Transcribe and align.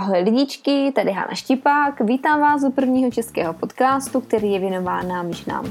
Ahoj 0.00 0.22
lidičky, 0.22 0.92
tady 0.94 1.12
Hana 1.12 1.34
Štipák, 1.34 2.00
vítám 2.00 2.40
vás 2.40 2.62
u 2.64 2.70
prvního 2.70 3.10
českého 3.10 3.52
podcastu, 3.52 4.20
který 4.20 4.52
je 4.52 4.58
věnován 4.60 5.08
nám 5.08 5.32
ženám. 5.32 5.64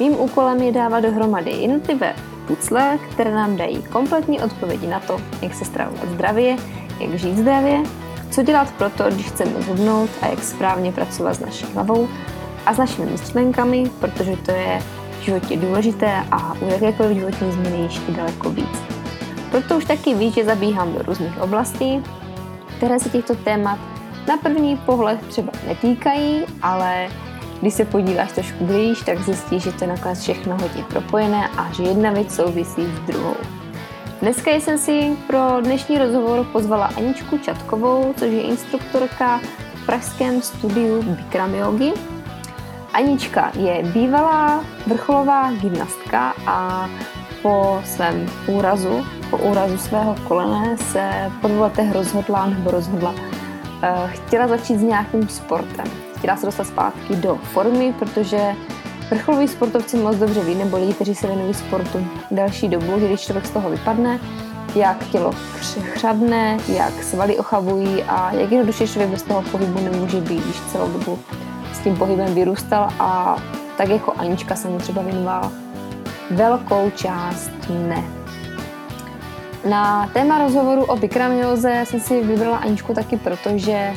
Mým 0.00 0.20
úkolem 0.20 0.62
je 0.62 0.72
dávat 0.72 1.00
dohromady 1.00 1.50
jednotlivé 1.50 2.14
pucle, 2.46 2.98
které 3.12 3.34
nám 3.34 3.56
dají 3.56 3.82
kompletní 3.82 4.40
odpovědi 4.40 4.86
na 4.86 5.00
to, 5.00 5.20
jak 5.42 5.54
se 5.54 5.64
stravovat 5.64 6.08
zdravě, 6.08 6.56
jak 7.00 7.14
žít 7.14 7.36
zdravě, 7.36 7.82
co 8.30 8.42
dělat 8.42 8.72
pro 8.78 8.90
to, 8.90 9.04
když 9.10 9.26
chceme 9.26 9.62
zhubnout 9.62 10.10
a 10.22 10.26
jak 10.26 10.42
správně 10.42 10.92
pracovat 10.92 11.34
s 11.34 11.40
naší 11.40 11.66
hlavou 11.74 12.08
a 12.66 12.74
s 12.74 12.78
našimi 12.78 13.10
myšlenkami, 13.10 13.90
protože 14.00 14.36
to 14.36 14.50
je 14.50 14.82
v 15.20 15.22
životě 15.22 15.56
důležité 15.56 16.24
a 16.30 16.52
u 16.52 16.64
jakékoliv 16.64 17.16
životní 17.16 17.52
změny 17.52 17.82
ještě 17.82 18.12
daleko 18.12 18.50
víc. 18.50 18.82
Proto 19.50 19.76
už 19.76 19.84
taky 19.84 20.14
víš, 20.14 20.34
že 20.34 20.44
zabíhám 20.44 20.92
do 20.92 21.02
různých 21.02 21.40
oblastí, 21.40 22.02
které 22.78 23.00
se 23.00 23.08
těchto 23.08 23.34
témat 23.34 23.78
na 24.28 24.36
první 24.36 24.76
pohled 24.76 25.26
třeba 25.26 25.52
netýkají, 25.66 26.44
ale 26.62 27.08
když 27.60 27.74
se 27.74 27.84
podíváš 27.84 28.32
trošku 28.32 28.64
blíž, 28.64 29.02
tak 29.02 29.18
zjistíš, 29.18 29.62
že 29.62 29.72
to 29.72 29.84
je 29.84 29.88
nakonec 29.88 30.20
všechno 30.20 30.58
hodně 30.62 30.84
propojené 30.84 31.48
a 31.48 31.72
že 31.72 31.82
jedna 31.82 32.10
věc 32.10 32.34
souvisí 32.34 32.82
s 32.82 33.06
druhou. 33.06 33.36
Dneska 34.22 34.50
jsem 34.50 34.78
si 34.78 35.16
pro 35.26 35.60
dnešní 35.60 35.98
rozhovor 35.98 36.44
pozvala 36.44 36.90
Aničku 36.96 37.38
Čatkovou, 37.38 38.14
což 38.16 38.32
je 38.32 38.42
instruktorka 38.42 39.40
v 39.74 39.86
pražském 39.86 40.42
studiu 40.42 41.02
Bikram 41.02 41.54
Yogi. 41.54 41.92
Anička 42.92 43.52
je 43.54 43.82
bývalá 43.82 44.64
vrcholová 44.86 45.52
gymnastka 45.52 46.34
a 46.46 46.88
po 47.48 47.80
svém 47.84 48.26
úrazu, 48.46 49.06
po 49.30 49.36
úrazu 49.38 49.78
svého 49.78 50.14
kolene 50.28 50.76
se 50.76 51.32
po 51.40 51.48
dvou 51.48 51.60
letech 51.60 51.92
rozhodla 51.92 52.46
nebo 52.46 52.70
rozhodla, 52.70 53.10
uh, 53.10 53.18
chtěla 54.06 54.48
začít 54.48 54.78
s 54.78 54.82
nějakým 54.82 55.28
sportem. 55.28 55.86
Chtěla 56.18 56.36
se 56.36 56.46
dostat 56.46 56.64
zpátky 56.64 57.16
do 57.16 57.36
formy, 57.36 57.94
protože 57.98 58.54
vrcholoví 59.10 59.48
sportovci 59.48 59.96
moc 59.96 60.16
dobře 60.16 60.44
ví, 60.44 60.54
nebo 60.54 60.76
lidi, 60.76 60.92
kteří 60.92 61.14
se 61.14 61.26
věnují 61.26 61.54
sportu 61.54 62.06
další 62.30 62.68
dobu, 62.68 63.00
že 63.00 63.08
když 63.08 63.20
člověk 63.20 63.46
z 63.46 63.50
toho 63.50 63.70
vypadne, 63.70 64.20
jak 64.74 65.04
tělo 65.04 65.32
chřadne, 65.92 66.58
jak 66.68 67.02
svaly 67.02 67.38
ochavují 67.38 68.02
a 68.02 68.32
jak 68.32 68.50
jednoduše 68.50 68.88
člověk 68.88 69.10
bez 69.10 69.22
toho 69.22 69.42
pohybu 69.42 69.80
nemůže 69.80 70.20
být, 70.20 70.44
když 70.44 70.60
celou 70.60 70.88
dobu 70.88 71.18
s 71.72 71.78
tím 71.78 71.96
pohybem 71.96 72.34
vyrůstal 72.34 72.88
a 72.98 73.36
tak 73.76 73.88
jako 73.88 74.12
Anička 74.16 74.56
se 74.56 74.68
mu 74.68 74.78
třeba 74.78 75.02
věnovala 75.02 75.52
velkou 76.30 76.90
část 76.90 77.50
ne. 77.68 78.04
Na 79.70 80.06
téma 80.12 80.38
rozhovoru 80.38 80.84
o 80.84 80.96
bikramioze 80.96 81.84
jsem 81.86 82.00
si 82.00 82.24
vybrala 82.24 82.56
Aničku 82.56 82.94
taky 82.94 83.16
proto, 83.16 83.50
že 83.56 83.92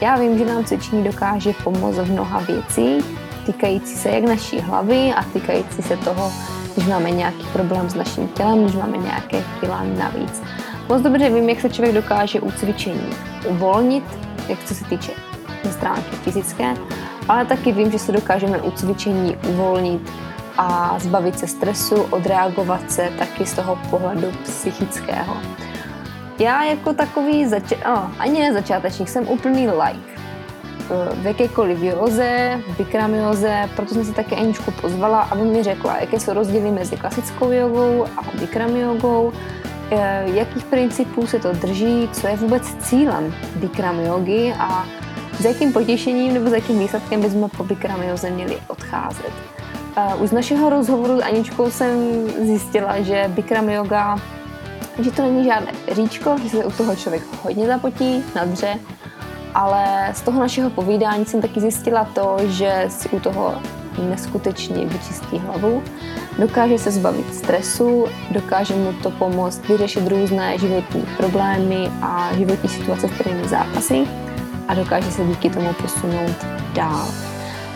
já 0.00 0.16
vím, 0.16 0.38
že 0.38 0.44
nám 0.44 0.64
cvičení 0.64 1.04
dokáže 1.04 1.52
pomoct 1.64 1.96
v 1.96 2.12
mnoha 2.12 2.40
věcí, 2.40 3.04
týkající 3.46 3.94
se 3.94 4.08
jak 4.08 4.24
naší 4.24 4.60
hlavy 4.60 5.12
a 5.16 5.22
týkající 5.22 5.82
se 5.82 5.96
toho, 5.96 6.32
když 6.74 6.86
máme 6.88 7.10
nějaký 7.10 7.46
problém 7.52 7.90
s 7.90 7.94
naším 7.94 8.28
tělem, 8.28 8.62
když 8.62 8.76
máme 8.76 8.96
nějaké 8.96 9.42
kila 9.60 9.82
navíc. 9.98 10.42
Moc 10.88 11.02
dobře 11.02 11.30
vím, 11.30 11.48
jak 11.48 11.60
se 11.60 11.70
člověk 11.70 11.94
dokáže 11.94 12.40
u 12.40 12.50
cvičení 12.50 13.10
uvolnit, 13.48 14.04
jak 14.48 14.64
co 14.64 14.74
se 14.74 14.84
týče 14.84 15.12
stránky 15.70 16.16
fyzické, 16.16 16.74
ale 17.28 17.44
taky 17.44 17.72
vím, 17.72 17.92
že 17.92 17.98
se 17.98 18.12
dokážeme 18.12 18.62
u 18.62 18.70
cvičení 18.70 19.36
uvolnit 19.48 20.12
a 20.58 20.98
zbavit 20.98 21.38
se 21.38 21.46
stresu, 21.46 21.94
odreagovat 21.94 22.90
se 22.90 23.10
taky 23.18 23.46
z 23.46 23.52
toho 23.54 23.78
pohledu 23.90 24.32
psychického. 24.42 25.36
Já 26.38 26.64
jako 26.64 26.92
takový, 26.92 27.46
zač- 27.46 27.84
oh, 27.86 28.10
ani 28.18 28.40
ne 28.40 28.52
začátečník, 28.52 29.08
jsem 29.08 29.28
úplný 29.28 29.68
like. 29.68 30.16
V 31.22 31.26
jakékoliv 31.26 31.82
joze, 31.82 32.60
v 32.68 32.76
bikramioze, 32.76 33.68
proto 33.76 33.94
jsem 33.94 34.04
se 34.04 34.12
taky 34.12 34.36
Aničku 34.36 34.70
pozvala, 34.70 35.20
aby 35.20 35.42
mi 35.42 35.62
řekla, 35.62 35.96
jaké 36.00 36.20
jsou 36.20 36.32
rozdíly 36.32 36.70
mezi 36.70 36.96
klasickou 36.96 37.50
jogou 37.50 38.06
a 38.16 38.38
bikram 38.40 38.76
jogou, 38.76 39.32
eh, 39.90 40.24
jakých 40.26 40.64
principů 40.64 41.26
se 41.26 41.38
to 41.38 41.52
drží, 41.52 42.08
co 42.12 42.28
je 42.28 42.36
vůbec 42.36 42.74
cílem 42.74 43.34
bikram 43.56 44.00
jogy 44.00 44.52
a 44.58 44.86
s 45.40 45.44
jakým 45.44 45.72
potěšením 45.72 46.34
nebo 46.34 46.50
s 46.50 46.52
jakým 46.52 46.78
výsledkem 46.78 47.20
bychom 47.20 47.50
po 47.56 47.64
bikram 47.64 48.02
joze 48.02 48.30
měli 48.30 48.58
odcházet. 48.68 49.55
Už 50.20 50.28
z 50.28 50.32
našeho 50.32 50.70
rozhovoru 50.70 51.18
s 51.18 51.22
Aničkou 51.22 51.70
jsem 51.70 52.28
zjistila, 52.46 53.00
že 53.00 53.24
Bikram 53.28 53.68
yoga, 53.68 54.20
že 54.98 55.10
to 55.10 55.22
není 55.22 55.44
žádné 55.44 55.72
říčko, 55.92 56.36
že 56.42 56.48
se 56.48 56.64
u 56.64 56.70
toho 56.70 56.96
člověk 56.96 57.22
hodně 57.42 57.66
zapotí, 57.66 58.24
nadře, 58.34 58.78
ale 59.54 60.10
z 60.14 60.20
toho 60.20 60.40
našeho 60.40 60.70
povídání 60.70 61.26
jsem 61.26 61.42
taky 61.42 61.60
zjistila 61.60 62.04
to, 62.04 62.36
že 62.46 62.84
si 62.88 63.08
u 63.08 63.20
toho 63.20 63.54
neskutečně 64.10 64.86
vyčistí 64.86 65.38
hlavu, 65.38 65.82
dokáže 66.38 66.78
se 66.78 66.90
zbavit 66.90 67.34
stresu, 67.34 68.04
dokáže 68.30 68.74
mu 68.74 68.92
to 68.92 69.10
pomoct 69.10 69.68
vyřešit 69.68 70.08
různé 70.08 70.58
životní 70.58 71.04
problémy 71.16 71.90
a 72.02 72.30
životní 72.34 72.68
situace, 72.68 73.08
v 73.08 73.14
kterými 73.14 73.48
zápasí 73.48 74.08
a 74.68 74.74
dokáže 74.74 75.10
se 75.10 75.24
díky 75.24 75.50
tomu 75.50 75.72
posunout 75.72 76.46
dál. 76.74 77.08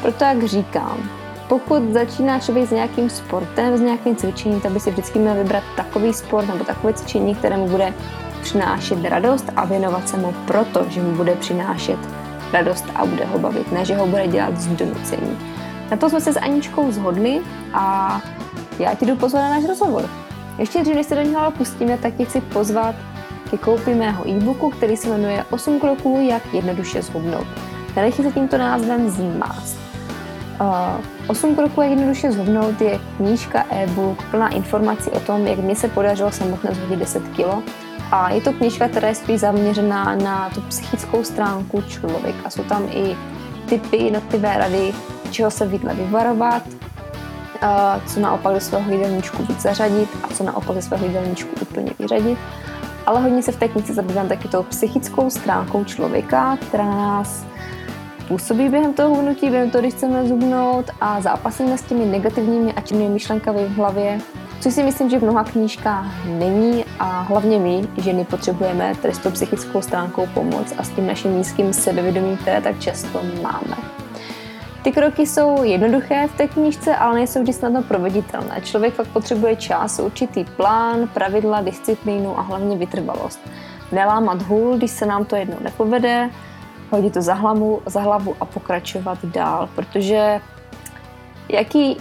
Proto, 0.02 0.24
jak 0.24 0.44
říkám, 0.44 1.19
pokud 1.50 1.92
začíná 1.92 2.38
člověk 2.38 2.68
s 2.68 2.70
nějakým 2.70 3.10
sportem, 3.10 3.76
s 3.76 3.80
nějakým 3.80 4.16
cvičením, 4.16 4.60
tak 4.60 4.72
by 4.72 4.80
si 4.80 4.90
vždycky 4.90 5.18
měl 5.18 5.34
vybrat 5.34 5.64
takový 5.76 6.12
sport 6.12 6.46
nebo 6.46 6.64
takové 6.64 6.92
cvičení, 6.92 7.34
které 7.34 7.56
mu 7.56 7.68
bude 7.68 7.94
přinášet 8.42 9.04
radost 9.04 9.44
a 9.56 9.64
věnovat 9.64 10.08
se 10.08 10.16
mu 10.16 10.34
proto, 10.46 10.86
že 10.88 11.02
mu 11.02 11.12
bude 11.12 11.34
přinášet 11.34 11.98
radost 12.52 12.84
a 12.94 13.06
bude 13.06 13.24
ho 13.24 13.38
bavit, 13.38 13.72
ne 13.72 13.84
že 13.84 13.96
ho 13.96 14.06
bude 14.06 14.26
dělat 14.26 14.60
z 14.60 14.66
donucení. 14.66 15.38
Na 15.90 15.96
to 15.96 16.10
jsme 16.10 16.20
se 16.20 16.32
s 16.32 16.38
Aničkou 16.38 16.92
zhodli 16.92 17.40
a 17.74 18.20
já 18.78 18.94
ti 18.94 19.06
jdu 19.06 19.16
pozvat 19.16 19.42
na 19.42 19.50
náš 19.50 19.64
rozhovor. 19.64 20.08
Ještě 20.58 20.80
dřív, 20.80 20.94
než 20.94 21.06
se 21.06 21.14
do 21.14 21.22
něho 21.22 21.50
pustíme, 21.50 21.98
tak 21.98 22.14
ti 22.14 22.24
chci 22.24 22.40
pozvat 22.40 22.94
ke 23.50 23.58
koupi 23.58 23.94
mého 23.94 24.28
e-booku, 24.28 24.70
který 24.70 24.96
se 24.96 25.08
jmenuje 25.08 25.44
8 25.50 25.80
kroků, 25.80 26.26
jak 26.28 26.54
jednoduše 26.54 27.02
zhubnout. 27.02 27.46
Nenechej 27.96 28.24
se 28.24 28.32
tímto 28.32 28.58
názvem 28.58 29.08
zmást. 29.08 29.89
Uh, 30.60 31.00
8 31.26 31.56
kroků, 31.56 31.80
jak 31.80 31.90
jednoduše 31.90 32.32
zhubnout, 32.32 32.80
je 32.80 33.00
knížka 33.16 33.64
e-book 33.70 34.22
plná 34.30 34.48
informací 34.48 35.10
o 35.10 35.20
tom, 35.20 35.46
jak 35.46 35.58
mě 35.58 35.76
se 35.76 35.88
podařilo 35.88 36.32
samotné 36.32 36.74
zhodit 36.74 36.98
10 36.98 37.22
kg. 37.22 37.72
A 38.12 38.30
je 38.30 38.40
to 38.40 38.52
knížka, 38.52 38.88
která 38.88 39.08
je 39.08 39.14
spíš 39.14 39.40
zaměřená 39.40 40.14
na 40.14 40.50
tu 40.50 40.60
psychickou 40.60 41.24
stránku 41.24 41.82
člověka. 41.82 42.50
Jsou 42.50 42.64
tam 42.64 42.88
i 42.90 43.16
typy, 43.68 43.96
jednotlivé 43.96 44.58
rady, 44.58 44.94
čeho 45.30 45.50
se 45.50 45.66
vidle 45.66 45.94
vyvarovat, 45.94 46.62
co 48.06 48.20
naopak 48.20 48.54
do 48.54 48.60
svého 48.60 48.90
jídelníčku 48.90 49.42
víc 49.42 49.60
zařadit 49.60 50.08
a 50.22 50.28
co 50.28 50.44
naopak 50.44 50.76
ze 50.76 50.82
svého 50.82 51.06
jídelníčku 51.06 51.50
úplně 51.62 51.92
vyřadit. 51.98 52.38
Ale 53.06 53.20
hodně 53.20 53.42
se 53.42 53.52
v 53.52 53.56
té 53.56 53.68
knize 53.68 53.94
zabývám 53.94 54.28
taky 54.28 54.48
tou 54.48 54.62
psychickou 54.62 55.30
stránkou 55.30 55.84
člověka, 55.84 56.58
která 56.68 56.84
nás 56.84 57.49
působí 58.30 58.68
během 58.68 58.92
toho 58.92 59.14
hnutí, 59.14 59.50
během 59.50 59.70
toho, 59.70 59.82
když 59.82 59.94
chceme 59.94 60.28
zubnout 60.28 60.90
a 61.00 61.20
zápasíme 61.20 61.78
s 61.78 61.82
těmi 61.82 62.06
negativními 62.06 62.72
a 62.72 62.80
těmi 62.80 63.08
myšlenkami 63.08 63.64
v 63.64 63.74
hlavě, 63.74 64.20
což 64.60 64.74
si 64.74 64.82
myslím, 64.82 65.10
že 65.10 65.18
v 65.18 65.22
mnoha 65.22 65.44
knížkách 65.44 66.26
není 66.26 66.84
a 66.98 67.20
hlavně 67.20 67.58
my, 67.58 67.82
ženy, 67.96 68.24
potřebujeme 68.24 68.92
tady 69.02 69.14
s 69.14 69.18
tou 69.18 69.30
psychickou 69.30 69.82
stránkou 69.82 70.26
pomoc 70.34 70.74
a 70.78 70.82
s 70.82 70.88
tím 70.88 71.06
naším 71.06 71.38
nízkým 71.38 71.72
sebevědomím, 71.72 72.36
které 72.36 72.60
tak 72.60 72.80
často 72.80 73.20
máme. 73.42 73.76
Ty 74.82 74.92
kroky 74.92 75.26
jsou 75.26 75.62
jednoduché 75.62 76.28
v 76.28 76.36
té 76.36 76.48
knížce, 76.48 76.96
ale 76.96 77.14
nejsou 77.14 77.40
vždy 77.40 77.52
snadno 77.52 77.82
proveditelné. 77.82 78.60
Člověk 78.62 78.94
fakt 78.94 79.08
potřebuje 79.08 79.56
čas, 79.56 79.98
určitý 79.98 80.44
plán, 80.44 81.08
pravidla, 81.14 81.62
disciplínu 81.62 82.38
a 82.38 82.42
hlavně 82.42 82.76
vytrvalost. 82.76 83.40
Nelámat 83.92 84.42
hůl, 84.42 84.76
když 84.76 84.90
se 84.90 85.06
nám 85.06 85.24
to 85.24 85.36
jednou 85.36 85.56
nepovede, 85.60 86.30
hodit 86.90 87.14
to 87.14 87.22
za 87.22 87.34
hlavu, 87.34 87.82
za 87.86 88.00
hlavu 88.00 88.36
a 88.40 88.44
pokračovat 88.44 89.24
dál, 89.24 89.68
protože 89.74 90.40
jaký, 91.48 91.96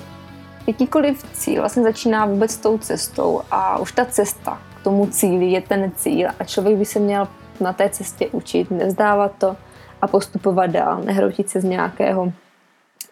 jakýkoliv 0.68 1.24
cíl 1.34 1.62
vlastně 1.62 1.84
začíná 1.84 2.26
vůbec 2.26 2.58
tou 2.58 2.78
cestou 2.78 3.42
a 3.52 3.80
už 3.80 3.92
ta 3.92 4.06
cesta 4.06 4.62
k 4.80 4.84
tomu 4.84 5.06
cíli 5.06 5.46
je 5.46 5.62
ten 5.62 5.92
cíl 5.96 6.30
a 6.40 6.44
člověk 6.44 6.78
by 6.78 6.86
se 6.86 7.00
měl 7.00 7.28
na 7.60 7.74
té 7.74 7.90
cestě 7.90 8.28
učit, 8.32 8.72
nezdávat 8.72 9.32
to 9.38 9.56
a 10.02 10.08
postupovat 10.08 10.68
dál, 10.68 11.02
nehroutit 11.04 11.50
se 11.50 11.62
z 11.62 11.64
nějakého 11.64 12.34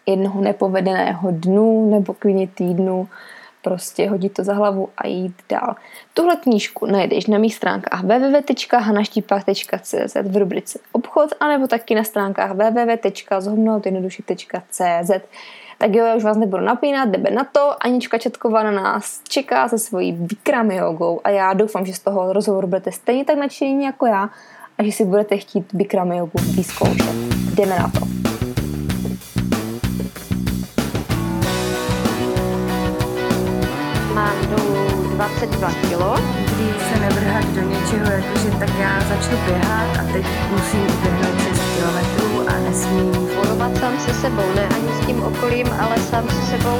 jednoho 0.06 0.40
nepovedeného 0.40 1.28
dnu 1.30 1.90
nebo 1.90 2.14
klidně 2.14 2.48
týdnu, 2.48 3.08
prostě 3.68 4.10
hodit 4.10 4.34
to 4.34 4.44
za 4.44 4.54
hlavu 4.54 4.88
a 4.96 5.06
jít 5.06 5.34
dál. 5.48 5.76
Tuhle 6.14 6.36
knížku 6.36 6.86
najdeš 6.86 7.26
na 7.26 7.38
mých 7.38 7.54
stránkách 7.54 8.02
www.hanaštipák.cz 8.02 10.16
v 10.22 10.36
rubrice 10.36 10.78
obchod, 10.92 11.30
anebo 11.40 11.66
taky 11.66 11.94
na 11.94 12.04
stránkách 12.04 12.50
www.zhubnoutjednoduše.cz 12.50 15.10
tak 15.80 15.94
jo, 15.94 16.04
já 16.04 16.14
už 16.14 16.24
vás 16.24 16.36
nebudu 16.36 16.64
napínat, 16.64 17.08
jdeme 17.08 17.30
na 17.30 17.44
to. 17.44 17.84
Anička 17.84 18.18
Četková 18.18 18.62
na 18.62 18.70
nás 18.70 19.20
čeká 19.28 19.68
se 19.68 19.78
svojí 19.78 20.12
Vikram 20.12 20.70
jogou 20.70 21.20
a 21.24 21.30
já 21.30 21.52
doufám, 21.52 21.86
že 21.86 21.94
z 21.94 21.98
toho 21.98 22.32
rozhovoru 22.32 22.66
budete 22.66 22.92
stejně 22.92 23.24
tak 23.24 23.38
nadšení 23.38 23.84
jako 23.84 24.06
já 24.06 24.30
a 24.78 24.82
že 24.82 24.92
si 24.92 25.04
budete 25.04 25.36
chtít 25.36 25.74
Bikram 25.74 26.12
jogu 26.12 26.38
vyzkoušet. 26.56 27.14
Jdeme 27.54 27.78
na 27.78 27.88
to. 27.88 28.27
Mám 34.18 34.36
dolů 34.50 35.14
22 35.14 35.68
kg. 35.68 36.22
Když 36.44 36.82
se 36.92 37.00
nevrhat 37.00 37.44
do 37.44 37.60
něčeho, 37.60 38.10
jakože 38.10 38.50
tak 38.58 38.68
já 38.78 39.00
začnu 39.00 39.38
běhat 39.46 39.96
a 40.00 40.12
teď 40.12 40.26
musím 40.50 40.80
uběhnout 40.80 41.42
6 41.42 41.60
km 41.60 42.48
a 42.48 42.58
nesmím 42.58 43.12
Bojovat 43.12 43.76
sám 43.76 43.98
se 43.98 44.14
sebou, 44.14 44.54
ne 44.54 44.68
ani 44.68 44.88
s 45.02 45.06
tím 45.06 45.22
okolím, 45.22 45.66
ale 45.80 45.96
sám 45.98 46.28
se 46.28 46.46
sebou. 46.46 46.78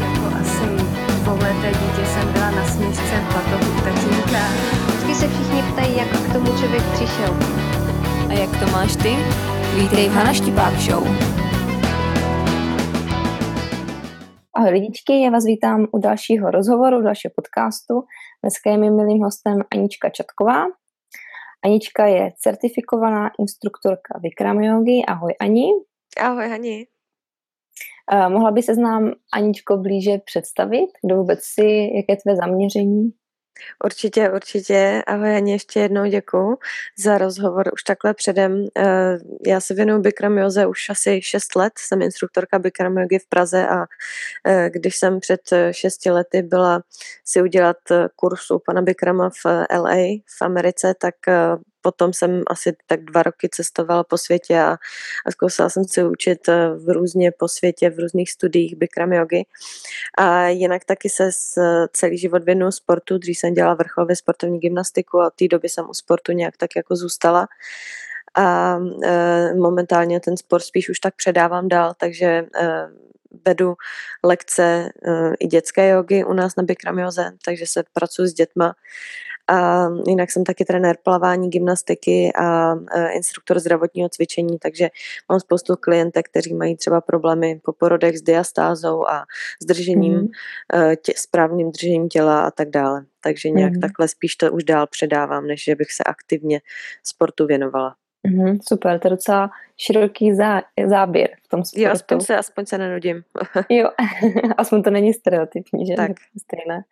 jako 0.00 0.36
asi 0.40 0.84
dvouleté 1.22 1.68
dítě 1.68 2.06
jsem 2.06 2.32
byla 2.32 2.50
na 2.50 2.64
směšce 2.64 3.22
batohu 3.34 3.72
tatínka. 3.84 4.44
Vždycky 4.86 5.14
se 5.14 5.28
všichni 5.28 5.62
ptají, 5.62 5.96
jak 5.96 6.08
k 6.08 6.32
tomu 6.32 6.46
člověk 6.58 6.82
přišel. 6.82 7.36
A 8.28 8.32
jak 8.32 8.50
to 8.50 8.66
máš 8.72 8.96
ty? 8.96 9.16
Vítej 9.74 10.08
v 10.08 10.14
Hana 10.14 10.32
Štipák 10.32 10.80
Show. 10.80 11.47
Ahoj 14.58 14.70
lidičky, 14.70 15.22
já 15.22 15.30
vás 15.30 15.44
vítám 15.44 15.86
u 15.92 15.98
dalšího 15.98 16.50
rozhovoru, 16.50 16.98
u 16.98 17.02
dalšího 17.02 17.32
podcastu. 17.36 17.94
Dneska 18.42 18.70
je 18.70 18.78
mým 18.78 18.96
milým 18.96 19.22
hostem 19.22 19.58
Anička 19.74 20.10
Čatková. 20.10 20.64
Anička 21.64 22.06
je 22.06 22.32
certifikovaná 22.38 23.30
instruktorka 23.38 24.18
Vikram 24.22 24.60
Yogi. 24.60 25.04
Ahoj 25.08 25.34
Ani. 25.40 25.66
Ahoj 26.20 26.48
Hani. 26.48 26.86
Uh, 28.12 28.32
mohla 28.32 28.50
by 28.50 28.62
se 28.62 28.74
nám 28.76 29.12
Aničko 29.32 29.76
blíže 29.76 30.18
představit? 30.24 30.90
Kdo 31.04 31.16
vůbec 31.16 31.38
jsi, 31.42 31.90
jaké 31.96 32.12
je 32.12 32.16
tvé 32.16 32.36
zaměření? 32.36 33.10
Určitě, 33.84 34.30
určitě. 34.30 35.02
Ahoj 35.06 35.36
Ani, 35.36 35.52
ještě 35.52 35.80
jednou 35.80 36.06
děkuji 36.06 36.58
za 36.98 37.18
rozhovor 37.18 37.70
už 37.72 37.82
takhle 37.82 38.14
předem. 38.14 38.66
Eh, 38.78 39.18
Já 39.46 39.60
se 39.60 39.74
věnuju 39.74 40.00
Bikram 40.00 40.38
Joze 40.38 40.66
už 40.66 40.90
asi 40.90 41.22
6 41.22 41.56
let, 41.56 41.72
jsem 41.78 42.02
instruktorka 42.02 42.58
Bikram 42.58 42.98
Jogy 42.98 43.18
v 43.18 43.26
Praze 43.28 43.68
a 43.68 43.86
eh, 44.46 44.70
když 44.70 44.96
jsem 44.96 45.20
před 45.20 45.40
6 45.70 46.06
lety 46.06 46.42
byla 46.42 46.82
si 47.24 47.42
udělat 47.42 47.76
eh, 47.90 48.08
kurz 48.16 48.50
u 48.50 48.58
pana 48.58 48.82
Bikrama 48.82 49.30
v 49.30 49.46
LA 49.78 49.96
v 50.38 50.42
Americe, 50.42 50.94
tak 51.00 51.14
potom 51.88 52.12
jsem 52.12 52.42
asi 52.46 52.76
tak 52.86 53.04
dva 53.04 53.22
roky 53.22 53.48
cestovala 53.48 54.04
po 54.04 54.18
světě 54.18 54.60
a, 54.60 54.76
a 55.26 55.30
zkusila 55.30 55.68
jsem 55.68 55.84
se 55.84 56.08
učit 56.08 56.46
v 56.76 56.92
různě 56.92 57.32
po 57.32 57.48
světě, 57.48 57.90
v 57.90 57.98
různých 57.98 58.30
studiích 58.30 58.76
Bikram 58.76 59.12
jogy. 59.12 59.46
A 60.18 60.48
jinak 60.48 60.84
taky 60.84 61.08
se 61.08 61.32
s, 61.32 61.60
celý 61.92 62.18
život 62.18 62.44
věnuju 62.44 62.72
sportu, 62.72 63.18
dřív 63.18 63.38
jsem 63.38 63.54
dělala 63.54 63.74
vrcholově 63.74 64.16
sportovní 64.16 64.60
gymnastiku 64.60 65.20
a 65.20 65.26
od 65.26 65.34
té 65.34 65.48
doby 65.48 65.68
jsem 65.68 65.88
u 65.90 65.94
sportu 65.94 66.32
nějak 66.32 66.56
tak 66.56 66.76
jako 66.76 66.96
zůstala. 66.96 67.48
A 68.36 68.76
e, 69.04 69.54
momentálně 69.54 70.20
ten 70.20 70.36
sport 70.36 70.62
spíš 70.62 70.88
už 70.88 71.00
tak 71.00 71.16
předávám 71.16 71.68
dál, 71.68 71.94
takže 72.00 72.26
e, 72.26 72.44
vedu 73.46 73.74
lekce 74.24 74.62
e, 74.62 74.90
i 75.40 75.46
dětské 75.46 75.88
jogy 75.88 76.24
u 76.24 76.32
nás 76.32 76.56
na 76.56 76.62
Bikram 76.62 76.98
joze, 76.98 77.32
takže 77.44 77.66
se 77.66 77.84
pracuji 77.92 78.28
s 78.28 78.34
dětma 78.34 78.74
a 79.48 79.88
jinak 80.06 80.30
jsem 80.30 80.44
taky 80.44 80.64
trenér 80.64 80.96
plavání, 81.02 81.50
gymnastiky 81.50 82.32
a 82.38 82.74
instruktor 83.12 83.58
zdravotního 83.58 84.08
cvičení, 84.08 84.58
takže 84.58 84.88
mám 85.28 85.40
spoustu 85.40 85.76
klientek, 85.76 86.28
kteří 86.28 86.54
mají 86.54 86.76
třeba 86.76 87.00
problémy 87.00 87.60
po 87.64 87.72
porodech 87.72 88.18
s 88.18 88.22
diastázou 88.22 89.08
a 89.08 89.24
s 89.62 89.66
držením, 89.66 90.14
mm. 90.14 90.28
tě, 91.02 91.12
správným 91.16 91.72
držením 91.72 92.08
těla 92.08 92.40
a 92.40 92.50
tak 92.50 92.70
dále. 92.70 93.04
Takže 93.20 93.50
nějak 93.50 93.72
mm. 93.72 93.80
takhle 93.80 94.08
spíš 94.08 94.36
to 94.36 94.52
už 94.52 94.64
dál 94.64 94.86
předávám, 94.86 95.46
než 95.46 95.64
že 95.64 95.74
bych 95.74 95.92
se 95.92 96.04
aktivně 96.04 96.60
sportu 97.02 97.46
věnovala. 97.46 97.94
Mm, 98.28 98.58
super, 98.68 98.98
to 98.98 99.06
je 99.06 99.10
docela 99.10 99.50
široký 99.76 100.34
zá, 100.34 100.62
záběr 100.86 101.30
v 101.42 101.48
tom 101.48 101.64
sportu. 101.64 101.82
Jo, 101.82 101.90
aspoň 101.92 102.20
se, 102.20 102.36
aspoň 102.36 102.66
se 102.66 102.78
nenudím. 102.78 103.22
jo, 103.68 103.90
aspoň 104.56 104.82
to 104.82 104.90
není 104.90 105.14
stereotypní, 105.14 105.86
že? 105.86 105.94
Tak. 105.94 106.12
Stejné. 106.42 106.84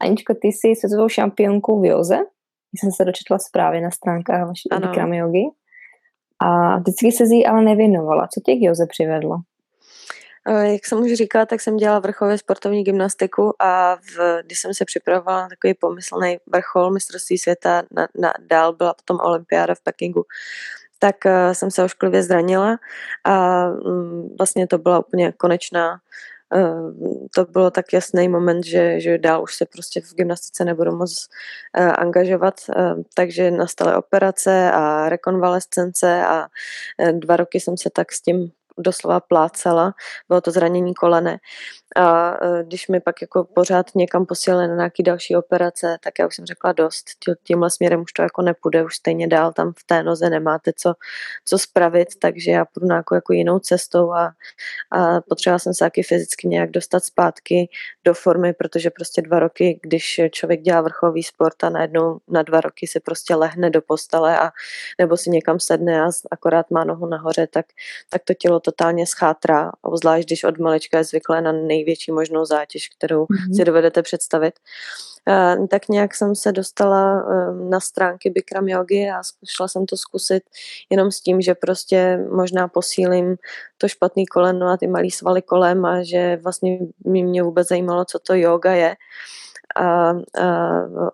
Aničko, 0.00 0.34
ty 0.34 0.48
jsi 0.48 0.76
světovou 0.76 1.08
šampionkou 1.08 1.80
v 1.80 1.84
Joze. 1.84 2.18
Jsem 2.74 2.90
se 2.92 3.04
dočetla 3.04 3.38
zprávy 3.38 3.80
na 3.80 3.90
stránkách 3.90 4.48
vaší 4.48 4.68
Bikram 4.80 5.12
jogy. 5.12 5.44
A 6.40 6.78
vždycky 6.78 7.12
se 7.12 7.24
jí 7.24 7.46
ale 7.46 7.62
nevěnovala. 7.62 8.28
Co 8.34 8.40
tě 8.40 8.54
k 8.54 8.62
Joze 8.62 8.86
přivedlo? 8.86 9.36
Jak 10.62 10.86
jsem 10.86 11.02
už 11.02 11.12
říkala, 11.12 11.46
tak 11.46 11.60
jsem 11.60 11.76
dělala 11.76 11.98
vrcholově 11.98 12.38
sportovní 12.38 12.84
gymnastiku 12.84 13.62
a 13.62 13.96
v, 13.96 14.42
když 14.42 14.58
jsem 14.58 14.74
se 14.74 14.84
připravovala 14.84 15.42
na 15.42 15.48
takový 15.48 15.74
pomyslný 15.74 16.38
vrchol 16.46 16.90
mistrovství 16.90 17.38
světa, 17.38 17.82
na, 17.90 18.08
na, 18.18 18.32
dál 18.50 18.72
byla 18.72 18.94
potom 18.94 19.18
olympiáda 19.20 19.74
v 19.74 19.80
Pekingu, 19.80 20.24
tak 20.98 21.16
uh, 21.24 21.52
jsem 21.52 21.70
se 21.70 21.84
ošklivě 21.84 22.22
zranila 22.22 22.78
a 23.24 23.66
um, 23.68 24.36
vlastně 24.38 24.66
to 24.66 24.78
byla 24.78 24.98
úplně 24.98 25.32
konečná 25.32 26.00
Uh, 26.54 26.92
to 27.34 27.44
bylo 27.44 27.70
tak 27.70 27.92
jasný 27.92 28.28
moment, 28.28 28.64
že, 28.64 29.00
že 29.00 29.18
dál 29.18 29.42
už 29.42 29.54
se 29.54 29.66
prostě 29.66 30.00
v 30.00 30.14
gymnastice 30.14 30.64
nebudu 30.64 30.96
moc 30.96 31.28
uh, 31.78 31.92
angažovat, 31.98 32.54
takže 33.14 33.50
nastaly 33.50 33.96
operace 33.96 34.70
a 34.72 35.08
rekonvalescence 35.08 36.26
a 36.26 36.48
dva 37.12 37.36
roky 37.36 37.60
jsem 37.60 37.76
se 37.76 37.90
tak 37.90 38.12
s 38.12 38.22
tím 38.22 38.50
doslova 38.78 39.20
plácala, 39.20 39.94
bylo 40.28 40.40
to 40.40 40.50
zranění 40.50 40.94
kolene. 40.94 41.38
A 41.96 42.36
e, 42.44 42.64
když 42.64 42.88
mi 42.88 43.00
pak 43.00 43.22
jako 43.22 43.44
pořád 43.44 43.94
někam 43.94 44.26
posílali 44.26 44.68
na 44.68 44.74
nějaký 44.74 45.02
další 45.02 45.36
operace, 45.36 45.98
tak 46.04 46.14
já 46.18 46.26
už 46.26 46.36
jsem 46.36 46.46
řekla 46.46 46.72
dost, 46.72 47.06
tímhle 47.42 47.70
směrem 47.70 48.00
už 48.00 48.12
to 48.12 48.22
jako 48.22 48.42
nepůjde, 48.42 48.84
už 48.84 48.96
stejně 48.96 49.28
dál 49.28 49.52
tam 49.52 49.72
v 49.78 49.84
té 49.86 50.02
noze 50.02 50.30
nemáte 50.30 50.72
co, 50.76 50.94
co 51.44 51.58
spravit, 51.58 52.08
takže 52.18 52.50
já 52.50 52.64
půjdu 52.64 52.86
nějakou 52.86 53.14
jako 53.14 53.32
jinou 53.32 53.58
cestou 53.58 54.12
a, 54.12 54.32
a 54.90 55.20
potřebovala 55.20 55.58
jsem 55.58 55.74
se 55.74 55.84
taky 55.84 56.02
fyzicky 56.02 56.48
nějak 56.48 56.70
dostat 56.70 57.04
zpátky 57.04 57.68
do 58.04 58.14
formy, 58.14 58.52
protože 58.52 58.90
prostě 58.90 59.22
dva 59.22 59.38
roky, 59.38 59.80
když 59.82 60.20
člověk 60.30 60.60
dělá 60.60 60.80
vrcholový 60.80 61.22
sport 61.22 61.64
a 61.64 61.70
najednou 61.70 62.18
na 62.28 62.42
dva 62.42 62.60
roky 62.60 62.86
se 62.86 63.00
prostě 63.00 63.34
lehne 63.34 63.70
do 63.70 63.82
postele 63.82 64.38
a 64.38 64.50
nebo 64.98 65.16
si 65.16 65.30
někam 65.30 65.60
sedne 65.60 66.02
a 66.02 66.08
akorát 66.30 66.70
má 66.70 66.84
nohu 66.84 67.06
nahoře, 67.06 67.46
tak, 67.46 67.66
tak 68.10 68.22
to 68.24 68.34
tělo 68.34 68.60
totálně 68.68 69.06
schátrá, 69.06 69.72
obzvlášť 69.82 70.28
když 70.28 70.44
od 70.44 70.58
malička 70.58 70.98
je 70.98 71.04
zvyklé 71.04 71.40
na 71.42 71.52
největší 71.52 72.12
možnou 72.12 72.44
zátěž, 72.44 72.88
kterou 72.88 73.24
mm-hmm. 73.24 73.56
si 73.56 73.64
dovedete 73.64 74.02
představit. 74.02 74.54
Uh, 75.28 75.66
tak 75.66 75.88
nějak 75.88 76.14
jsem 76.14 76.34
se 76.34 76.52
dostala 76.52 77.24
uh, 77.24 77.70
na 77.70 77.80
stránky 77.80 78.30
Bikram 78.30 78.68
Yogi 78.68 79.10
a 79.10 79.20
šla 79.48 79.68
jsem 79.68 79.86
to 79.86 79.96
zkusit 79.96 80.42
jenom 80.90 81.10
s 81.10 81.20
tím, 81.20 81.40
že 81.40 81.54
prostě 81.54 82.18
možná 82.30 82.68
posílím 82.68 83.36
to 83.78 83.88
špatný 83.88 84.26
koleno 84.26 84.68
a 84.68 84.76
ty 84.76 84.86
malý 84.86 85.10
svaly 85.10 85.42
kolem 85.42 85.84
a 85.84 86.02
že 86.02 86.36
vlastně 86.42 86.78
mě 87.04 87.42
vůbec 87.42 87.68
zajímalo, 87.68 88.04
co 88.04 88.18
to 88.18 88.34
yoga 88.34 88.72
je 88.72 88.96
a, 89.76 90.10
a 90.10 90.14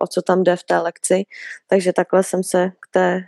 o 0.01 0.07
co 0.07 0.23
tam 0.23 0.43
jde 0.43 0.57
v 0.57 0.65
té 0.65 0.79
lekci. 0.79 1.25
Takže 1.67 1.93
takhle 1.93 2.23
jsem 2.23 2.43
se 2.43 2.71
k 2.81 2.87
té 2.91 3.23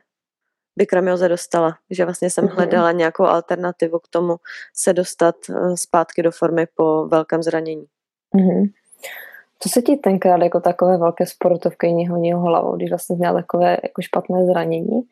Bikramioze 0.77 1.29
dostala, 1.29 1.77
že 1.91 2.05
vlastně 2.05 2.31
jsem 2.31 2.45
mm-hmm. 2.45 2.55
hledala 2.55 2.93
nějakou 2.93 3.25
alternativu 3.25 3.99
k 3.99 4.09
tomu 4.09 4.37
se 4.75 4.93
dostat 4.93 5.37
eh, 5.51 5.77
zpátky 5.77 6.23
do 6.23 6.31
formy 6.31 6.67
po 6.75 7.07
velkém 7.07 7.43
zranění. 7.43 7.87
Mm-hmm. 8.35 8.73
Co 9.59 9.69
se 9.69 9.83
ti 9.83 9.97
tenkrát 9.97 10.43
jako 10.43 10.61
takové 10.61 10.99
velké 10.99 11.27
sportovky 11.27 12.07
honilo 12.11 12.41
hlavou, 12.41 12.77
když 12.77 12.91
vlastně 12.91 13.17
měla 13.17 13.35
takové 13.35 13.71
jako 13.83 14.03
špatné 14.03 14.47
zranění 14.47 15.03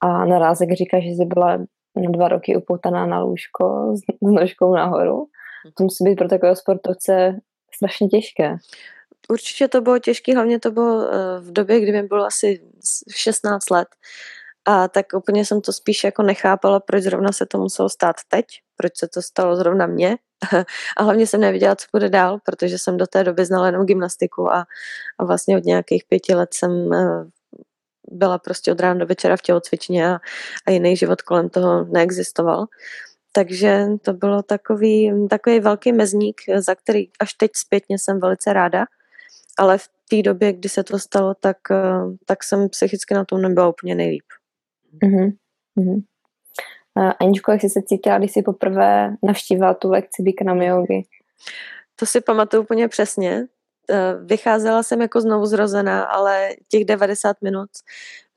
a 0.00 0.24
naraz, 0.24 0.60
jak 0.60 0.72
říkáš, 0.72 1.04
že 1.04 1.10
jsi 1.10 1.24
byla 1.24 1.56
na 1.96 2.10
dva 2.10 2.28
roky 2.28 2.56
upoutaná 2.56 3.06
na 3.06 3.20
lůžko 3.20 3.96
s, 3.96 4.00
s 4.28 4.30
nožkou 4.32 4.74
nahoru. 4.74 5.26
To 5.74 5.84
musí 5.84 6.04
být 6.04 6.16
pro 6.16 6.28
takového 6.28 6.56
sportovce 6.56 7.40
strašně 7.74 8.08
těžké. 8.08 8.56
Určitě 9.30 9.68
to 9.68 9.80
bylo 9.80 9.98
těžké, 9.98 10.34
hlavně 10.34 10.60
to 10.60 10.70
bylo 10.70 11.08
eh, 11.08 11.40
v 11.40 11.52
době, 11.52 11.80
kdy 11.80 11.92
mi 11.92 12.02
bylo 12.02 12.24
asi 12.24 12.62
16 13.14 13.70
let 13.70 13.88
a 14.70 14.88
tak 14.88 15.06
úplně 15.14 15.44
jsem 15.44 15.60
to 15.60 15.72
spíš 15.72 16.04
jako 16.04 16.22
nechápala, 16.22 16.80
proč 16.80 17.02
zrovna 17.02 17.32
se 17.32 17.46
to 17.46 17.58
muselo 17.58 17.88
stát 17.88 18.16
teď, 18.28 18.44
proč 18.76 18.92
se 18.96 19.08
to 19.08 19.22
stalo 19.22 19.56
zrovna 19.56 19.86
mně. 19.86 20.16
A 20.96 21.02
hlavně 21.02 21.26
jsem 21.26 21.40
nevěděla, 21.40 21.76
co 21.76 21.86
bude 21.92 22.08
dál, 22.08 22.38
protože 22.44 22.78
jsem 22.78 22.96
do 22.96 23.06
té 23.06 23.24
doby 23.24 23.44
znala 23.44 23.66
jenom 23.66 23.86
gymnastiku 23.86 24.52
a, 24.52 24.64
a 25.18 25.24
vlastně 25.24 25.56
od 25.56 25.64
nějakých 25.64 26.04
pěti 26.08 26.34
let 26.34 26.54
jsem 26.54 26.92
eh, 26.92 27.24
byla 28.10 28.38
prostě 28.38 28.72
od 28.72 28.80
rána 28.80 29.00
do 29.00 29.06
večera 29.06 29.36
v 29.36 29.42
tělocvičně 29.42 30.08
a, 30.08 30.18
a 30.66 30.70
jiný 30.70 30.96
život 30.96 31.22
kolem 31.22 31.48
toho 31.48 31.84
neexistoval. 31.84 32.66
Takže 33.32 33.86
to 34.02 34.12
bylo 34.12 34.42
takový, 34.42 35.12
takový 35.30 35.60
velký 35.60 35.92
mezník, 35.92 36.40
za 36.56 36.74
který 36.74 37.08
až 37.20 37.34
teď 37.34 37.50
zpětně 37.54 37.98
jsem 37.98 38.20
velice 38.20 38.52
ráda, 38.52 38.84
ale 39.58 39.78
v 39.78 39.88
té 40.10 40.22
době, 40.22 40.52
kdy 40.52 40.68
se 40.68 40.84
to 40.84 40.98
stalo, 40.98 41.34
tak, 41.34 41.56
eh, 41.70 42.02
tak 42.26 42.44
jsem 42.44 42.68
psychicky 42.68 43.14
na 43.14 43.24
tom 43.24 43.42
nebyla 43.42 43.68
úplně 43.68 43.94
nejlíp. 43.94 44.24
Uh-huh. 45.02 45.32
Uh-huh. 45.78 46.02
Aničko, 47.20 47.52
jak 47.52 47.60
jsi 47.60 47.68
se 47.68 47.82
cítila, 47.82 48.18
když 48.18 48.32
jsi 48.32 48.42
poprvé 48.42 49.16
navštívila 49.22 49.74
tu 49.74 49.90
lekci 49.90 50.22
Bikram 50.22 50.62
yogi? 50.62 51.02
To 51.96 52.06
si 52.06 52.20
pamatuju 52.20 52.62
úplně 52.62 52.88
přesně. 52.88 53.46
eh, 53.90 54.14
vycházela 54.24 54.82
jsem 54.82 55.00
jako 55.02 55.20
znovu 55.20 55.46
zrozená, 55.46 56.02
ale 56.04 56.50
těch 56.68 56.84
90 56.84 57.36
minut 57.42 57.70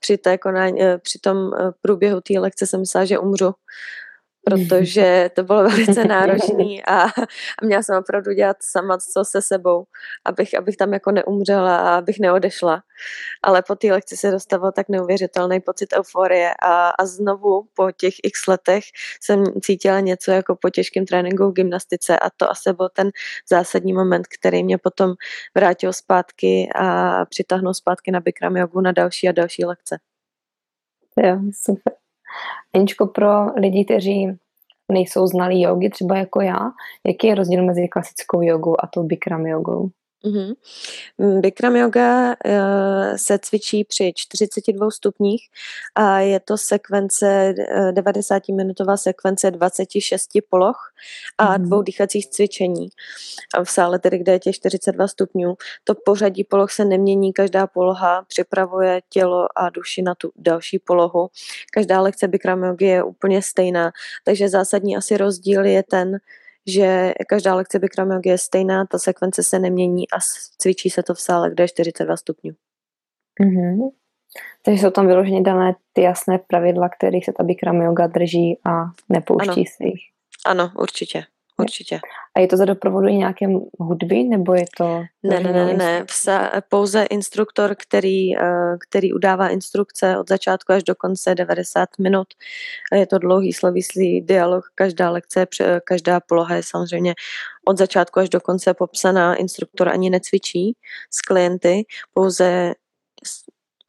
při, 0.00 0.18
té 0.18 0.38
konání, 0.38 0.82
eh, 0.82 0.98
při 0.98 1.18
tom 1.18 1.54
eh, 1.54 1.72
průběhu 1.80 2.20
té 2.20 2.40
lekce 2.40 2.66
jsem 2.66 2.80
myslela, 2.80 3.04
že 3.04 3.18
umřu 3.18 3.54
protože 4.44 5.30
to 5.34 5.42
bylo 5.42 5.62
velice 5.68 6.04
náročné 6.04 6.82
a, 6.86 7.02
a 7.02 7.64
měla 7.64 7.82
jsem 7.82 7.98
opravdu 7.98 8.32
dělat 8.32 8.56
sama 8.60 8.98
co 8.98 9.24
se 9.24 9.42
sebou, 9.42 9.84
abych, 10.24 10.58
abych 10.58 10.76
tam 10.76 10.92
jako 10.92 11.10
neumřela 11.10 11.76
a 11.76 11.98
abych 11.98 12.20
neodešla. 12.20 12.82
Ale 13.42 13.62
po 13.62 13.74
té 13.74 13.92
lekci 13.92 14.16
se 14.16 14.30
dostavil 14.30 14.72
tak 14.72 14.88
neuvěřitelný 14.88 15.60
pocit 15.60 15.88
euforie 15.92 16.54
a, 16.62 16.88
a 16.88 17.06
znovu 17.06 17.68
po 17.74 17.92
těch 17.92 18.14
x 18.22 18.46
letech 18.46 18.84
jsem 19.20 19.44
cítila 19.62 20.00
něco 20.00 20.30
jako 20.30 20.56
po 20.56 20.70
těžkém 20.70 21.06
tréninku 21.06 21.50
v 21.50 21.52
gymnastice 21.52 22.18
a 22.18 22.30
to 22.36 22.50
asi 22.50 22.72
byl 22.72 22.88
ten 22.88 23.10
zásadní 23.50 23.92
moment, 23.92 24.26
který 24.26 24.64
mě 24.64 24.78
potom 24.78 25.14
vrátil 25.54 25.92
zpátky 25.92 26.68
a 26.74 27.24
přitáhnul 27.24 27.74
zpátky 27.74 28.10
na 28.10 28.20
Bikram 28.20 28.56
jogu 28.56 28.80
na 28.80 28.92
další 28.92 29.28
a 29.28 29.32
další 29.32 29.64
lekce. 29.64 29.98
Jo, 31.22 31.38
super. 31.52 32.03
Aničko, 32.74 33.06
pro 33.06 33.54
lidi, 33.54 33.84
kteří 33.84 34.38
nejsou 34.92 35.26
znalí 35.26 35.62
jogy, 35.62 35.90
třeba 35.90 36.16
jako 36.16 36.40
já, 36.40 36.60
jaký 37.06 37.26
je 37.26 37.34
rozdíl 37.34 37.64
mezi 37.64 37.88
klasickou 37.88 38.42
jogou 38.42 38.76
a 38.80 38.86
tou 38.86 39.02
Bikram 39.02 39.46
jogou? 39.46 39.90
Mm-hmm. 40.24 41.40
Bikram 41.40 41.76
yoga 41.76 42.28
uh, 42.28 43.16
se 43.16 43.38
cvičí 43.38 43.84
při 43.84 44.12
42 44.16 44.90
stupních 44.90 45.48
a 45.94 46.18
je 46.18 46.40
to 46.40 46.58
sekvence, 46.58 47.54
uh, 47.58 47.92
90-minutová 47.92 48.96
sekvence 48.96 49.50
26 49.50 50.30
poloh 50.48 50.76
a 51.38 51.58
mm-hmm. 51.58 51.62
dvou 51.62 51.82
dýchacích 51.82 52.30
cvičení. 52.30 52.88
A 53.54 53.64
v 53.64 53.70
sále 53.70 53.98
tedy, 53.98 54.18
kde 54.18 54.32
je 54.32 54.38
těch 54.38 54.54
42 54.54 55.08
stupňů, 55.08 55.54
to 55.84 55.94
pořadí 55.94 56.44
poloh 56.44 56.72
se 56.72 56.84
nemění, 56.84 57.32
každá 57.32 57.66
poloha 57.66 58.22
připravuje 58.28 59.00
tělo 59.08 59.46
a 59.56 59.70
duši 59.70 60.02
na 60.02 60.14
tu 60.14 60.32
další 60.36 60.78
polohu. 60.78 61.28
Každá 61.72 62.00
lekce 62.00 62.28
Bikram 62.28 62.64
yogy 62.64 62.86
je 62.86 63.02
úplně 63.02 63.42
stejná, 63.42 63.92
takže 64.24 64.48
zásadní 64.48 64.96
asi 64.96 65.16
rozdíl 65.16 65.64
je 65.64 65.82
ten, 65.82 66.18
že 66.66 67.12
každá 67.28 67.54
lekce 67.54 67.78
Bikram 67.78 68.20
je 68.24 68.38
stejná, 68.38 68.86
ta 68.86 68.98
sekvence 68.98 69.42
se 69.42 69.58
nemění 69.58 70.10
a 70.10 70.18
cvičí 70.58 70.90
se 70.90 71.02
to 71.02 71.14
v 71.14 71.20
sále, 71.20 71.50
kde 71.50 71.64
je 71.64 71.68
42 71.68 72.16
stupňů. 72.16 72.52
Mm-hmm. 73.40 73.90
Takže 74.62 74.80
jsou 74.80 74.90
tam 74.90 75.06
vyloženě 75.06 75.42
dané 75.42 75.74
ty 75.92 76.02
jasné 76.02 76.38
pravidla, 76.38 76.88
kterých 76.88 77.24
se 77.24 77.32
ta 77.32 77.44
Bikram 77.44 77.82
yoga 77.82 78.06
drží 78.06 78.58
a 78.64 78.84
nepouští 79.08 79.50
ano. 79.50 79.64
se 79.76 79.84
jich. 79.84 80.00
Ano, 80.46 80.72
určitě. 80.78 81.24
Určitě. 81.56 82.00
A 82.36 82.40
je 82.40 82.46
to 82.46 82.56
za 82.56 82.64
doprovodu 82.64 83.08
i 83.08 83.14
nějaké 83.14 83.46
hudby, 83.78 84.24
nebo 84.24 84.54
je 84.54 84.64
to... 84.76 85.02
Ne, 85.22 85.40
ne, 85.40 85.52
ne, 85.52 85.74
ne. 85.74 86.06
Pouze 86.68 87.04
instruktor, 87.04 87.74
který, 87.78 88.38
eh, 88.38 88.76
který 88.88 89.12
udává 89.12 89.48
instrukce 89.48 90.18
od 90.18 90.28
začátku 90.28 90.72
až 90.72 90.82
do 90.82 90.94
konce 90.94 91.34
90 91.34 91.88
minut. 91.98 92.28
Je 92.94 93.06
to 93.06 93.18
dlouhý 93.18 93.52
slovislý 93.52 94.20
dialog, 94.20 94.64
každá 94.74 95.10
lekce, 95.10 95.46
každá 95.84 96.20
poloha 96.20 96.54
je 96.54 96.62
samozřejmě 96.62 97.14
od 97.64 97.78
začátku 97.78 98.20
až 98.20 98.28
do 98.28 98.40
konce 98.40 98.74
popsaná. 98.74 99.34
Instruktor 99.34 99.88
ani 99.88 100.10
necvičí 100.10 100.76
s 101.10 101.20
klienty, 101.20 101.84
pouze 102.14 102.74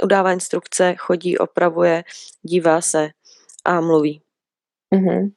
udává 0.03 0.31
instrukce, 0.31 0.95
chodí, 0.97 1.37
opravuje, 1.37 2.03
dívá 2.41 2.81
se 2.81 3.09
a 3.65 3.81
mluví. 3.81 4.21
Mm-hmm. 4.95 5.31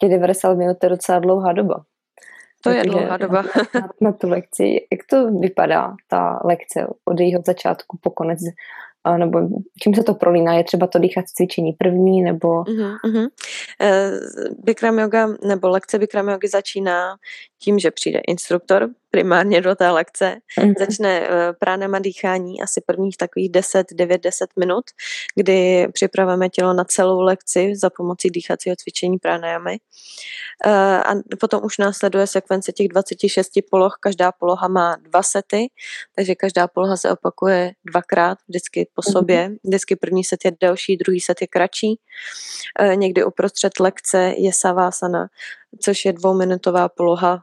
Těch 0.00 0.10
90 0.10 0.54
minut 0.54 0.76
je 0.82 0.88
docela 0.88 1.18
dlouhá 1.18 1.52
doba. 1.52 1.84
To 2.62 2.70
je 2.70 2.82
dlouhá 2.82 3.16
doba. 3.16 3.42
na, 3.74 3.88
na 4.00 4.12
tu 4.12 4.28
lekci. 4.28 4.86
Jak 4.92 5.00
to 5.10 5.30
vypadá, 5.30 5.94
ta 6.08 6.40
lekce 6.44 6.86
od 7.04 7.20
jejího 7.20 7.42
začátku 7.46 7.98
po 8.00 8.10
konec? 8.10 8.38
A 9.04 9.16
nebo 9.16 9.40
čím 9.82 9.94
se 9.94 10.02
to 10.02 10.14
prolíná? 10.14 10.54
Je 10.54 10.64
třeba 10.64 10.86
to 10.86 10.98
dýchat 10.98 11.24
cvičení 11.28 11.72
první, 11.72 12.22
nebo... 12.22 12.48
Uh-huh, 12.48 12.96
uh-huh. 13.04 13.28
Bikram 14.64 14.98
yoga, 14.98 15.28
nebo 15.44 15.68
lekce 15.68 15.98
Bikram 15.98 16.28
yoga 16.28 16.48
začíná 16.52 17.16
tím, 17.58 17.78
že 17.78 17.90
přijde 17.90 18.20
instruktor 18.28 18.88
primárně 19.10 19.60
do 19.60 19.74
té 19.74 19.90
lekce, 19.90 20.36
uh-huh. 20.58 20.74
začne 20.78 21.20
uh, 21.20 21.26
pránema 21.58 21.98
dýchání 21.98 22.62
asi 22.62 22.80
prvních 22.86 23.16
takových 23.16 23.50
10, 23.50 23.86
9, 23.92 24.22
10 24.22 24.50
minut, 24.58 24.84
kdy 25.34 25.88
připravujeme 25.92 26.48
tělo 26.48 26.72
na 26.72 26.84
celou 26.84 27.20
lekci 27.20 27.72
za 27.76 27.90
pomocí 27.90 28.30
dýchacího 28.30 28.76
cvičení 28.76 29.18
pranayamy. 29.18 29.78
Uh, 30.66 30.72
a 30.72 31.14
potom 31.40 31.64
už 31.64 31.78
následuje 31.78 32.26
sekvence 32.26 32.72
těch 32.72 32.88
26 32.88 33.50
poloh, 33.70 33.96
každá 34.00 34.32
poloha 34.32 34.68
má 34.68 34.96
dva 34.96 35.22
sety, 35.22 35.70
takže 36.16 36.34
každá 36.34 36.68
poloha 36.68 36.96
se 36.96 37.10
opakuje 37.10 37.72
dvakrát, 37.84 38.38
vždycky 38.48 38.88
po 38.94 39.02
mhm. 39.06 39.12
sobě. 39.12 39.50
Vždycky 39.64 39.96
první 39.96 40.24
set 40.24 40.44
je 40.44 40.52
delší, 40.60 40.96
druhý 40.96 41.20
set 41.20 41.40
je 41.40 41.46
kratší. 41.46 42.00
Uh, 42.80 42.96
někdy 42.96 43.24
uprostřed 43.24 43.80
lekce 43.80 44.34
je 44.36 44.52
savásana, 44.52 45.28
což 45.80 46.04
je 46.04 46.12
dvouminutová 46.12 46.88
poloha 46.88 47.42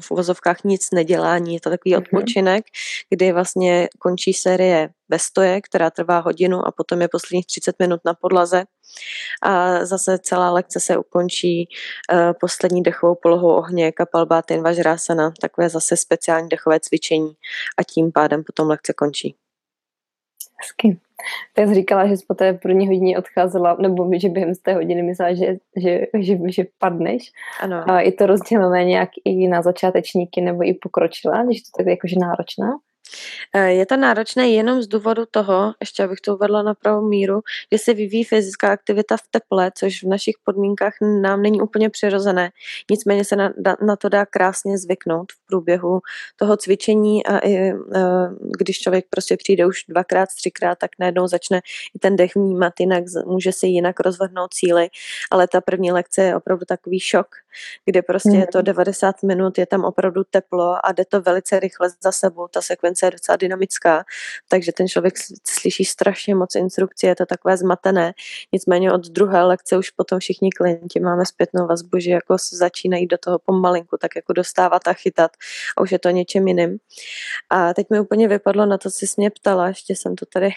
v 0.00 0.10
uvozovkách 0.10 0.64
nic 0.64 0.90
nedělání. 0.90 1.54
Je 1.54 1.60
to 1.60 1.70
takový 1.70 1.94
mm-hmm. 1.94 1.98
odpočinek, 1.98 2.64
kdy 3.10 3.32
vlastně 3.32 3.88
končí 3.98 4.32
série 4.32 4.90
ve 5.08 5.18
stoje, 5.18 5.60
která 5.60 5.90
trvá 5.90 6.18
hodinu 6.18 6.66
a 6.66 6.72
potom 6.72 7.00
je 7.00 7.08
posledních 7.08 7.46
30 7.46 7.76
minut 7.78 8.00
na 8.04 8.14
podlaze. 8.14 8.64
A 9.42 9.84
zase 9.84 10.18
celá 10.18 10.50
lekce 10.50 10.80
se 10.80 10.96
ukončí 10.96 11.68
uh, 12.12 12.32
poslední 12.40 12.82
dechovou 12.82 13.14
polohou 13.22 13.50
ohně 13.50 13.92
Kapalbátin 13.92 14.62
Vajrasana, 14.62 15.32
takové 15.40 15.68
zase 15.68 15.96
speciální 15.96 16.48
dechové 16.48 16.80
cvičení 16.80 17.32
a 17.78 17.82
tím 17.82 18.12
pádem 18.12 18.44
potom 18.44 18.68
lekce 18.68 18.92
končí. 18.92 19.34
Hezky. 20.62 21.00
Tak 21.54 21.68
jsi 21.68 21.74
říkala, 21.74 22.06
že 22.06 22.16
jsi 22.16 22.24
po 22.28 22.34
té 22.34 22.52
první 22.52 22.86
hodině 22.86 23.18
odcházela, 23.18 23.76
nebo 23.80 24.10
že 24.16 24.28
během 24.28 24.54
z 24.54 24.58
té 24.58 24.74
hodiny 24.74 25.02
myslela, 25.02 25.34
že, 25.34 25.56
že, 25.76 26.06
že, 26.18 26.38
že 26.48 26.64
padneš. 26.78 27.32
Ano. 27.60 27.90
A 27.90 28.00
je 28.00 28.12
to 28.12 28.26
rozdělené 28.26 28.84
nějak 28.84 29.10
i 29.24 29.48
na 29.48 29.62
začátečníky 29.62 30.40
nebo 30.40 30.68
i 30.68 30.74
pokročila, 30.74 31.44
když 31.44 31.60
to 31.60 31.68
tak 31.76 31.86
jakože 31.86 32.16
náročná? 32.20 32.70
Eh, 33.54 33.72
je 33.72 33.86
to 33.86 33.96
náročné 33.96 34.50
jenom 34.50 34.82
z 34.82 34.86
důvodu 34.86 35.24
toho, 35.30 35.74
ještě 35.80 36.04
abych 36.04 36.20
to 36.20 36.34
uvedla 36.34 36.62
na 36.62 36.74
pravou 36.74 37.08
míru, 37.08 37.40
že 37.72 37.78
se 37.78 37.94
vyvíjí 37.94 38.24
fyzická 38.24 38.72
aktivita 38.72 39.16
v 39.16 39.22
teple, 39.30 39.70
což 39.78 40.02
v 40.02 40.08
našich 40.08 40.34
podmínkách 40.44 40.92
nám 41.22 41.42
není 41.42 41.60
úplně 41.60 41.90
přirozené. 41.90 42.50
Nicméně 42.90 43.24
se 43.24 43.36
na, 43.36 43.52
na 43.86 43.96
to 43.96 44.08
dá 44.08 44.26
krásně 44.26 44.78
zvyknout 44.78 45.32
v 45.32 45.46
průběhu 45.46 46.00
toho 46.36 46.56
cvičení 46.56 47.26
a 47.26 47.38
i 47.38 47.54
eh, 47.56 47.74
když 48.58 48.80
člověk 48.80 49.04
prostě 49.10 49.36
přijde 49.36 49.66
už 49.66 49.84
dvakrát, 49.88 50.28
třikrát, 50.36 50.78
tak 50.78 50.90
najednou 50.98 51.26
začne 51.26 51.60
i 51.94 51.98
ten 51.98 52.16
dech 52.16 52.34
vnímat 52.34 52.72
jinak, 52.80 53.04
může 53.26 53.52
si 53.52 53.66
jinak 53.66 54.00
rozvrhnout 54.00 54.54
cíly, 54.54 54.88
ale 55.30 55.48
ta 55.48 55.60
první 55.60 55.92
lekce 55.92 56.22
je 56.22 56.36
opravdu 56.36 56.64
takový 56.64 57.00
šok, 57.00 57.26
kde 57.84 58.02
prostě 58.02 58.36
je 58.36 58.46
to 58.46 58.62
90 58.62 59.22
mhm. 59.22 59.28
minut, 59.28 59.58
je 59.58 59.66
tam 59.66 59.84
opravdu 59.84 60.24
teplo 60.30 60.86
a 60.86 60.92
jde 60.92 61.04
to 61.04 61.20
velice 61.20 61.60
rychle 61.60 61.88
za 62.02 62.12
sebou, 62.12 62.48
ta 62.48 62.62
sekvence 62.62 62.99
je 63.06 63.10
docela 63.10 63.36
dynamická, 63.36 64.04
takže 64.48 64.72
ten 64.72 64.88
člověk 64.88 65.14
slyší 65.48 65.84
strašně 65.84 66.34
moc 66.34 66.54
instrukcí, 66.54 67.06
je 67.06 67.16
to 67.16 67.26
takové 67.26 67.56
zmatené. 67.56 68.12
Nicméně 68.52 68.92
od 68.92 69.08
druhé 69.08 69.42
lekce 69.42 69.78
už 69.78 69.90
potom 69.90 70.20
všichni 70.20 70.50
klienti 70.50 71.00
máme 71.00 71.26
zpětnou 71.26 71.66
vazbu, 71.66 71.98
že 71.98 72.10
jako 72.10 72.36
začínají 72.52 73.06
do 73.06 73.18
toho 73.18 73.38
pomalinku, 73.38 73.96
tak 73.96 74.16
jako 74.16 74.32
dostávat 74.32 74.88
a 74.88 74.92
chytat 74.92 75.30
a 75.76 75.80
už 75.80 75.92
je 75.92 75.98
to 75.98 76.10
něčem 76.10 76.48
jiným. 76.48 76.78
A 77.50 77.74
teď 77.74 77.86
mi 77.90 78.00
úplně 78.00 78.28
vypadlo 78.28 78.66
na 78.66 78.78
to, 78.78 78.90
co 78.90 79.06
jsi 79.06 79.14
mě 79.16 79.30
ptala, 79.30 79.68
ještě 79.68 79.96
jsem 79.96 80.16
to 80.16 80.26
tady 80.26 80.50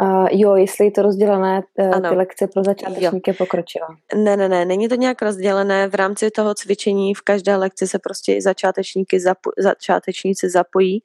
Uh, 0.00 0.26
jo, 0.30 0.56
jestli 0.56 0.84
je 0.84 0.90
to 0.90 1.02
rozdělené, 1.02 1.62
eh, 1.78 2.00
ty 2.00 2.14
lekce 2.14 2.46
pro 2.46 2.64
začátečníky 2.64 3.30
jo. 3.30 3.34
pokročila. 3.38 3.88
Ne, 4.16 4.36
ne, 4.36 4.48
ne, 4.48 4.64
není 4.64 4.88
to 4.88 4.94
nějak 4.94 5.22
rozdělené. 5.22 5.88
V 5.88 5.94
rámci 5.94 6.30
toho 6.30 6.54
cvičení 6.54 7.14
v 7.14 7.22
každé 7.22 7.56
lekci 7.56 7.86
se 7.86 7.98
prostě 7.98 8.34
i 8.34 8.42
začátečníky 8.42 9.18
zapo- 9.18 9.52
začátečníci 9.58 10.50
zapojí, 10.50 11.02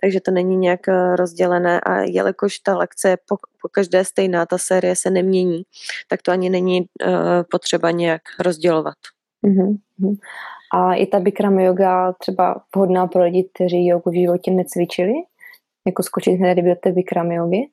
takže 0.00 0.20
to 0.20 0.30
není 0.30 0.56
nějak 0.56 0.88
eh, 0.88 1.16
rozdělené 1.16 1.80
a 1.80 2.00
jelikož 2.00 2.58
ta 2.58 2.76
lekce 2.76 3.08
je 3.08 3.16
po, 3.28 3.36
po 3.62 3.68
každé 3.68 4.04
stejná, 4.04 4.46
ta 4.46 4.58
série 4.58 4.96
se 4.96 5.10
nemění, 5.10 5.62
tak 6.08 6.22
to 6.22 6.32
ani 6.32 6.50
není 6.50 6.80
uh, 6.80 7.08
potřeba 7.50 7.90
nějak 7.90 8.22
rozdělovat. 8.40 8.94
Uh-huh. 9.46 9.76
A 10.74 10.94
i 10.94 11.06
ta 11.06 11.20
Bikram 11.20 11.58
yoga 11.58 12.12
třeba 12.12 12.62
vhodná 12.76 13.06
pro 13.06 13.22
lidi, 13.22 13.50
kteří 13.54 13.86
jogu 13.86 14.10
v 14.10 14.14
životě 14.14 14.50
necvičili? 14.50 15.12
Jako 15.86 16.02
skočit 16.02 16.38
hned 16.38 16.54
do 16.54 16.74
té 16.74 16.92
Bikram 16.92 17.32
yogy? 17.32 17.68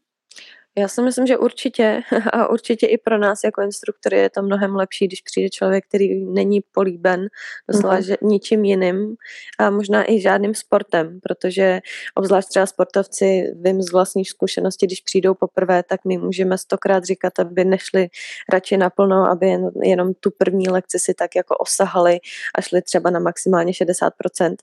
Já 0.78 0.88
si 0.88 1.02
myslím, 1.02 1.28
že 1.28 1.38
určitě 1.38 2.02
a 2.34 2.48
určitě 2.48 2.88
i 2.88 2.98
pro 2.98 3.18
nás 3.18 3.40
jako 3.44 3.62
instruktory 3.62 4.18
je 4.18 4.30
to 4.30 4.42
mnohem 4.42 4.76
lepší, 4.76 5.08
když 5.08 5.22
přijde 5.22 5.50
člověk, 5.50 5.88
který 5.88 6.26
není 6.26 6.62
políben 6.72 7.28
doslova 7.70 8.00
mm-hmm. 8.00 8.18
ničím 8.22 8.64
jiným 8.64 9.16
a 9.60 9.70
možná 9.70 10.12
i 10.12 10.22
žádným 10.22 10.56
sportem, 10.56 11.20
protože 11.24 11.80
obzvlášť 12.16 12.50
třeba 12.50 12.66
sportovci, 12.66 13.44
vím 13.56 13.82
z 13.82 13.92
vlastní 13.92 14.26
zkušenosti, 14.26 14.86
když 14.86 15.02
přijdou 15.02 15.34
poprvé, 15.34 15.84
tak 15.84 16.06
my 16.06 16.18
můžeme 16.18 16.58
stokrát 16.58 17.04
říkat, 17.04 17.40
aby 17.40 17.66
nešli 17.66 18.08
radši 18.52 18.78
naplno, 18.78 19.26
aby 19.26 19.48
jen, 19.48 19.72
jenom 19.84 20.14
tu 20.14 20.32
první 20.38 20.70
lekci 20.70 21.00
si 21.00 21.14
tak 21.14 21.36
jako 21.36 21.58
osahali 21.58 22.20
a 22.56 22.62
šli 22.62 22.82
třeba 22.82 23.10
na 23.10 23.20
maximálně 23.20 23.72
60%, 23.72 24.56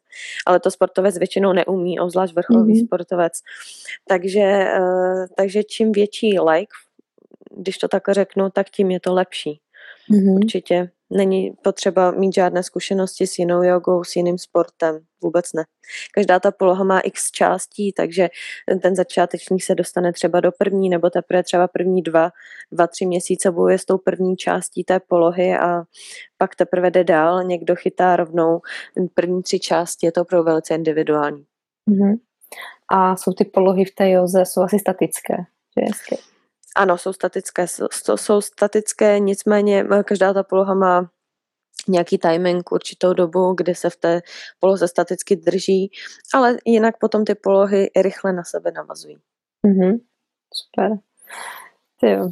ale 0.46 0.60
to 0.60 0.70
sportovec 0.70 1.18
většinou 1.18 1.52
neumí, 1.52 2.00
obzvlášť 2.00 2.34
vrcholový 2.34 2.74
mm-hmm. 2.74 2.86
sportovec. 2.86 3.32
Takže, 4.08 4.66
uh, 4.80 5.26
takže 5.36 5.64
čím 5.64 5.92
větší 5.98 6.40
like, 6.40 6.72
když 7.50 7.78
to 7.78 7.88
tak 7.88 8.02
řeknu, 8.10 8.50
tak 8.50 8.70
tím 8.70 8.90
je 8.90 9.00
to 9.00 9.14
lepší. 9.14 9.60
Mm-hmm. 10.10 10.34
Určitě. 10.34 10.90
Není 11.10 11.52
potřeba 11.62 12.10
mít 12.10 12.34
žádné 12.34 12.62
zkušenosti 12.62 13.26
s 13.26 13.38
jinou 13.38 13.62
jogou, 13.62 14.04
s 14.04 14.16
jiným 14.16 14.38
sportem. 14.38 14.98
Vůbec 15.22 15.52
ne. 15.52 15.64
Každá 16.14 16.40
ta 16.40 16.50
poloha 16.50 16.84
má 16.84 17.00
x 17.00 17.30
částí, 17.30 17.92
takže 17.92 18.28
ten 18.82 18.96
začátečník 18.96 19.62
se 19.64 19.74
dostane 19.74 20.12
třeba 20.12 20.40
do 20.40 20.52
první, 20.58 20.88
nebo 20.88 21.10
teprve 21.10 21.42
třeba 21.42 21.68
první 21.68 22.02
dva, 22.02 22.30
dva, 22.72 22.86
tři 22.86 23.06
měsíce 23.06 23.50
bojuje 23.50 23.78
s 23.78 23.84
tou 23.84 23.98
první 23.98 24.36
částí 24.36 24.84
té 24.84 25.00
polohy 25.00 25.56
a 25.56 25.82
pak 26.36 26.56
teprve 26.56 26.90
jde 26.90 27.04
dál. 27.04 27.44
Někdo 27.44 27.76
chytá 27.76 28.16
rovnou 28.16 28.60
první 29.14 29.42
tři 29.42 29.60
části, 29.60 30.06
je 30.06 30.12
to 30.12 30.22
opravdu 30.22 30.44
velice 30.44 30.74
individuální. 30.74 31.44
Mm-hmm. 31.90 32.16
A 32.92 33.16
jsou 33.16 33.32
ty 33.32 33.44
polohy 33.44 33.84
v 33.84 33.94
té 33.94 34.10
joze, 34.10 34.44
jsou 34.44 34.62
asi 34.62 34.78
statické, 34.78 35.36
že? 35.86 36.16
Ano, 36.76 36.98
jsou 36.98 37.12
statické, 37.12 37.66
jsou, 37.68 38.16
jsou 38.16 38.40
statické, 38.40 39.18
nicméně 39.18 39.84
každá 40.04 40.32
ta 40.32 40.42
poloha 40.42 40.74
má 40.74 41.10
nějaký 41.88 42.18
timing, 42.18 42.72
určitou 42.72 43.12
dobu, 43.12 43.54
kdy 43.54 43.74
se 43.74 43.90
v 43.90 43.96
té 43.96 44.20
poloze 44.60 44.88
staticky 44.88 45.36
drží, 45.36 45.90
ale 46.34 46.56
jinak 46.66 46.94
potom 47.00 47.24
ty 47.24 47.34
polohy 47.34 47.90
rychle 47.96 48.32
na 48.32 48.44
sebe 48.44 48.70
navazují. 48.70 49.16
Mm-hmm. 49.66 49.98
Super. 50.54 50.90
jo. 52.02 52.30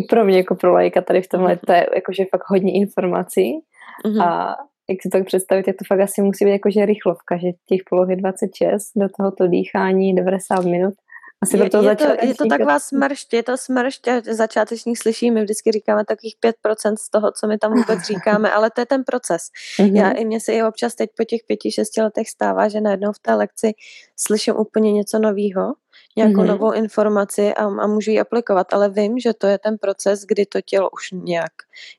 I 0.00 0.04
pro 0.04 0.24
mě 0.24 0.36
jako 0.36 0.54
pro 0.54 0.72
lajka 0.72 1.02
tady 1.02 1.22
v 1.22 1.28
tomhle 1.28 1.56
to 1.56 1.72
je 1.72 1.86
jakože 1.94 2.24
fakt 2.30 2.44
hodně 2.46 2.72
informací 2.72 3.60
mm-hmm. 4.04 4.22
a 4.24 4.56
jak 4.90 5.02
si 5.02 5.08
to 5.08 5.24
představit, 5.24 5.66
jak 5.66 5.76
to 5.76 5.84
fakt 5.88 6.00
asi 6.00 6.22
musí 6.22 6.44
být 6.44 6.50
jakože 6.50 6.86
rychlovka, 6.86 7.36
že 7.36 7.48
těch 7.66 7.80
poloh 7.90 8.10
je 8.10 8.16
26, 8.16 8.92
do 8.96 9.08
tohoto 9.16 9.46
dýchání 9.46 10.14
90 10.14 10.64
minut 10.64 10.94
asi 11.42 11.56
je, 11.56 11.70
to 11.70 11.82
je, 11.82 11.96
to, 11.96 12.04
je 12.22 12.34
to 12.34 12.46
taková 12.46 12.78
smršť, 12.78 13.32
je 13.32 13.42
to 13.42 13.56
smršť 13.56 14.08
a 14.08 14.14
začátečník 14.22 14.98
slyší, 14.98 15.30
my 15.30 15.42
vždycky 15.42 15.72
říkáme 15.72 16.04
takových 16.04 16.36
5% 16.64 16.94
z 16.96 17.10
toho, 17.10 17.32
co 17.32 17.46
my 17.46 17.58
tam 17.58 17.74
vůbec 17.74 18.00
říkáme, 18.06 18.50
ale 18.50 18.70
to 18.70 18.80
je 18.80 18.86
ten 18.86 19.04
proces. 19.04 19.42
Mm-hmm. 19.78 19.96
Já 19.96 20.10
i 20.10 20.24
mě 20.24 20.40
se 20.40 20.52
i 20.52 20.62
občas 20.62 20.94
teď 20.94 21.10
po 21.16 21.24
těch 21.24 21.40
pěti, 21.46 21.72
šesti 21.72 22.02
letech 22.02 22.28
stává, 22.28 22.68
že 22.68 22.80
najednou 22.80 23.12
v 23.12 23.18
té 23.18 23.34
lekci 23.34 23.72
slyším 24.16 24.54
úplně 24.56 24.92
něco 24.92 25.18
nového 25.18 25.74
nějakou 26.16 26.34
mm-hmm. 26.34 26.46
novou 26.46 26.72
informaci 26.72 27.54
a, 27.54 27.64
a 27.64 27.86
můžu 27.86 28.10
ji 28.10 28.20
aplikovat, 28.20 28.74
ale 28.74 28.88
vím, 28.88 29.18
že 29.18 29.32
to 29.34 29.46
je 29.46 29.58
ten 29.58 29.78
proces, 29.78 30.24
kdy 30.24 30.46
to 30.46 30.60
tělo 30.60 30.90
už 30.90 31.10
nějak 31.12 31.52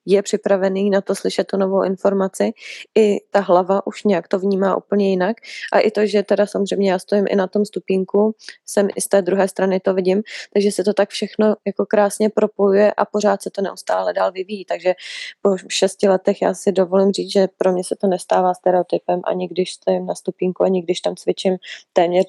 je 0.06 0.22
připravený 0.22 0.90
na 0.90 1.02
to 1.02 1.16
slyšet 1.16 1.48
tu 1.48 1.58
novou 1.58 1.84
informaci, 1.84 2.52
i 2.98 3.18
ta 3.32 3.40
hlava 3.40 3.88
už 3.88 4.04
nějak 4.04 4.28
to 4.28 4.40
vnímá 4.40 4.76
úplně 4.76 5.10
jinak. 5.10 5.38
A 5.74 5.80
i 5.80 5.92
to, 5.92 6.06
že 6.06 6.24
teda 6.24 6.46
samozřejmě 6.46 6.92
já 6.92 7.00
stojím 7.00 7.26
i 7.30 7.36
na 7.36 7.48
tom 7.48 7.66
stupínku, 7.66 8.36
jsem 8.66 8.88
i 8.96 9.02
z 9.02 9.08
té 9.08 9.22
druhé 9.22 9.48
strany 9.48 9.80
to 9.80 9.94
vidím, 9.94 10.24
takže 10.54 10.72
se 10.72 10.84
to 10.84 10.94
tak 10.94 11.10
všechno 11.10 11.56
jako 11.66 11.86
krásně 11.86 12.30
propojuje 12.30 12.92
a 12.92 13.06
pořád 13.06 13.42
se 13.42 13.50
to 13.50 13.62
neustále 13.62 14.14
dál 14.14 14.32
vyvíjí, 14.32 14.66
takže 14.66 14.94
po 15.42 15.58
šesti 15.68 16.08
letech 16.08 16.42
já 16.42 16.54
si 16.54 16.72
dovolím 16.72 17.12
říct, 17.12 17.32
že 17.32 17.48
pro 17.58 17.72
mě 17.72 17.84
se 17.84 17.96
to 17.96 18.08
nestává 18.08 18.54
stereotypem 18.54 19.22
ani 19.24 19.48
když 19.48 19.74
stojím 19.74 20.06
na 20.06 20.16
stupínku, 20.16 20.64
ani 20.64 20.82
když 20.82 21.00
tam 21.00 21.16
cvičím 21.16 21.58
téměř 21.94 22.26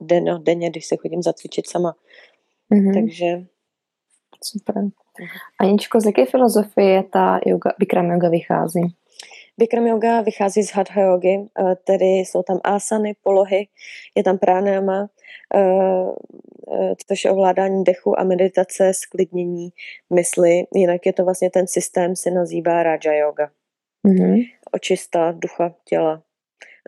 denně, 0.00 0.38
denně 0.38 0.70
když 0.70 0.86
se 0.86 0.96
chodím 0.96 1.19
musím 1.20 1.32
zacvičit 1.32 1.68
sama. 1.68 1.94
Mm-hmm. 2.72 2.94
Takže... 2.94 3.46
Super. 4.44 4.84
Aničko, 5.60 6.00
z 6.00 6.06
jaké 6.06 6.26
filozofie 6.26 7.02
ta 7.02 7.40
yoga, 7.46 7.72
Bikram 7.78 8.10
yoga 8.10 8.28
vychází? 8.28 8.80
Bikram 9.58 9.86
yoga 9.86 10.22
vychází 10.22 10.62
z 10.62 10.70
hatha 10.70 11.00
yogi, 11.00 11.48
eh, 11.58 11.76
tedy 11.84 12.04
jsou 12.04 12.42
tam 12.42 12.60
asany, 12.64 13.14
polohy, 13.22 13.68
je 14.16 14.22
tam 14.24 14.38
pranayama, 14.38 15.08
eh, 15.54 16.06
eh, 16.72 16.94
což 17.06 17.24
je 17.24 17.30
ovládání 17.30 17.84
dechu 17.84 18.20
a 18.20 18.24
meditace, 18.24 18.92
sklidnění 18.94 19.70
mysli. 20.10 20.64
Jinak 20.74 21.06
je 21.06 21.12
to 21.12 21.24
vlastně 21.24 21.50
ten 21.50 21.66
systém, 21.66 22.16
se 22.16 22.30
nazývá 22.30 22.82
Raja 22.82 23.12
yoga. 23.12 23.50
Mm-hmm. 24.08 24.50
Očista 24.72 25.32
ducha, 25.32 25.74
těla 25.84 26.22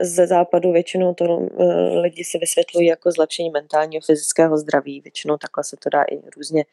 ze 0.00 0.26
západu 0.26 0.72
většinou 0.72 1.14
to 1.14 1.24
eh, 1.24 1.64
lidi 1.98 2.24
si 2.24 2.38
vysvětlují 2.38 2.87
jako 2.87 3.11
zlepšení 3.11 3.50
mentálního 3.50 4.00
fyzického 4.07 4.59
zdraví. 4.59 5.00
Většinou 5.00 5.37
takhle 5.37 5.64
se 5.64 5.76
to 5.76 5.90
dá 5.90 6.02
i 6.02 6.20
různě 6.37 6.64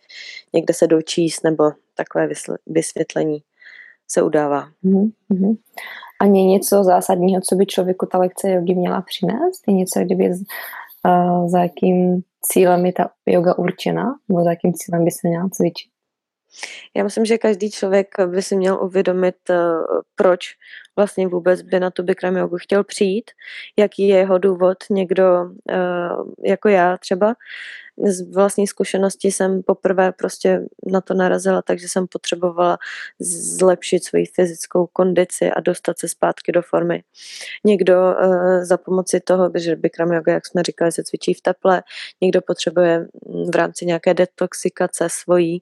někde 0.53 0.73
se 0.73 0.88
dočíst 0.88 1.43
nebo 1.43 1.71
takové 1.95 2.29
vysvětlení 2.67 3.43
se 4.08 4.21
udává. 4.21 4.67
Mm-hmm. 4.84 5.58
A 6.21 6.25
je 6.25 6.43
něco 6.43 6.84
zásadního, 6.84 7.41
co 7.49 7.55
by 7.55 7.65
člověku 7.65 8.05
ta 8.05 8.17
lekce 8.17 8.51
jogi 8.51 8.75
měla 8.75 9.01
přinést? 9.01 9.63
Je 9.67 9.73
něco, 9.73 9.99
kdyby 9.99 10.29
uh, 10.29 11.49
za 11.49 11.60
jakým 11.60 12.21
cílem 12.41 12.86
je 12.86 12.93
ta 12.93 13.10
yoga 13.25 13.58
určena? 13.58 14.15
Nebo 14.29 14.43
za 14.43 14.49
jakým 14.49 14.73
cílem 14.73 15.05
by 15.05 15.12
se 15.12 15.27
měla 15.27 15.49
cvičit? 15.51 15.91
Já 16.95 17.03
myslím, 17.03 17.25
že 17.25 17.38
každý 17.38 17.71
člověk 17.71 18.08
by 18.25 18.41
si 18.41 18.55
měl 18.55 18.84
uvědomit, 18.84 19.36
eh, 19.49 19.55
proč 20.15 20.41
vlastně 20.99 21.27
vůbec 21.27 21.62
by 21.62 21.79
na 21.79 21.91
tu 21.91 22.03
Bikram 22.03 22.35
jogu 22.38 22.57
chtěl 22.57 22.83
přijít, 22.83 23.31
jaký 23.77 24.07
je 24.07 24.17
jeho 24.17 24.38
důvod. 24.38 24.77
Někdo, 24.89 25.23
eh, 25.71 26.09
jako 26.45 26.69
já 26.69 26.97
třeba, 26.97 27.35
z 28.07 28.31
vlastní 28.31 28.67
zkušenosti 28.67 29.31
jsem 29.31 29.63
poprvé 29.63 30.12
prostě 30.12 30.62
na 30.91 31.01
to 31.01 31.13
narazila, 31.13 31.62
takže 31.62 31.88
jsem 31.88 32.07
potřebovala 32.07 32.77
zlepšit 33.19 34.03
svoji 34.03 34.25
fyzickou 34.25 34.88
kondici 34.93 35.51
a 35.51 35.59
dostat 35.59 35.99
se 35.99 36.07
zpátky 36.07 36.51
do 36.51 36.62
formy. 36.62 37.03
Někdo 37.65 37.95
uh, 37.95 38.63
za 38.63 38.77
pomoci 38.77 39.19
toho, 39.19 39.51
že 39.55 39.75
Bikram 39.75 40.12
yoga, 40.12 40.33
jak 40.33 40.47
jsme 40.47 40.63
říkali, 40.63 40.91
se 40.91 41.03
cvičí 41.03 41.33
v 41.33 41.41
teple, 41.41 41.83
někdo 42.21 42.41
potřebuje 42.41 43.07
v 43.53 43.55
rámci 43.55 43.85
nějaké 43.85 44.13
detoxikace 44.13 45.07
svojí, 45.09 45.62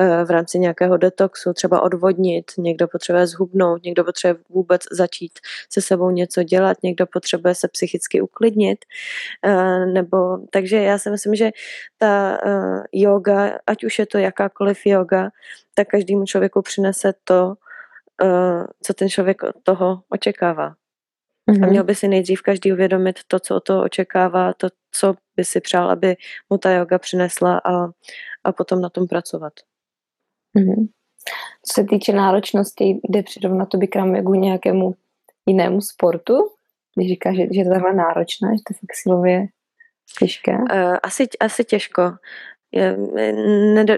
uh, 0.00 0.26
v 0.26 0.30
rámci 0.30 0.58
nějakého 0.58 0.96
detoxu 0.96 1.52
třeba 1.52 1.82
odvodnit, 1.82 2.52
někdo 2.58 2.88
potřebuje 2.88 3.26
zhubnout, 3.26 3.82
někdo 3.84 4.04
potřebuje 4.04 4.44
vůbec 4.48 4.82
začít 4.92 5.32
se 5.72 5.82
sebou 5.82 6.10
něco 6.10 6.42
dělat, 6.42 6.76
někdo 6.82 7.06
potřebuje 7.06 7.54
se 7.54 7.68
psychicky 7.68 8.20
uklidnit, 8.20 8.78
uh, 9.46 9.86
nebo 9.92 10.38
takže 10.50 10.76
já 10.76 10.98
si 10.98 11.10
myslím, 11.10 11.34
že 11.34 11.50
ta 11.98 12.38
uh, 12.46 12.82
yoga, 12.92 13.58
ať 13.66 13.84
už 13.84 13.98
je 13.98 14.06
to 14.06 14.18
jakákoliv 14.18 14.86
yoga, 14.86 15.30
tak 15.74 15.88
každému 15.88 16.24
člověku 16.24 16.62
přinese 16.62 17.14
to, 17.24 17.54
uh, 18.22 18.64
co 18.82 18.94
ten 18.94 19.08
člověk 19.08 19.42
od 19.42 19.56
toho 19.62 20.02
očekává. 20.08 20.68
Mm-hmm. 21.50 21.62
A 21.62 21.66
mhm. 21.66 21.70
měl 21.70 21.84
by 21.84 21.94
si 21.94 22.08
nejdřív 22.08 22.42
každý 22.42 22.72
uvědomit 22.72 23.20
to, 23.28 23.40
co 23.40 23.56
od 23.56 23.64
toho 23.64 23.82
očekává, 23.82 24.52
to, 24.52 24.68
co 24.90 25.14
by 25.36 25.44
si 25.44 25.60
přál, 25.60 25.90
aby 25.90 26.16
mu 26.50 26.58
ta 26.58 26.70
yoga 26.70 26.98
přinesla 26.98 27.58
a, 27.64 27.86
a 28.44 28.52
potom 28.52 28.80
na 28.80 28.88
tom 28.88 29.06
pracovat. 29.06 29.52
Mm-hmm. 30.58 30.88
Co 31.62 31.80
se 31.80 31.84
týče 31.84 32.12
náročnosti, 32.12 33.00
jde 33.08 33.22
přirovnat 33.22 33.68
to 33.68 33.78
Bikram 33.78 34.16
jogu 34.16 34.34
nějakému 34.34 34.94
jinému 35.46 35.80
sportu? 35.80 36.34
Když 36.96 37.08
říkáš, 37.08 37.36
že, 37.36 37.42
že 37.52 37.60
je 37.60 37.64
to 37.64 37.70
takhle 37.70 37.94
náročné, 37.94 38.48
že 38.56 38.62
to 38.68 38.74
fakt 38.74 38.94
silově 39.02 39.46
Těžké? 40.18 40.52
Uh, 40.52 40.96
asi, 41.02 41.28
asi 41.40 41.64
těžko 41.64 42.12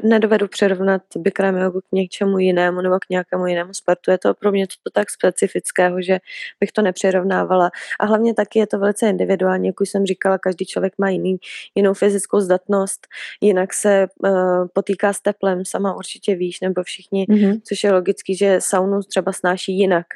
nedovedu 0.03 0.49
přirovnat 0.49 1.03
Bikram 1.17 1.57
jogu 1.57 1.81
k 1.81 1.93
něčemu 1.93 2.39
jinému 2.39 2.81
nebo 2.81 2.99
k 2.99 3.09
nějakému 3.11 3.47
jinému 3.47 3.75
sportu. 3.75 4.11
Je 4.11 4.19
to 4.19 4.35
pro 4.35 4.53
mě 4.53 4.67
to 4.67 4.91
tak 4.91 5.11
specifického, 5.11 6.03
že 6.03 6.19
bych 6.61 6.73
to 6.73 6.83
nepřirovnávala. 6.83 7.71
A 8.01 8.07
hlavně 8.07 8.35
taky 8.35 8.59
je 8.59 8.67
to 8.67 8.79
velice 8.79 9.09
individuální, 9.09 9.67
jak 9.67 9.81
už 9.81 9.91
jsem 9.91 10.07
říkala, 10.07 10.39
každý 10.39 10.67
člověk 10.67 10.93
má 10.99 11.09
jiný, 11.09 11.37
jinou 11.75 11.95
fyzickou 11.95 12.41
zdatnost, 12.41 13.07
jinak 13.41 13.75
se 13.75 14.07
uh, 14.19 14.67
potýká 14.73 15.13
s 15.13 15.21
teplem, 15.21 15.65
sama 15.65 15.95
určitě 15.97 16.35
víš, 16.35 16.61
nebo 16.61 16.83
všichni, 16.83 17.27
mm-hmm. 17.29 17.61
což 17.65 17.85
je 17.85 17.93
logický, 17.93 18.37
že 18.37 18.61
saunu 18.61 19.03
třeba 19.03 19.33
snáší 19.33 19.79
jinak. 19.79 20.07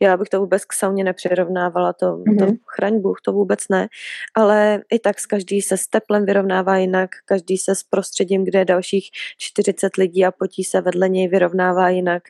Já 0.00 0.16
bych 0.16 0.28
to 0.28 0.40
vůbec 0.40 0.64
k 0.64 0.72
sauně 0.72 1.04
nepřirovnávala, 1.04 1.92
to, 1.92 2.06
mm-hmm. 2.06 2.46
to 2.46 2.52
chraň 2.66 3.00
Bůh, 3.00 3.20
to 3.24 3.32
vůbec 3.32 3.68
ne, 3.70 3.88
ale 4.34 4.82
i 4.92 4.98
tak 4.98 5.20
s 5.20 5.26
každý 5.26 5.62
se 5.62 5.76
s 5.76 5.86
teplem 5.86 6.26
vyrovnává 6.26 6.76
jinak, 6.76 7.10
každý 7.24 7.58
se 7.58 7.74
s 7.74 7.82
prostředím, 8.06 8.44
kde 8.44 8.58
je 8.58 8.64
dalších 8.64 9.10
40 9.38 9.96
lidí 9.96 10.24
a 10.24 10.32
potí 10.32 10.64
se 10.64 10.80
vedle 10.80 11.08
něj 11.08 11.28
vyrovnává 11.28 11.88
jinak. 11.88 12.22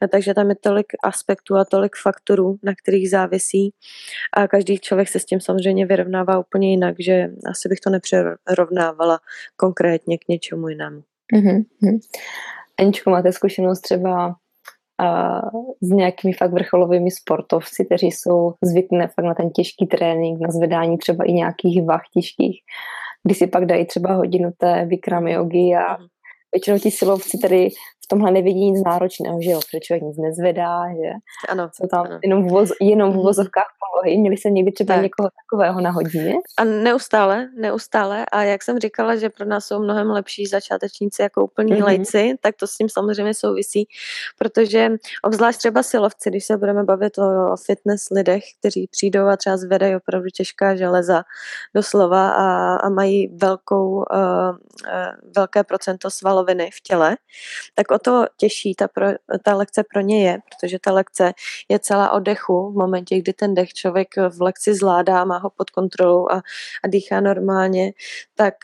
A 0.00 0.06
takže 0.08 0.34
tam 0.34 0.48
je 0.48 0.56
tolik 0.56 0.86
aspektů 1.04 1.56
a 1.56 1.64
tolik 1.64 1.96
faktorů, 1.96 2.58
na 2.62 2.72
kterých 2.82 3.10
závisí 3.10 3.74
a 4.36 4.48
každý 4.48 4.78
člověk 4.78 5.08
se 5.08 5.18
s 5.18 5.24
tím 5.24 5.40
samozřejmě 5.40 5.86
vyrovnává 5.86 6.38
úplně 6.38 6.70
jinak, 6.70 6.96
že 6.98 7.28
asi 7.46 7.68
bych 7.68 7.80
to 7.80 7.90
nepřerovnávala 7.90 9.18
konkrétně 9.56 10.18
k 10.18 10.28
něčemu 10.28 10.68
jinému. 10.68 11.02
Mm-hmm. 11.34 11.98
Aničko, 12.78 13.10
máte 13.10 13.32
zkušenost 13.32 13.80
třeba 13.80 14.34
s 15.80 15.88
nějakými 15.88 16.32
fakt 16.32 16.52
vrcholovými 16.52 17.10
sportovci, 17.10 17.84
kteří 17.84 18.06
jsou 18.06 18.54
zvyklí 18.64 18.98
fakt 18.98 19.24
na 19.24 19.34
ten 19.34 19.50
těžký 19.50 19.86
trénink, 19.86 20.40
na 20.40 20.50
zvedání 20.50 20.98
třeba 20.98 21.24
i 21.24 21.32
nějakých 21.32 21.82
vah 21.82 22.02
těžkých, 22.14 22.60
kdy 23.24 23.34
si 23.34 23.46
pak 23.46 23.66
dají 23.66 23.86
třeba 23.86 24.14
hodinu 24.14 24.50
té 24.58 24.86
Bikram 24.86 25.28
jogy 25.28 25.74
a 25.74 25.96
mhm. 25.96 26.06
většinou 26.52 26.78
ti 26.78 26.90
silovci 26.90 27.38
tady 27.38 27.68
v 28.04 28.08
tomhle 28.08 28.30
nevidí 28.30 28.70
nic 28.70 28.84
náročného, 28.84 29.38
že 29.42 29.50
jo, 29.50 29.60
protože 29.60 29.80
člověk 29.80 30.02
nic 30.02 30.16
nezvedá, 30.18 30.88
že 30.88 31.10
ano, 31.48 31.70
jsou 31.74 31.86
tam 31.86 32.06
ano. 32.06 32.18
jenom 32.22 32.48
v, 32.48 32.50
voz, 32.50 32.70
jenom 32.80 33.10
v 33.10 33.14
mhm. 33.14 33.22
vozovkách 33.22 33.66
polohy, 34.02 34.18
měli 34.18 34.36
se 34.36 34.50
někdy 34.50 34.72
třeba 34.72 34.94
tak. 34.94 35.02
někoho 35.02 35.28
takového 35.42 35.80
na 35.80 35.90
hodině? 35.90 36.34
A 36.58 36.64
neustále, 36.64 37.48
neustále 37.56 38.26
a 38.32 38.42
jak 38.42 38.62
jsem 38.62 38.78
říkala, 38.78 39.16
že 39.16 39.30
pro 39.30 39.46
nás 39.46 39.64
jsou 39.64 39.82
mnohem 39.82 40.10
lepší 40.10 40.46
začátečníci 40.46 41.22
jako 41.22 41.44
úplní 41.44 41.72
mm-hmm. 41.72 41.84
lejci, 41.84 42.34
tak 42.40 42.56
to 42.56 42.66
s 42.66 42.76
tím 42.76 42.88
samozřejmě 42.88 43.34
souvisí, 43.34 43.88
protože 44.38 44.90
obzvlášť 45.24 45.58
třeba 45.58 45.82
silovci, 45.82 46.30
když 46.30 46.44
se 46.44 46.56
budeme 46.56 46.84
bavit 46.84 47.18
o 47.18 47.56
fitness 47.66 48.10
lidech, 48.10 48.42
kteří 48.58 48.88
přijdou 48.90 49.26
a 49.26 49.36
třeba 49.36 49.56
zvedají 49.56 49.96
opravdu 49.96 50.28
těžká 50.28 50.76
železa 50.76 51.22
doslova 51.74 52.30
a, 52.30 52.76
a 52.76 52.88
mají 52.88 53.36
velkou, 53.36 53.88
uh, 53.88 54.02
uh, 54.02 55.32
velké 55.36 55.64
procento 55.64 56.10
svaloviny 56.10 56.70
v 56.74 56.80
těle, 56.82 57.16
tak 57.74 57.90
o 57.90 57.98
to 58.04 58.24
těžší 58.36 58.74
ta, 58.74 58.88
pro, 58.88 59.06
ta 59.44 59.54
lekce 59.56 59.84
pro 59.92 60.00
ně 60.00 60.28
je, 60.28 60.38
protože 60.48 60.78
ta 60.78 60.92
lekce 60.92 61.32
je 61.68 61.78
celá 61.78 62.10
o 62.10 62.20
dechu 62.20 62.70
v 62.70 62.74
momentě, 62.74 63.18
kdy 63.18 63.32
ten 63.32 63.54
dech 63.54 63.72
člověk 63.72 64.08
v 64.16 64.42
lekci 64.42 64.74
zvládá, 64.74 65.24
má 65.24 65.38
ho 65.38 65.50
pod 65.50 65.70
kontrolou 65.70 66.30
a, 66.30 66.42
a 66.84 66.88
dýchá 66.88 67.20
normálně, 67.20 67.92
tak, 68.34 68.54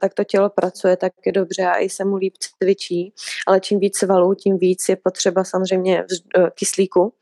tak 0.00 0.14
to 0.14 0.24
tělo 0.24 0.50
pracuje 0.50 0.96
taky 0.96 1.32
dobře 1.32 1.62
a 1.62 1.74
i 1.74 1.88
se 1.88 2.04
mu 2.04 2.16
líp 2.16 2.34
cvičí, 2.38 3.12
ale 3.46 3.60
čím 3.60 3.78
víc 3.78 3.98
svalů, 3.98 4.34
tím 4.34 4.58
víc 4.58 4.88
je 4.88 4.96
potřeba 4.96 5.44
samozřejmě 5.44 6.04
kyslíku. 6.54 7.14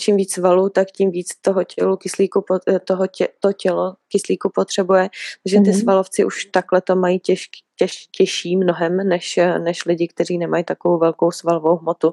Čím 0.00 0.16
víc 0.16 0.34
svalů, 0.34 0.68
tak 0.68 0.90
tím 0.90 1.10
víc 1.10 1.36
toho 1.40 1.64
tělu 1.64 1.96
kyslíku, 1.96 2.44
toho 2.84 3.06
tě, 3.06 3.28
to 3.40 3.52
tělo 3.52 3.94
kyslíku 4.12 4.50
potřebuje, 4.54 5.08
takže 5.42 5.60
ty 5.60 5.70
mm-hmm. 5.70 5.80
svalovci 5.80 6.24
už 6.24 6.44
takhle 6.44 6.80
to 6.80 6.96
mají 6.96 7.20
těžký, 7.20 7.60
těž, 7.76 8.06
těžší 8.10 8.56
mnohem 8.56 8.96
než, 8.96 9.38
než 9.58 9.84
lidi, 9.84 10.08
kteří 10.08 10.38
nemají 10.38 10.64
takovou 10.64 10.98
velkou 10.98 11.30
svalovou 11.30 11.76
hmotu. 11.76 12.12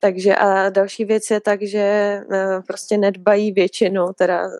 Takže 0.00 0.36
a 0.36 0.70
další 0.70 1.04
věc 1.04 1.30
je 1.30 1.40
tak, 1.40 1.62
že 1.62 1.78
eh, 1.78 2.62
prostě 2.66 2.96
nedbají 2.96 3.52
většinou, 3.52 4.12
teda 4.12 4.50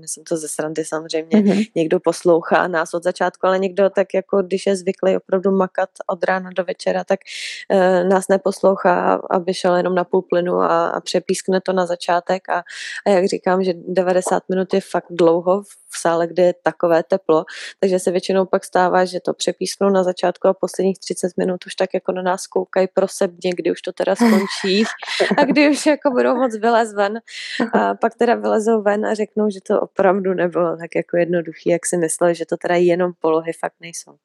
myslím 0.00 0.24
to 0.24 0.36
ze 0.36 0.48
srandy 0.48 0.84
samozřejmě, 0.84 1.36
mm-hmm. 1.36 1.66
někdo 1.74 2.00
poslouchá 2.00 2.68
nás 2.68 2.94
od 2.94 3.02
začátku, 3.02 3.46
ale 3.46 3.58
někdo 3.58 3.90
tak 3.90 4.14
jako, 4.14 4.42
když 4.42 4.66
je 4.66 4.76
zvyklý 4.76 5.16
opravdu 5.16 5.50
makat 5.50 5.88
od 6.06 6.24
rána 6.24 6.50
do 6.56 6.64
večera, 6.64 7.04
tak 7.04 7.20
e, 7.68 8.04
nás 8.04 8.28
neposlouchá, 8.28 9.20
aby 9.30 9.54
šel 9.54 9.76
jenom 9.76 9.94
na 9.94 10.04
půl 10.04 10.22
plynu 10.22 10.54
a, 10.54 10.88
a 10.88 11.00
přepískne 11.00 11.60
to 11.60 11.72
na 11.72 11.86
začátek 11.86 12.48
a, 12.48 12.62
a 13.06 13.10
jak 13.10 13.24
říkám, 13.24 13.64
že 13.64 13.72
90 13.76 14.42
minut 14.48 14.74
je 14.74 14.80
fakt 14.80 15.06
dlouho 15.10 15.62
v 15.90 15.98
sále, 15.98 16.26
kde 16.26 16.42
je 16.42 16.54
takové 16.62 17.02
teplo, 17.02 17.44
takže 17.80 17.98
se 17.98 18.10
většinou 18.10 18.46
pak 18.46 18.64
stává, 18.64 19.04
že 19.04 19.20
to 19.20 19.34
přepísknou 19.34 19.90
na 19.90 20.04
začátku 20.04 20.48
a 20.48 20.54
posledních 20.54 20.98
30 20.98 21.32
minut 21.36 21.66
už 21.66 21.74
tak 21.74 21.94
jako 21.94 22.12
na 22.12 22.22
nás 22.22 22.46
koukají 22.46 22.88
prosebně, 22.94 23.50
kdy 23.54 23.70
už 23.70 23.82
to 23.82 23.92
teda 23.92 24.14
skončí 24.14 24.84
a 25.36 25.44
kdy 25.44 25.70
už 25.70 25.86
jako 25.86 26.10
budou 26.10 26.36
moc 26.36 26.56
vylez 26.56 26.94
ven 26.94 27.20
a 27.72 27.94
pak 27.94 28.14
teda 28.14 28.34
vylezou 28.34 28.82
ven 28.82 29.06
a 29.06 29.14
řeknou, 29.14 29.50
že 29.50 29.60
to 29.60 29.80
opravdu 29.80 30.34
nebylo 30.34 30.76
tak 30.76 30.94
jako 30.94 31.16
jednoduchý, 31.16 31.70
jak 31.70 31.86
si 31.86 31.96
myslel, 31.96 32.34
že 32.34 32.46
to 32.46 32.56
teda 32.56 32.74
jenom 32.74 33.12
polohy 33.20 33.52
fakt 33.52 33.76
nejsou. 33.80 34.16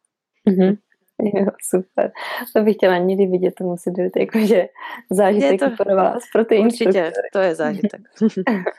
Mm-hmm. 0.49 0.77
Jo, 1.33 1.45
super. 1.69 2.11
To 2.55 2.63
bych 2.63 2.75
chtěla 2.75 2.97
někdy 2.97 3.25
vidět, 3.25 3.53
to 3.57 3.63
musí 3.63 3.91
být 3.91 4.15
jakože 4.17 4.67
zážitek 5.11 5.61
je 5.61 5.69
to, 5.69 5.83
pro 5.83 5.95
vás, 5.95 6.23
pro 6.33 6.45
ty 6.45 6.59
Určitě, 6.59 7.11
to 7.33 7.39
je 7.39 7.55
zážitek. 7.55 8.01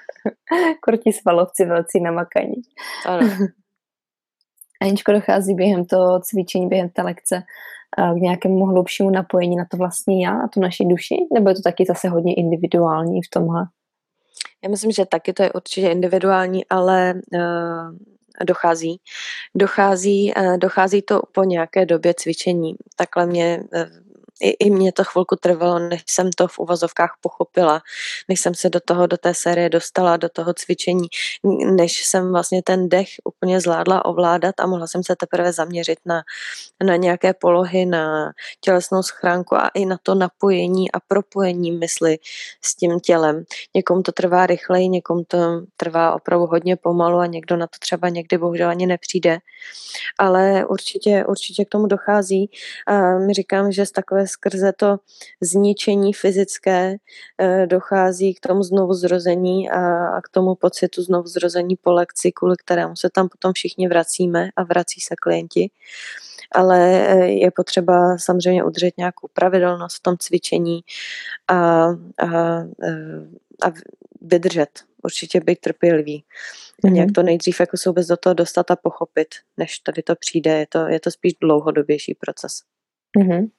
Krutí 0.80 1.12
svalovci 1.12 1.64
velcí 1.64 2.00
namakaní. 2.00 2.54
Ano. 3.06 3.28
Aničko, 4.82 5.12
dochází 5.12 5.54
během 5.54 5.84
toho 5.84 6.20
cvičení, 6.20 6.68
během 6.68 6.88
té 6.88 7.02
lekce 7.02 7.42
k 7.96 8.16
nějakému 8.16 8.64
hlubšímu 8.64 9.10
napojení 9.10 9.56
na 9.56 9.64
to 9.70 9.76
vlastní 9.76 10.22
já, 10.22 10.32
na 10.32 10.48
tu 10.48 10.60
naši 10.60 10.84
duši? 10.84 11.16
Nebo 11.34 11.48
je 11.48 11.54
to 11.54 11.62
taky 11.62 11.84
zase 11.84 12.08
hodně 12.08 12.34
individuální 12.34 13.22
v 13.22 13.30
tomhle? 13.30 13.66
Já 14.64 14.70
myslím, 14.70 14.90
že 14.90 15.06
taky 15.06 15.32
to 15.32 15.42
je 15.42 15.52
určitě 15.52 15.90
individuální, 15.90 16.64
ale 16.70 17.14
uh, 17.32 17.96
dochází. 18.44 19.00
Dochází, 19.54 20.32
uh, 20.34 20.58
dochází 20.58 21.02
to 21.02 21.22
po 21.32 21.44
nějaké 21.44 21.86
době 21.86 22.14
cvičení. 22.14 22.74
Takhle 22.96 23.26
mě 23.26 23.64
uh, 23.72 23.82
i, 24.44 24.66
i 24.66 24.70
mě 24.70 24.92
to 24.92 25.04
chvilku 25.04 25.36
trvalo, 25.36 25.78
než 25.78 26.02
jsem 26.06 26.30
to 26.30 26.48
v 26.48 26.58
uvozovkách 26.58 27.16
pochopila, 27.20 27.82
než 28.28 28.40
jsem 28.40 28.54
se 28.54 28.70
do 28.70 28.80
toho, 28.80 29.06
do 29.06 29.16
té 29.16 29.34
série 29.34 29.68
dostala, 29.68 30.16
do 30.16 30.28
toho 30.28 30.54
cvičení, 30.54 31.08
než 31.70 32.06
jsem 32.06 32.32
vlastně 32.32 32.62
ten 32.62 32.88
dech 32.88 33.08
úplně 33.24 33.60
zvládla 33.60 34.04
ovládat 34.04 34.54
a 34.60 34.66
mohla 34.66 34.86
jsem 34.86 35.04
se 35.04 35.16
teprve 35.16 35.52
zaměřit 35.52 35.98
na, 36.06 36.22
na 36.84 36.96
nějaké 36.96 37.34
polohy, 37.34 37.86
na 37.86 38.32
tělesnou 38.60 39.02
schránku 39.02 39.54
a 39.56 39.68
i 39.68 39.86
na 39.86 39.98
to 40.02 40.14
napojení 40.14 40.92
a 40.92 41.00
propojení 41.00 41.72
mysli 41.72 42.18
s 42.62 42.74
tím 42.76 43.00
tělem. 43.00 43.44
Někomu 43.74 44.02
to 44.02 44.12
trvá 44.12 44.46
rychleji, 44.46 44.88
někomu 44.88 45.24
to 45.28 45.38
trvá 45.76 46.14
opravdu 46.14 46.46
hodně 46.46 46.76
pomalu 46.76 47.18
a 47.18 47.26
někdo 47.26 47.56
na 47.56 47.66
to 47.66 47.78
třeba 47.80 48.08
někdy 48.08 48.38
bohužel 48.38 48.68
ani 48.68 48.86
nepřijde. 48.86 49.38
Ale 50.18 50.66
určitě, 50.66 51.24
určitě 51.28 51.64
k 51.64 51.68
tomu 51.68 51.86
dochází. 51.86 52.50
A 52.86 53.18
my 53.18 53.34
říkám, 53.34 53.72
že 53.72 53.86
z 53.86 53.90
takové 53.92 54.26
skrze 54.34 54.72
to 54.72 54.96
zničení 55.40 56.12
fyzické 56.12 56.96
eh, 57.38 57.66
dochází 57.66 58.34
k 58.34 58.40
tomu 58.40 58.62
znovu 58.62 58.94
zrození 58.94 59.70
a 59.70 60.20
k 60.20 60.28
tomu 60.28 60.54
pocitu 60.54 61.02
znovu 61.02 61.28
zrození 61.28 61.76
po 61.76 61.92
lekci, 61.92 62.32
kvůli 62.32 62.56
kterému 62.56 62.96
se 62.96 63.10
tam 63.10 63.28
potom 63.28 63.52
všichni 63.52 63.88
vracíme 63.88 64.48
a 64.56 64.62
vrací 64.64 65.00
se 65.00 65.14
klienti 65.22 65.70
ale 66.54 67.08
eh, 67.08 67.26
je 67.26 67.50
potřeba 67.50 68.18
samozřejmě 68.18 68.64
udržet 68.64 68.98
nějakou 68.98 69.28
pravidelnost 69.32 69.96
v 69.96 70.02
tom 70.02 70.16
cvičení 70.18 70.80
a, 71.48 71.56
a, 71.56 71.94
eh, 72.82 73.26
a 73.62 73.72
vydržet. 74.20 74.80
Určitě 75.02 75.40
být 75.40 75.60
trpělivý. 75.60 76.24
Mm-hmm. 76.84 76.92
Nějak 76.92 77.12
to 77.14 77.22
nejdřív 77.22 77.60
jako 77.60 77.76
se 77.76 77.88
vůbec 77.88 78.06
do 78.06 78.16
toho 78.16 78.34
dostat 78.34 78.70
a 78.70 78.76
pochopit, 78.76 79.28
než 79.56 79.78
tady 79.78 80.02
to 80.02 80.16
přijde. 80.16 80.58
Je 80.58 80.66
to, 80.66 80.78
je 80.88 81.00
to 81.00 81.10
spíš 81.10 81.32
dlouhodobější 81.40 82.14
proces. 82.14 82.52
Mm-hmm. 83.18 83.50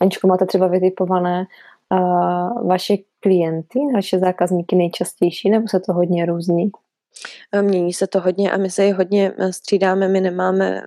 Aničko, 0.00 0.26
máte 0.26 0.46
třeba 0.46 0.66
vytipované 0.66 1.46
uh, 1.92 2.68
vaše 2.68 2.94
klienty, 3.20 3.78
vaše 3.94 4.18
zákazníky 4.18 4.76
nejčastější, 4.76 5.50
nebo 5.50 5.68
se 5.68 5.80
to 5.80 5.92
hodně 5.92 6.26
různí? 6.26 6.70
Mění 7.62 7.92
se 7.92 8.06
to 8.06 8.20
hodně 8.20 8.50
a 8.50 8.56
my 8.56 8.70
se 8.70 8.84
je 8.84 8.94
hodně 8.94 9.32
e, 9.38 9.52
střídáme, 9.52 10.08
my 10.08 10.20
nemáme 10.20 10.78
e, 10.78 10.82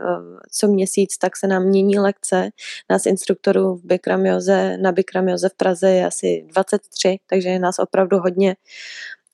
co 0.51 0.67
měsíc, 0.67 1.17
tak 1.17 1.37
se 1.37 1.47
nám 1.47 1.63
mění 1.63 1.99
lekce. 1.99 2.49
Nás 2.89 3.05
instruktorů 3.05 3.75
v 3.75 3.85
Bikramioze, 3.85 4.77
na 4.77 4.91
Bikramioze 4.91 5.49
v 5.49 5.53
Praze 5.57 5.91
je 5.91 6.05
asi 6.05 6.45
23, 6.47 7.19
takže 7.27 7.49
je 7.49 7.59
nás 7.59 7.79
opravdu 7.79 8.17
hodně 8.19 8.55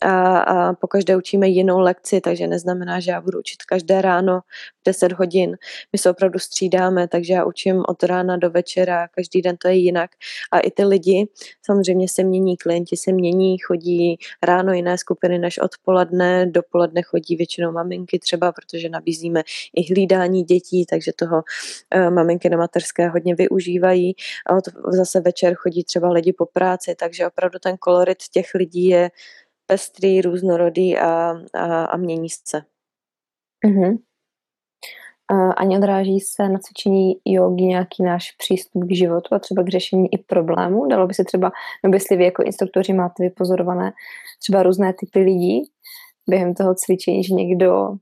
a, 0.02 0.40
a 0.40 0.74
po 0.74 0.88
každé 0.88 1.18
učíme 1.18 1.48
jinou 1.48 1.80
lekci, 1.80 2.22
takže 2.22 2.48
neznamená, 2.48 3.00
že 3.00 3.12
já 3.12 3.22
budu 3.22 3.40
učit 3.40 3.64
každé 3.64 4.02
ráno 4.02 4.40
10 4.86 5.12
hodin. 5.12 5.58
My 5.94 6.00
se 6.00 6.10
opravdu 6.10 6.40
střídáme, 6.40 7.08
takže 7.08 7.34
já 7.34 7.46
učím 7.46 7.84
od 7.88 8.04
rána 8.04 8.38
do 8.38 8.50
večera, 8.50 9.08
každý 9.08 9.42
den 9.42 9.58
to 9.58 9.68
je 9.68 9.74
jinak. 9.74 10.12
A 10.52 10.60
i 10.60 10.72
ty 10.72 10.86
lidi 10.86 11.28
samozřejmě 11.66 12.10
se 12.10 12.24
mění, 12.24 12.58
klienti 12.58 12.98
se 12.98 13.12
mění, 13.12 13.58
chodí 13.58 14.18
ráno 14.44 14.74
jiné 14.74 14.98
skupiny 14.98 15.40
než 15.40 15.60
odpoledne, 15.60 16.46
dopoledne 16.46 17.02
chodí 17.02 17.36
většinou 17.36 17.72
maminky 17.72 18.20
třeba, 18.20 18.52
protože 18.52 18.90
nabízíme 18.90 19.44
i 19.76 19.94
hlídání 19.94 20.44
dětí, 20.44 20.86
takže 20.86 21.12
toho 21.16 21.44
uh, 21.96 22.10
maminky 22.10 22.50
na 22.50 22.58
mateřské 22.58 23.10
hodně 23.10 23.36
využívají. 23.36 24.16
A 24.46 24.56
od, 24.56 24.64
zase 24.88 25.20
večer 25.20 25.56
chodí 25.56 25.84
třeba 25.84 26.10
lidi 26.10 26.34
po 26.34 26.46
práci, 26.46 26.96
takže 26.96 27.28
opravdu 27.28 27.60
ten 27.60 27.78
kolorit 27.78 28.18
těch 28.32 28.54
lidí 28.54 28.86
je 28.86 29.10
pestrý, 29.68 30.22
různorodý 30.22 30.98
a, 30.98 31.34
a, 31.54 31.86
a 31.86 31.98
mění 31.98 32.30
se. 32.30 32.62
A 35.32 35.52
ani 35.52 35.78
odráží 35.78 36.20
se 36.20 36.50
na 36.50 36.60
cvičení 36.60 37.16
jogi 37.26 37.64
nějaký 37.64 38.04
náš 38.04 38.32
přístup 38.32 38.84
k 38.84 38.96
životu 38.96 39.36
a 39.36 39.40
třeba 39.40 39.64
k 39.64 39.70
řešení 39.70 40.14
i 40.14 40.18
problémů? 40.18 40.88
Dalo 40.88 41.08
by 41.08 41.14
se 41.14 41.24
třeba, 41.24 41.52
nebo 41.84 41.96
jestli 41.96 42.18
vy 42.18 42.26
jako 42.26 42.44
instruktoři 42.44 42.94
máte 42.94 43.24
vypozorované 43.24 43.92
třeba 44.40 44.64
různé 44.64 44.94
typy 44.94 45.20
lidí 45.20 45.62
během 46.30 46.54
toho 46.54 46.76
cvičení, 46.76 47.24
že 47.24 47.34
někdo 47.34 47.96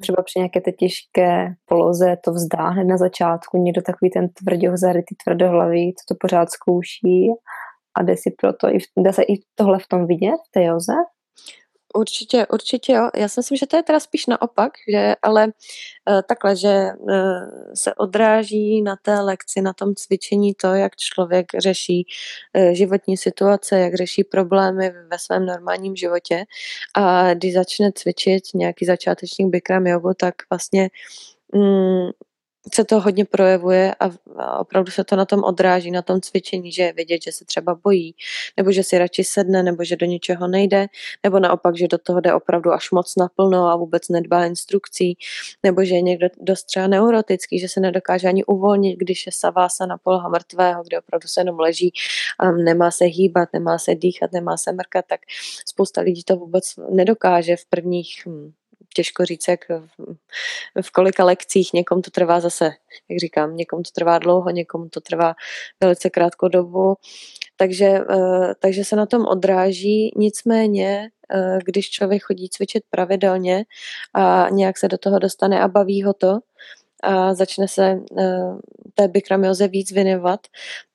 třeba 0.00 0.22
při 0.22 0.38
nějaké 0.38 0.60
té 0.60 0.72
těžké 0.72 1.54
poloze 1.64 2.16
to 2.24 2.32
vzdá 2.32 2.68
hned 2.68 2.84
na 2.84 2.96
začátku, 2.96 3.62
někdo 3.62 3.82
takový 3.82 4.10
ten 4.10 4.28
tvrdohzarytý, 4.28 5.14
tvrdohlavý, 5.24 5.94
co 5.94 6.14
to 6.14 6.18
pořád 6.20 6.50
zkouší 6.50 7.28
a 7.94 8.02
jde 8.02 8.16
si 8.16 8.30
proto, 8.30 8.68
dá 8.98 9.12
se 9.12 9.22
i 9.22 9.34
tohle 9.54 9.78
v 9.78 9.88
tom 9.88 10.06
vidět, 10.06 10.36
v 10.48 10.50
té 10.50 10.64
joze? 10.64 10.92
Určitě, 11.94 12.46
určitě 12.46 12.92
jo. 12.92 13.10
Já 13.16 13.28
si 13.28 13.40
myslím, 13.40 13.58
že 13.58 13.66
to 13.66 13.76
je 13.76 13.82
teda 13.82 14.00
spíš 14.00 14.26
naopak, 14.26 14.72
že, 14.92 15.14
ale 15.22 15.46
uh, 15.46 16.20
takhle, 16.28 16.56
že 16.56 16.88
uh, 16.98 17.14
se 17.74 17.94
odráží 17.94 18.82
na 18.82 18.96
té 19.02 19.20
lekci, 19.20 19.60
na 19.60 19.72
tom 19.72 19.94
cvičení 19.94 20.54
to, 20.54 20.66
jak 20.66 20.96
člověk 20.96 21.46
řeší 21.58 22.06
uh, 22.56 22.70
životní 22.72 23.16
situace, 23.16 23.80
jak 23.80 23.94
řeší 23.94 24.24
problémy 24.24 24.90
ve 25.10 25.18
svém 25.18 25.46
normálním 25.46 25.96
životě 25.96 26.44
a 26.96 27.34
když 27.34 27.54
začne 27.54 27.92
cvičit 27.94 28.44
nějaký 28.54 28.86
začátečník 28.86 29.48
Bikram 29.48 29.86
jogu, 29.86 30.10
tak 30.14 30.34
vlastně 30.50 30.90
mm, 31.54 32.10
se 32.74 32.84
to 32.84 33.00
hodně 33.00 33.24
projevuje 33.24 33.94
a, 34.00 34.10
opravdu 34.58 34.92
se 34.92 35.04
to 35.04 35.16
na 35.16 35.24
tom 35.24 35.44
odráží, 35.44 35.90
na 35.90 36.02
tom 36.02 36.20
cvičení, 36.20 36.72
že 36.72 36.82
je 36.82 36.92
vidět, 36.92 37.22
že 37.22 37.32
se 37.32 37.44
třeba 37.44 37.74
bojí, 37.74 38.14
nebo 38.56 38.72
že 38.72 38.82
si 38.82 38.98
radši 38.98 39.24
sedne, 39.24 39.62
nebo 39.62 39.84
že 39.84 39.96
do 39.96 40.06
ničeho 40.06 40.48
nejde, 40.48 40.86
nebo 41.24 41.40
naopak, 41.40 41.76
že 41.76 41.88
do 41.88 41.98
toho 41.98 42.20
jde 42.20 42.34
opravdu 42.34 42.72
až 42.72 42.90
moc 42.90 43.16
naplno 43.16 43.66
a 43.66 43.76
vůbec 43.76 44.08
nedbá 44.08 44.44
instrukcí, 44.44 45.16
nebo 45.62 45.84
že 45.84 45.94
je 45.94 46.02
někdo 46.02 46.26
dost 46.40 46.64
třeba 46.64 46.86
neurotický, 46.86 47.58
že 47.58 47.68
se 47.68 47.80
nedokáže 47.80 48.28
ani 48.28 48.44
uvolnit, 48.44 48.98
když 48.98 49.26
je 49.26 49.32
savása 49.32 49.86
na 49.86 49.98
poloha 49.98 50.28
mrtvého, 50.28 50.82
kde 50.82 50.98
opravdu 50.98 51.28
se 51.28 51.40
jenom 51.40 51.60
leží, 51.60 51.92
a 52.38 52.50
nemá 52.52 52.90
se 52.90 53.04
hýbat, 53.04 53.48
nemá 53.52 53.78
se 53.78 53.94
dýchat, 53.94 54.32
nemá 54.32 54.56
se 54.56 54.72
mrkat, 54.72 55.04
tak 55.08 55.20
spousta 55.66 56.00
lidí 56.00 56.24
to 56.24 56.36
vůbec 56.36 56.64
nedokáže 56.90 57.56
v 57.56 57.64
prvních 57.66 58.22
hm, 58.26 58.52
těžko 58.94 59.24
říct, 59.24 59.48
jak 59.48 59.60
v 60.82 60.90
kolika 60.90 61.24
lekcích, 61.24 61.72
někomu 61.72 62.02
to 62.02 62.10
trvá 62.10 62.40
zase, 62.40 62.64
jak 63.08 63.18
říkám, 63.20 63.56
někomu 63.56 63.82
to 63.82 63.90
trvá 63.94 64.18
dlouho, 64.18 64.50
někomu 64.50 64.88
to 64.88 65.00
trvá 65.00 65.34
velice 65.80 66.10
krátkou 66.10 66.48
dobu, 66.48 66.96
takže, 67.56 67.86
eh, 67.86 68.54
takže 68.58 68.84
se 68.84 68.96
na 68.96 69.06
tom 69.06 69.26
odráží, 69.26 70.12
nicméně, 70.16 71.10
eh, 71.34 71.58
když 71.64 71.90
člověk 71.90 72.22
chodí 72.22 72.48
cvičit 72.48 72.82
pravidelně 72.90 73.64
a 74.14 74.46
nějak 74.50 74.78
se 74.78 74.88
do 74.88 74.98
toho 74.98 75.18
dostane 75.18 75.60
a 75.60 75.68
baví 75.68 76.02
ho 76.02 76.12
to, 76.12 76.38
a 77.02 77.34
začne 77.34 77.68
se 77.68 78.00
uh, 78.10 78.58
té 78.94 79.08
bikramioze 79.08 79.68
víc 79.68 79.92
věnovat, 79.92 80.40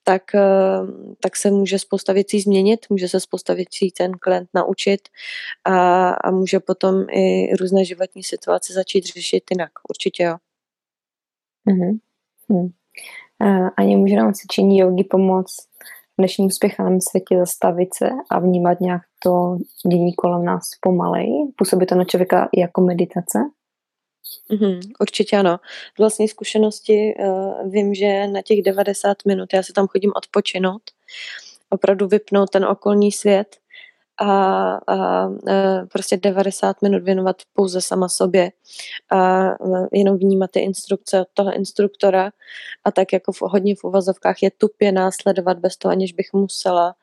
tak, 0.03 0.23
uh, 0.33 0.89
tak 1.19 1.35
se 1.35 1.51
může 1.51 1.79
spousta 1.79 2.13
věcí 2.13 2.41
změnit, 2.41 2.85
může 2.89 3.07
se 3.07 3.19
spousta 3.19 3.53
věcí 3.53 3.91
ten 3.91 4.11
klient 4.11 4.49
naučit 4.53 5.01
a, 5.63 6.09
a 6.09 6.31
může 6.31 6.59
potom 6.59 7.05
i 7.11 7.55
různé 7.55 7.85
životní 7.85 8.23
situace 8.23 8.73
začít 8.73 9.05
řešit 9.05 9.43
jinak. 9.51 9.71
Určitě 9.89 10.23
jo. 10.23 10.35
Mm-hmm. 11.69 11.99
Hmm. 12.49 12.69
Ani 13.77 13.97
může 13.97 14.15
nám 14.15 14.33
cvičení 14.33 14.77
jogi 14.77 15.03
pomoct 15.03 15.55
v 16.17 16.17
dnešním 16.17 16.51
spěchaném 16.51 17.01
světě 17.01 17.37
zastavit 17.39 17.89
se 17.93 18.09
a 18.31 18.39
vnímat 18.39 18.81
nějak 18.81 19.01
to 19.23 19.57
dění 19.91 20.13
kolem 20.13 20.45
nás 20.45 20.63
pomalej? 20.81 21.27
Působí 21.57 21.85
to 21.85 21.95
na 21.95 22.05
člověka 22.05 22.49
jako 22.57 22.81
meditace? 22.81 23.39
Mhm, 24.49 24.79
určitě 24.99 25.37
ano. 25.37 25.59
Z 25.95 25.97
vlastní 25.97 26.27
zkušenosti 26.27 27.13
uh, 27.19 27.71
vím, 27.71 27.93
že 27.93 28.27
na 28.27 28.41
těch 28.41 28.61
90 28.61 29.17
minut 29.27 29.53
já 29.53 29.63
se 29.63 29.73
tam 29.73 29.87
chodím 29.87 30.11
odpočinout, 30.15 30.81
opravdu 31.69 32.07
vypnout 32.07 32.49
ten 32.49 32.65
okolní 32.65 33.11
svět 33.11 33.57
a, 34.17 34.27
a, 34.87 35.29
prostě 35.91 36.17
90 36.17 36.81
minut 36.81 37.03
věnovat 37.03 37.35
pouze 37.53 37.81
sama 37.81 38.09
sobě 38.09 38.51
a 39.11 39.49
jenom 39.91 40.17
vnímat 40.17 40.51
ty 40.51 40.59
instrukce 40.59 41.21
od 41.21 41.27
toho 41.33 41.55
instruktora. 41.55 42.31
A 42.83 42.91
tak 42.91 43.13
jako 43.13 43.31
v, 43.31 43.41
hodně 43.41 43.75
v 43.75 43.83
uvazovkách 43.83 44.43
je 44.43 44.51
tupě 44.51 44.91
následovat 44.91 45.59
bez 45.59 45.77
toho, 45.77 45.91
aniž 45.91 46.13
bych 46.13 46.33
musela 46.33 46.95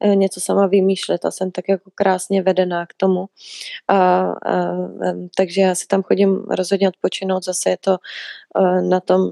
e, 0.00 0.16
něco 0.16 0.40
sama 0.40 0.66
vymýšlet. 0.66 1.24
A 1.24 1.30
jsem 1.30 1.50
tak 1.50 1.64
jako 1.68 1.90
krásně 1.94 2.42
vedená 2.42 2.86
k 2.86 2.94
tomu. 2.96 3.26
A, 3.88 3.96
a, 3.96 4.34
takže 5.36 5.60
já 5.60 5.74
si 5.74 5.86
tam 5.86 6.02
chodím 6.02 6.36
rozhodně 6.50 6.88
odpočinout, 6.88 7.44
zase 7.44 7.70
je 7.70 7.76
to 7.76 7.96
e, 8.56 8.82
na 8.82 9.00
tom 9.00 9.30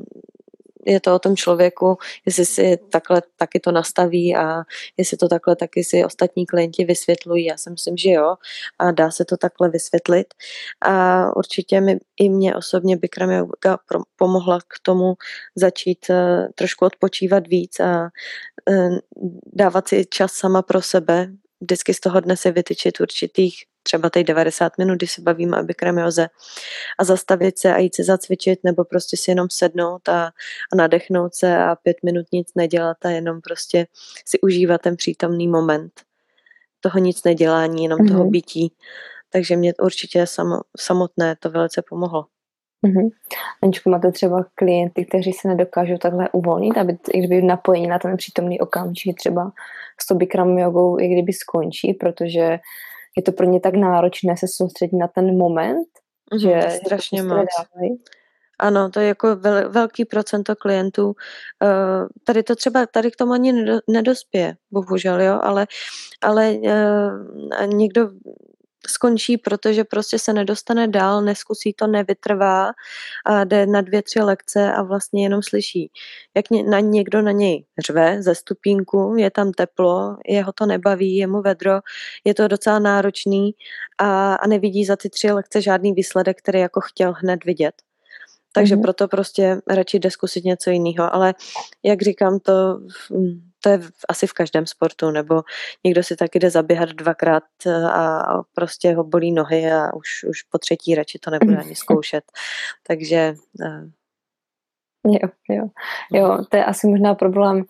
je 0.88 1.00
to 1.00 1.14
o 1.14 1.18
tom 1.18 1.36
člověku, 1.36 1.98
jestli 2.26 2.46
si 2.46 2.78
takhle 2.90 3.22
taky 3.36 3.60
to 3.60 3.72
nastaví 3.72 4.36
a 4.36 4.62
jestli 4.96 5.16
to 5.16 5.28
takhle 5.28 5.56
taky 5.56 5.84
si 5.84 6.04
ostatní 6.04 6.46
klienti 6.46 6.84
vysvětlují. 6.84 7.44
Já 7.44 7.56
si 7.56 7.70
myslím, 7.70 7.96
že 7.96 8.10
jo 8.10 8.36
a 8.78 8.90
dá 8.90 9.10
se 9.10 9.24
to 9.24 9.36
takhle 9.36 9.68
vysvětlit. 9.68 10.34
A 10.80 11.26
určitě 11.36 11.80
mi 11.80 11.98
i 12.16 12.28
mě 12.28 12.56
osobně 12.56 12.96
Bikram 12.96 13.30
Yoga 13.30 13.78
pomohla 14.16 14.58
k 14.60 14.74
tomu 14.82 15.14
začít 15.56 16.06
uh, 16.10 16.16
trošku 16.54 16.84
odpočívat 16.84 17.46
víc 17.46 17.80
a 17.80 18.10
uh, 18.70 18.98
dávat 19.52 19.88
si 19.88 20.06
čas 20.06 20.32
sama 20.32 20.62
pro 20.62 20.82
sebe, 20.82 21.28
vždycky 21.60 21.94
z 21.94 22.00
toho 22.00 22.20
dne 22.20 22.36
si 22.36 22.50
vytyčit 22.50 23.00
určitých 23.00 23.64
třeba 23.82 24.10
teď 24.10 24.26
90 24.26 24.78
minut, 24.78 24.96
když 24.96 25.12
se 25.12 25.22
bavíme 25.22 25.60
o 25.60 25.62
bikramioze 25.62 26.28
a 26.98 27.04
zastavit 27.04 27.58
se 27.58 27.74
a 27.74 27.78
jít 27.78 27.94
se 27.94 28.04
zacvičit 28.04 28.64
nebo 28.64 28.84
prostě 28.84 29.16
si 29.16 29.30
jenom 29.30 29.46
sednout 29.50 30.08
a, 30.08 30.32
a 30.72 30.76
nadechnout 30.76 31.34
se 31.34 31.58
a 31.58 31.76
pět 31.76 31.96
minut 32.04 32.26
nic 32.32 32.48
nedělat 32.54 32.96
a 33.04 33.10
jenom 33.10 33.40
prostě 33.40 33.86
si 34.24 34.40
užívat 34.40 34.80
ten 34.82 34.96
přítomný 34.96 35.48
moment 35.48 35.92
toho 36.80 36.98
nic 36.98 37.24
nedělání, 37.24 37.82
jenom 37.82 38.00
mm-hmm. 38.00 38.08
toho 38.08 38.22
mhm. 38.22 38.30
bytí. 38.32 38.72
Takže 39.30 39.56
mě 39.56 39.74
určitě 39.82 40.26
samo, 40.26 40.60
samotné 40.78 41.36
to 41.36 41.50
velice 41.50 41.82
pomohlo. 41.88 42.26
Mm-hmm. 42.86 43.08
Aničku, 43.62 43.90
máte 43.90 44.12
třeba 44.12 44.44
klienty, 44.54 45.04
kteří 45.04 45.32
se 45.32 45.48
nedokážou 45.48 45.98
takhle 45.98 46.28
uvolnit, 46.32 46.76
aby 46.76 46.98
i 47.12 47.18
kdyby 47.18 47.42
napojení 47.42 47.86
na 47.86 47.98
ten 47.98 48.16
přítomný 48.16 48.60
okamžik 48.60 49.16
třeba 49.16 49.52
s 50.00 50.06
tou 50.06 50.14
Bikram 50.14 50.58
jogou, 50.58 51.00
i 51.00 51.08
kdyby 51.08 51.32
skončí, 51.32 51.94
protože 51.94 52.58
je 53.16 53.22
to 53.22 53.32
pro 53.32 53.46
ně 53.46 53.60
tak 53.60 53.74
náročné 53.74 54.36
se 54.36 54.46
soustředit 54.48 54.96
na 54.96 55.08
ten 55.08 55.38
moment, 55.38 55.88
mm, 56.32 56.38
že 56.38 56.60
strašně 56.70 57.22
moc. 57.22 57.48
Ano, 58.60 58.90
to 58.90 59.00
je 59.00 59.08
jako 59.08 59.36
vel, 59.36 59.70
velký 59.70 60.04
procento 60.04 60.56
klientů. 60.56 61.06
Uh, 61.06 61.14
tady 62.24 62.42
to 62.42 62.56
třeba, 62.56 62.86
tady 62.86 63.10
k 63.10 63.16
tomu 63.16 63.32
ani 63.32 63.52
nedospěje, 63.88 64.56
bohužel, 64.70 65.20
jo, 65.20 65.40
ale, 65.42 65.66
ale 66.22 66.52
uh, 66.52 67.66
někdo 67.66 68.08
skončí, 68.90 69.38
protože 69.38 69.84
prostě 69.84 70.18
se 70.18 70.32
nedostane 70.32 70.88
dál, 70.88 71.22
neskusí 71.22 71.72
to, 71.72 71.86
nevytrvá 71.86 72.70
a 73.26 73.44
jde 73.44 73.66
na 73.66 73.80
dvě, 73.80 74.02
tři 74.02 74.20
lekce 74.20 74.72
a 74.72 74.82
vlastně 74.82 75.22
jenom 75.22 75.42
slyší, 75.42 75.90
jak 76.36 76.44
na 76.70 76.80
někdo 76.80 77.22
na 77.22 77.32
něj 77.32 77.64
řve 77.78 78.22
ze 78.22 78.34
stupínku, 78.34 79.14
je 79.18 79.30
tam 79.30 79.52
teplo, 79.52 80.16
jeho 80.28 80.52
to 80.52 80.66
nebaví, 80.66 81.16
je 81.16 81.26
mu 81.26 81.42
vedro, 81.42 81.80
je 82.24 82.34
to 82.34 82.48
docela 82.48 82.78
náročný 82.78 83.54
a, 83.98 84.34
a 84.34 84.46
nevidí 84.46 84.84
za 84.84 84.96
ty 84.96 85.10
tři 85.10 85.32
lekce 85.32 85.62
žádný 85.62 85.92
výsledek, 85.92 86.38
který 86.38 86.60
jako 86.60 86.80
chtěl 86.80 87.12
hned 87.12 87.44
vidět. 87.44 87.74
Takže 88.52 88.76
mm-hmm. 88.76 88.82
proto 88.82 89.08
prostě 89.08 89.60
radši 89.68 89.98
jde 89.98 90.10
zkusit 90.10 90.44
něco 90.44 90.70
jiného. 90.70 91.14
Ale 91.14 91.34
jak 91.82 92.02
říkám, 92.02 92.38
to 92.40 92.80
to 93.60 93.68
je 93.68 93.80
asi 94.08 94.26
v 94.26 94.32
každém 94.32 94.66
sportu, 94.66 95.10
nebo 95.10 95.42
někdo 95.84 96.02
si 96.02 96.16
taky 96.16 96.38
jde 96.38 96.50
zaběhat 96.50 96.88
dvakrát 96.88 97.44
eh, 97.66 97.84
a 97.84 98.22
prostě 98.54 98.94
ho 98.94 99.04
bolí 99.04 99.32
nohy 99.32 99.72
a 99.72 99.94
už, 99.94 100.24
už 100.28 100.42
po 100.42 100.58
třetí 100.58 100.94
radši 100.94 101.18
to 101.18 101.30
nebude 101.30 101.56
ani 101.56 101.74
zkoušet. 101.74 102.24
Takže... 102.86 103.34
Uh... 103.60 103.90
Jo, 105.04 105.28
jo. 105.48 105.68
jo, 106.12 106.44
to 106.48 106.56
je 106.56 106.64
asi 106.64 106.86
možná 106.86 107.14
problém, 107.14 107.64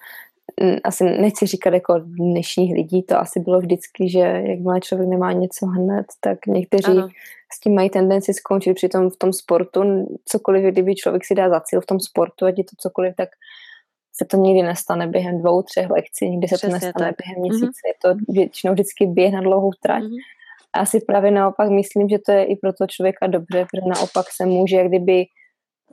asi 0.85 1.05
nechci 1.05 1.47
říkat 1.47 1.75
jako 1.75 1.99
dnešních 1.99 2.75
lidí, 2.75 3.03
to 3.03 3.19
asi 3.19 3.41
bylo 3.41 3.61
vždycky, 3.61 4.09
že 4.09 4.19
jakmile 4.19 4.81
člověk 4.81 5.09
nemá 5.09 5.33
něco 5.33 5.67
hned, 5.67 6.07
tak 6.21 6.47
někteří 6.47 6.93
ano. 6.93 7.09
s 7.53 7.61
tím 7.61 7.75
mají 7.75 7.91
tendenci 7.91 8.35
skončit 8.35 8.75
přitom 8.75 9.11
v 9.11 9.17
tom 9.17 9.33
sportu, 9.33 10.09
cokoliv, 10.25 10.73
kdyby 10.73 10.95
člověk 10.95 11.25
si 11.25 11.35
dá 11.35 11.49
za 11.49 11.61
cíl 11.61 11.81
v 11.81 11.87
tom 11.87 12.01
sportu, 12.01 12.47
ať 12.47 12.59
je 12.59 12.65
to 12.65 12.77
cokoliv, 12.79 13.15
tak 13.17 13.29
se 14.19 14.25
to 14.25 14.37
nikdy 14.37 14.63
nestane 14.63 15.07
během 15.07 15.39
dvou, 15.39 15.63
třech 15.63 15.91
lekcí, 15.91 16.31
nikdy 16.31 16.49
se 16.49 16.57
Přesně 16.57 16.69
to 16.69 16.75
nestane 16.75 17.07
tak. 17.07 17.17
během 17.25 17.41
měsíce, 17.41 17.67
mm-hmm. 17.67 17.89
je 17.89 17.95
to 18.03 18.33
většinou 18.33 18.73
vždycky 18.73 19.07
běh 19.07 19.33
na 19.33 19.41
dlouhou 19.41 19.71
trať. 19.83 20.03
Mm-hmm. 20.03 20.19
A 20.73 20.81
asi 20.81 21.01
právě 21.01 21.31
naopak 21.31 21.71
myslím, 21.71 22.09
že 22.09 22.19
to 22.27 22.33
je 22.33 22.45
i 22.45 22.57
pro 22.57 22.73
toho 22.73 22.89
člověka 22.89 23.27
dobře, 23.27 23.67
protože 23.71 23.89
naopak 23.89 24.27
se 24.37 24.47
může 24.47 24.77
jak 24.77 24.89
kdyby 24.89 25.25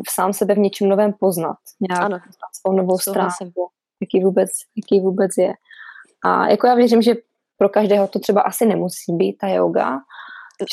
sám 0.10 0.34
sebe 0.34 0.56
v 0.56 0.58
něčem 0.58 0.90
novém 0.90 1.14
poznat. 1.20 1.58
Nějak 1.90 2.04
ano. 2.04 2.20
svou 2.62 2.74
novou 2.76 2.98
stránku, 2.98 3.70
jaký 4.02 4.24
vůbec, 4.24 4.50
jaký 4.76 5.02
vůbec 5.02 5.32
je. 5.38 5.54
A 6.26 6.48
jako 6.48 6.68
já 6.68 6.76
věřím, 6.76 7.02
že 7.02 7.16
pro 7.58 7.70
každého 7.70 8.08
to 8.08 8.20
třeba 8.20 8.42
asi 8.42 8.66
nemusí 8.66 9.14
být 9.14 9.38
ta 9.38 9.48
yoga. 9.48 10.00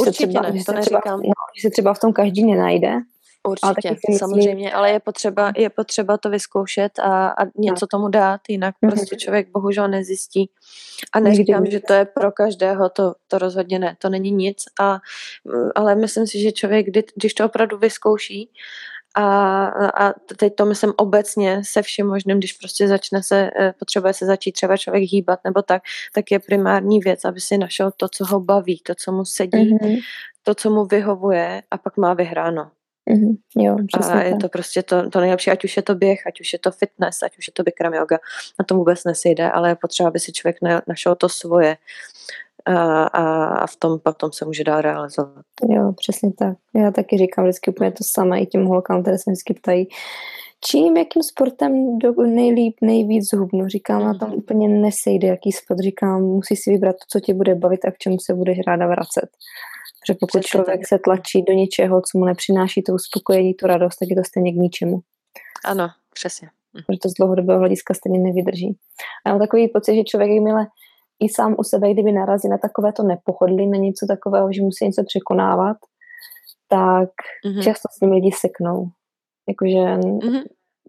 Určitě 0.00 0.26
třeba, 0.26 0.40
ne, 0.42 0.52
to 0.52 0.72
se 0.72 0.80
třeba, 0.80 1.00
no, 1.06 1.32
že 1.56 1.68
se 1.68 1.70
třeba 1.70 1.94
v 1.94 1.98
tom 1.98 2.12
každý 2.12 2.44
nenajde, 2.44 2.92
Určitě, 3.48 3.88
ale 3.88 3.90
myslím, 3.90 4.18
samozřejmě, 4.18 4.72
ale 4.72 4.90
je 4.90 5.00
potřeba, 5.00 5.52
je 5.56 5.70
potřeba 5.70 6.18
to 6.18 6.30
vyzkoušet 6.30 6.98
a, 6.98 7.28
a 7.28 7.46
něco 7.58 7.86
tomu 7.86 8.08
dát, 8.08 8.40
jinak 8.48 8.74
mm-hmm. 8.74 8.90
prostě 8.90 9.16
člověk 9.16 9.48
bohužel 9.52 9.88
nezjistí. 9.88 10.50
A 11.12 11.20
neříkám, 11.20 11.66
že 11.66 11.80
to 11.80 11.92
je 11.92 12.04
pro 12.04 12.32
každého, 12.32 12.88
to, 12.88 13.14
to 13.28 13.38
rozhodně 13.38 13.78
ne, 13.78 13.96
to 13.98 14.08
není 14.08 14.30
nic, 14.30 14.64
a, 14.80 14.98
ale 15.74 15.94
myslím 15.94 16.26
si, 16.26 16.40
že 16.40 16.52
člověk, 16.52 16.86
kdy, 16.86 17.04
když 17.16 17.34
to 17.34 17.44
opravdu 17.44 17.78
vyzkouší 17.78 18.50
a, 19.14 19.66
a 20.06 20.12
teď 20.36 20.54
to 20.54 20.66
myslím 20.66 20.92
obecně 20.96 21.60
se 21.64 21.82
vším 21.82 22.06
možným, 22.06 22.38
když 22.38 22.52
prostě 22.52 22.88
začne 22.88 23.22
se, 23.22 23.50
eh, 23.60 23.74
potřebuje 23.78 24.14
se 24.14 24.26
začít 24.26 24.52
třeba 24.52 24.76
člověk 24.76 25.04
hýbat 25.12 25.40
nebo 25.44 25.62
tak, 25.62 25.82
tak 26.14 26.30
je 26.30 26.38
primární 26.38 27.00
věc, 27.00 27.24
aby 27.24 27.40
si 27.40 27.58
našel 27.58 27.90
to, 27.96 28.08
co 28.08 28.24
ho 28.24 28.40
baví, 28.40 28.80
to, 28.86 28.94
co 28.94 29.12
mu 29.12 29.24
sedí, 29.24 29.74
mm-hmm. 29.74 30.00
to, 30.42 30.54
co 30.54 30.70
mu 30.70 30.84
vyhovuje 30.84 31.62
a 31.70 31.78
pak 31.78 31.96
má 31.96 32.14
vyhráno. 32.14 32.70
Mm-hmm. 33.10 33.36
Jo, 33.56 33.76
a 34.10 34.22
je 34.22 34.36
to 34.36 34.48
prostě 34.48 34.82
to, 34.82 35.10
to 35.10 35.20
nejlepší, 35.20 35.50
ať 35.50 35.64
už 35.64 35.76
je 35.76 35.82
to 35.82 35.94
běh, 35.94 36.26
ať 36.26 36.40
už 36.40 36.52
je 36.52 36.58
to 36.58 36.70
fitness, 36.70 37.22
ať 37.22 37.38
už 37.38 37.46
je 37.46 37.52
to 37.52 37.62
Bikram 37.62 37.94
yoga. 37.94 38.18
Na 38.58 38.64
to 38.64 38.74
vůbec 38.74 39.04
nesejde, 39.04 39.50
ale 39.50 39.68
je 39.68 39.74
potřeba, 39.74 40.08
aby 40.08 40.20
si 40.20 40.32
člověk 40.32 40.56
našel 40.88 41.14
to 41.14 41.28
svoje 41.28 41.76
a, 42.64 43.02
a, 43.02 43.44
a 43.46 43.66
v 43.66 43.76
tom 43.76 44.00
pak 44.00 44.16
tom 44.16 44.32
se 44.32 44.44
může 44.44 44.64
dál 44.64 44.80
realizovat. 44.80 45.44
Jo, 45.68 45.92
přesně 45.92 46.32
tak. 46.32 46.56
Já 46.74 46.90
taky 46.90 47.18
říkám 47.18 47.44
vždycky 47.44 47.70
úplně 47.70 47.90
to 47.90 48.04
samé 48.04 48.40
i 48.40 48.46
těm 48.46 48.64
holkám, 48.64 49.02
které 49.02 49.18
se 49.18 49.30
vždycky 49.30 49.54
ptají, 49.54 49.88
čím, 50.64 50.96
jakým 50.96 51.22
sportem 51.22 51.98
do, 51.98 52.12
nejlíp, 52.12 52.76
nejvíc 52.80 53.30
zhubnu. 53.30 53.68
Říkám, 53.68 54.02
a 54.02 54.14
tam 54.18 54.28
mhm. 54.28 54.38
úplně 54.38 54.68
nesejde, 54.68 55.28
jaký 55.28 55.52
sport. 55.52 55.80
Říkám, 55.80 56.22
musí 56.22 56.56
si 56.56 56.70
vybrat 56.70 56.92
to, 56.92 57.04
co 57.08 57.20
tě 57.20 57.34
bude 57.34 57.54
bavit 57.54 57.84
a 57.84 57.90
k 57.90 57.98
čemu 57.98 58.18
se 58.18 58.34
budeš 58.34 58.58
ráda 58.66 58.86
vracet. 58.86 59.28
Protože 60.02 60.16
pokud 60.20 60.40
Přesně 60.40 60.48
člověk 60.48 60.80
tak. 60.80 60.88
se 60.88 60.98
tlačí 60.98 61.42
do 61.42 61.52
něčeho, 61.52 62.00
co 62.00 62.18
mu 62.18 62.24
nepřináší 62.24 62.82
to 62.82 62.92
uspokojení, 62.92 63.54
tu 63.54 63.66
radost, 63.66 63.96
tak 63.96 64.08
je 64.10 64.16
to 64.16 64.24
stejně 64.24 64.52
k 64.52 64.56
ničemu. 64.56 65.00
Ano, 65.64 65.88
přesně. 66.14 66.48
Protože 66.86 66.98
to 67.02 67.08
z 67.08 67.12
dlouhodobého 67.12 67.58
hlediska 67.58 67.94
stejně 67.94 68.18
nevydrží. 68.18 68.76
A 69.24 69.30
mám 69.30 69.38
takový 69.38 69.68
pocit, 69.68 69.94
že 69.94 70.04
člověk, 70.04 70.30
jakmile 70.30 70.66
i 71.20 71.28
sám 71.28 71.54
u 71.58 71.62
sebe, 71.64 71.92
kdyby 71.92 72.12
narazí 72.12 72.48
na 72.48 72.58
takové 72.58 72.92
to 72.92 73.02
nepohodlí, 73.02 73.66
na 73.66 73.78
něco 73.78 74.06
takového, 74.06 74.52
že 74.52 74.62
musí 74.62 74.84
něco 74.84 75.02
překonávat, 75.06 75.76
tak 76.68 77.10
mm-hmm. 77.46 77.62
často 77.62 77.88
s 77.96 78.00
nimi 78.00 78.14
lidi 78.14 78.30
seknou. 78.32 78.88
Jakože 79.48 79.76
mm-hmm. 79.76 80.42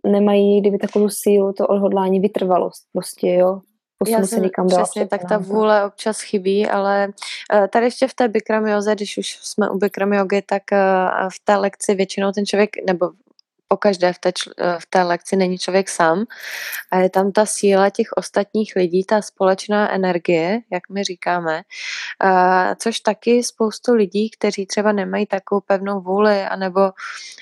nemají, 0.06 0.62
kdyby 0.62 0.78
takovou 0.78 1.10
sílu, 1.10 1.54
to 1.54 1.68
odhodlání, 1.68 2.20
vytrvalost 2.20 2.84
prostě, 2.94 3.34
jo. 3.34 3.62
Já 4.08 4.26
se 4.26 4.40
někam 4.40 4.68
přesně, 4.68 5.08
tak 5.08 5.22
ta 5.30 5.38
vůle 5.38 5.86
občas 5.86 6.22
chybí, 6.22 6.68
ale 6.68 7.08
uh, 7.54 7.68
tady 7.68 7.86
ještě 7.86 8.08
v 8.08 8.14
té 8.14 8.28
Bikram 8.28 8.66
když 8.94 9.18
už 9.18 9.40
jsme 9.42 9.70
u 9.70 9.78
Bikram 9.78 10.14
jogy, 10.14 10.42
tak 10.42 10.64
uh, 10.72 11.30
v 11.30 11.40
té 11.44 11.56
lekci 11.56 11.96
většinou 11.96 12.32
ten 12.32 12.46
člověk, 12.46 12.70
nebo 12.88 13.10
pokaždé 13.74 14.14
v 14.14 14.20
té, 14.20 14.32
eh, 14.58 14.78
v 14.80 14.86
té 14.86 15.02
lekci 15.02 15.36
není 15.36 15.58
člověk 15.58 15.90
sám. 15.90 16.26
A 16.92 16.98
je 16.98 17.10
tam 17.10 17.32
ta 17.32 17.46
síla 17.46 17.90
těch 17.90 18.08
ostatních 18.16 18.74
lidí, 18.76 19.04
ta 19.04 19.22
společná 19.22 19.90
energie, 19.92 20.62
jak 20.72 20.90
my 20.90 21.04
říkáme, 21.04 21.62
a 22.22 22.76
což 22.76 23.00
taky 23.00 23.44
spoustu 23.44 23.94
lidí, 23.94 24.30
kteří 24.30 24.66
třeba 24.66 24.92
nemají 24.92 25.26
takovou 25.26 25.62
pevnou 25.62 26.02
vůli, 26.02 26.42
anebo, 26.42 26.92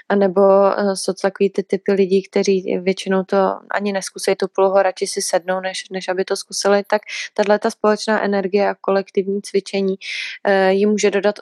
anebo 0.09 0.41
eh, 0.71 0.95
jsou 0.95 1.13
takový 1.13 1.49
ty 1.49 1.63
typy 1.63 1.91
lidí, 1.91 2.23
kteří 2.23 2.79
většinou 2.79 3.23
to 3.23 3.59
ani 3.71 3.91
neskusí 3.91 4.35
tu 4.35 4.47
polohu, 4.47 4.79
radši 4.79 5.07
si 5.07 5.21
sednou, 5.21 5.59
než, 5.59 5.89
než 5.91 6.07
aby 6.07 6.25
to 6.25 6.35
zkusili, 6.35 6.83
tak 6.87 7.01
tahle 7.33 7.59
ta 7.59 7.69
společná 7.69 8.23
energie 8.23 8.69
a 8.69 8.75
kolektivní 8.75 9.41
cvičení 9.41 9.95
eh, 10.43 10.71
jí 10.71 10.85
může 10.85 11.11
dodat 11.11 11.35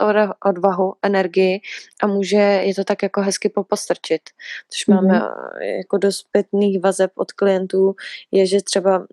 odvahu, 0.46 0.94
energii 1.02 1.62
a 2.02 2.08
může 2.08 2.38
je 2.38 2.74
to 2.76 2.84
tak 2.84 3.04
jako 3.04 3.22
hezky 3.22 3.50
popostrčit. 3.50 4.22
což 4.70 4.79
mm-hmm. 4.86 4.96
máme 4.96 5.22
eh, 5.62 5.78
jako 5.78 5.98
dost 5.98 6.18
zpětných 6.18 6.82
vazeb 6.82 7.12
od 7.16 7.32
klientů, 7.32 7.96
je, 8.32 8.46
že 8.46 8.62
třeba 8.62 9.08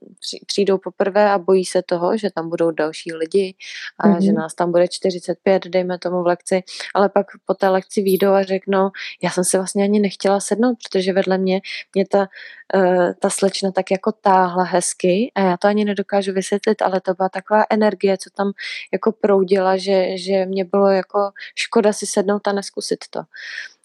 přijdou 0.47 0.79
poprvé 0.79 1.31
a 1.31 1.39
bojí 1.39 1.65
se 1.65 1.83
toho, 1.83 2.17
že 2.17 2.31
tam 2.31 2.49
budou 2.49 2.71
další 2.71 3.15
lidi 3.15 3.55
a 3.99 4.09
mm-hmm. 4.09 4.21
že 4.21 4.33
nás 4.33 4.55
tam 4.55 4.73
bude 4.73 4.89
45, 4.89 5.67
dejme 5.67 5.99
tomu 5.99 6.23
v 6.23 6.27
lekci, 6.27 6.63
ale 6.95 7.09
pak 7.09 7.27
po 7.45 7.55
té 7.55 7.69
lekci 7.69 8.03
výjdou 8.03 8.33
a 8.33 8.43
řeknou, 8.43 8.91
já 9.23 9.31
jsem 9.31 9.45
se 9.45 9.59
vlastně 9.59 9.85
ani 9.85 10.01
nechtěla 10.01 10.41
sednout, 10.41 10.77
protože 10.91 11.13
vedle 11.13 11.39
mě, 11.39 11.61
mě 11.95 12.07
ta, 12.07 12.29
uh, 12.75 13.13
ta 13.19 13.31
slečna 13.31 13.71
tak 13.71 13.91
jako 13.91 14.13
táhla 14.13 14.65
hezky 14.65 15.33
a 15.35 15.41
já 15.41 15.57
to 15.57 15.69
ani 15.69 15.85
nedokážu 15.85 16.33
vysvětlit, 16.33 16.83
ale 16.83 17.01
to 17.01 17.15
byla 17.15 17.29
taková 17.29 17.65
energie, 17.71 18.19
co 18.19 18.31
tam 18.31 18.53
jako 18.93 19.13
proudila, 19.13 19.77
že, 19.77 20.19
že 20.19 20.47
mě 20.47 20.65
bylo 20.65 20.91
jako 20.91 21.31
škoda 21.55 21.93
si 21.93 22.07
sednout 22.07 22.49
a 22.49 22.53
neskusit 22.53 22.99
to. 23.11 23.21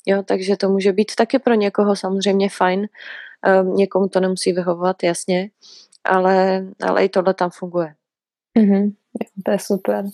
Jo, 0.05 0.23
takže 0.23 0.57
to 0.57 0.69
může 0.69 0.93
být 0.93 1.15
taky 1.15 1.39
pro 1.39 1.53
někoho 1.53 1.95
samozřejmě 1.95 2.49
fajn, 2.49 2.87
um, 3.61 3.75
někomu 3.75 4.07
to 4.07 4.19
nemusí 4.19 4.53
vyhovovat, 4.53 5.03
jasně, 5.03 5.49
ale, 6.03 6.65
ale 6.81 7.05
i 7.05 7.09
tohle 7.09 7.33
tam 7.33 7.49
funguje. 7.49 7.95
Mm-hmm. 8.59 8.93
To 9.45 9.51
je 9.51 9.59
super. 9.59 10.05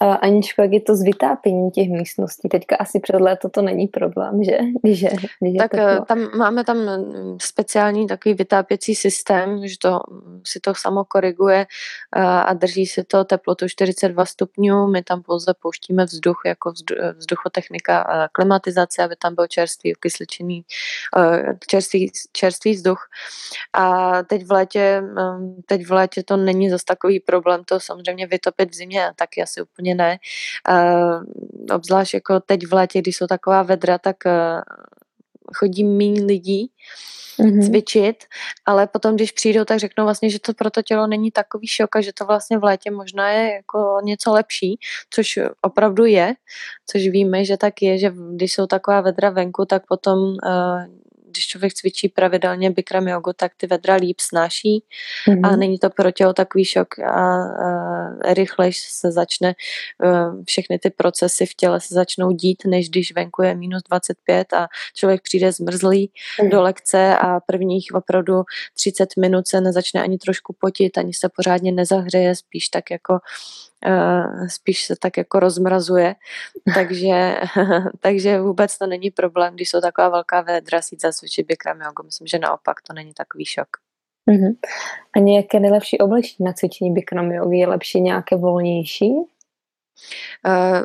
Aničko, 0.00 0.62
jak 0.62 0.72
je 0.72 0.80
to 0.80 0.96
s 0.96 1.02
vytápěním 1.02 1.70
těch 1.70 1.88
místností? 1.88 2.48
Teďka 2.48 2.76
asi 2.76 3.00
před 3.00 3.20
léto 3.20 3.48
to 3.48 3.62
není 3.62 3.86
problém, 3.86 4.44
že? 4.44 4.58
Když 4.82 5.00
je, 5.00 5.10
když 5.40 5.58
tak 5.58 5.74
je 5.74 5.82
eh, 5.82 6.00
tam 6.08 6.38
máme 6.38 6.64
tam 6.64 6.76
mm, 6.76 7.36
speciální 7.40 8.06
takový 8.06 8.34
vytápěcí 8.34 8.94
systém, 8.94 9.68
že 9.68 9.78
to 9.78 10.00
si 10.46 10.60
to 10.60 10.74
samo 10.74 11.04
koriguje 11.04 11.66
uh, 12.16 12.22
a 12.22 12.52
drží 12.52 12.86
si 12.86 13.04
to 13.04 13.24
teplotu 13.24 13.68
42 13.68 14.24
stupňů. 14.24 14.86
My 14.86 15.02
tam 15.02 15.22
pouze 15.22 15.54
pouštíme 15.60 16.04
vzduch 16.04 16.40
jako 16.46 16.72
vzduchotechnika 17.16 18.00
a 18.00 18.28
klimatizace, 18.28 19.02
aby 19.02 19.16
tam 19.16 19.34
byl 19.34 19.46
čerstvý, 19.46 19.96
okysličený, 19.96 20.64
čerstvý, 21.66 22.12
čerstvý 22.32 22.72
vzduch. 22.72 23.08
A 23.72 24.22
teď 24.22 24.46
v 24.46 24.52
létě, 24.52 25.02
um, 25.02 25.62
teď 25.66 25.86
v 25.86 25.92
létě 25.92 26.22
to 26.22 26.36
není 26.36 26.70
zase 26.70 26.84
takový 26.84 27.20
problém, 27.20 27.64
to 27.64 27.80
samozřejmě 27.80 28.26
vytopit 28.36 28.70
v 28.70 28.74
zimě, 28.74 29.12
taky 29.16 29.42
asi 29.42 29.62
úplně 29.62 29.94
ne. 29.94 30.18
Obzvlášť 31.74 32.14
jako 32.14 32.40
teď 32.40 32.66
v 32.66 32.72
létě, 32.72 32.98
když 33.00 33.16
jsou 33.16 33.26
taková 33.26 33.62
vedra, 33.62 33.98
tak 33.98 34.16
uh, 34.26 34.60
chodí 35.54 35.84
méně 35.84 36.22
lidí 36.24 36.70
mm-hmm. 37.38 37.66
cvičit, 37.66 38.24
ale 38.66 38.86
potom, 38.86 39.14
když 39.14 39.32
přijdou, 39.32 39.64
tak 39.64 39.78
řeknou 39.78 40.04
vlastně, 40.04 40.30
že 40.30 40.40
to 40.40 40.54
pro 40.54 40.70
to 40.70 40.82
tělo 40.82 41.06
není 41.06 41.30
takový 41.30 41.66
šok 41.66 41.96
a 41.96 42.00
že 42.00 42.12
to 42.12 42.24
vlastně 42.26 42.58
v 42.58 42.64
létě 42.64 42.90
možná 42.90 43.30
je 43.30 43.52
jako 43.52 43.98
něco 44.02 44.32
lepší, 44.32 44.78
což 45.10 45.38
opravdu 45.62 46.04
je, 46.04 46.34
což 46.86 47.08
víme, 47.08 47.44
že 47.44 47.56
tak 47.56 47.82
je, 47.82 47.98
že 47.98 48.12
když 48.34 48.52
jsou 48.52 48.66
taková 48.66 49.00
vedra 49.00 49.30
venku, 49.30 49.64
tak 49.64 49.86
potom 49.88 50.18
uh, 50.18 50.84
když 51.36 51.46
člověk 51.46 51.74
cvičí 51.74 52.08
pravidelně 52.08 52.70
Bikram 52.70 53.08
jogu, 53.08 53.32
tak 53.36 53.52
ty 53.56 53.66
vedra 53.66 53.94
líp 53.94 54.20
snáší 54.20 54.84
mm-hmm. 55.28 55.40
a 55.44 55.50
mhm. 55.50 55.58
není 55.60 55.78
to 55.78 55.90
pro 55.90 56.10
tělo 56.10 56.32
takový 56.32 56.64
šok 56.64 56.98
a, 56.98 57.02
a 57.04 58.34
rychle 58.34 58.70
se 58.72 59.12
začne 59.12 59.54
uh, 60.04 60.44
všechny 60.44 60.78
ty 60.78 60.90
procesy 60.90 61.46
v 61.46 61.54
těle 61.54 61.80
se 61.80 61.94
začnou 61.94 62.30
dít, 62.32 62.62
než 62.66 62.90
když 62.90 63.14
venku 63.14 63.42
je 63.42 63.54
minus 63.54 63.82
25 63.88 64.52
a 64.52 64.68
člověk 64.94 65.22
přijde 65.22 65.52
zmrzlý 65.52 66.10
mm-hmm. 66.10 66.50
do 66.50 66.62
lekce 66.62 67.18
a 67.18 67.40
prvních 67.40 67.94
opravdu 67.94 68.42
30 68.74 69.08
minut 69.18 69.48
se 69.48 69.60
nezačne 69.60 70.02
ani 70.02 70.18
trošku 70.18 70.56
potit, 70.60 70.98
ani 70.98 71.14
se 71.14 71.28
pořádně 71.28 71.72
nezahřeje, 71.72 72.34
spíš 72.36 72.68
tak 72.68 72.90
jako 72.90 73.18
Uh, 73.86 74.46
spíš 74.46 74.84
se 74.84 74.94
tak 75.00 75.16
jako 75.16 75.40
rozmrazuje, 75.40 76.14
takže, 76.74 77.36
takže 78.00 78.40
vůbec 78.40 78.78
to 78.78 78.86
není 78.86 79.10
problém, 79.10 79.54
když 79.54 79.70
jsou 79.70 79.80
taková 79.80 80.08
velká 80.08 80.40
vedra 80.40 80.82
sít 80.82 81.00
zacvičit 81.26 81.46
Bikram 81.46 81.80
jogu. 81.80 82.02
Myslím, 82.04 82.26
že 82.26 82.38
naopak 82.38 82.82
to 82.86 82.92
není 82.92 83.12
takový 83.14 83.44
šok. 83.44 83.68
Uh-huh. 84.30 84.56
A 85.16 85.18
nějaké 85.18 85.60
nejlepší 85.60 85.98
oblečení 85.98 86.44
na 86.44 86.52
cvičení 86.52 86.92
Bikram 86.92 87.32
jogy? 87.32 87.58
Je 87.58 87.68
lepší 87.68 88.00
nějaké 88.00 88.36
volnější? 88.36 89.12
Eh, 90.46 90.84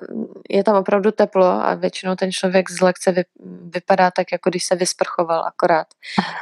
je 0.50 0.64
tam 0.64 0.76
opravdu 0.76 1.12
teplo 1.12 1.46
a 1.46 1.76
většinou 1.76 2.16
ten 2.16 2.32
člověk 2.32 2.70
z 2.72 2.82
lekce 2.82 3.24
vypadá 3.64 4.12
tak, 4.12 4.32
jako 4.32 4.50
když 4.50 4.66
se 4.66 4.76
vysprchoval 4.76 5.46
akorát. 5.46 5.88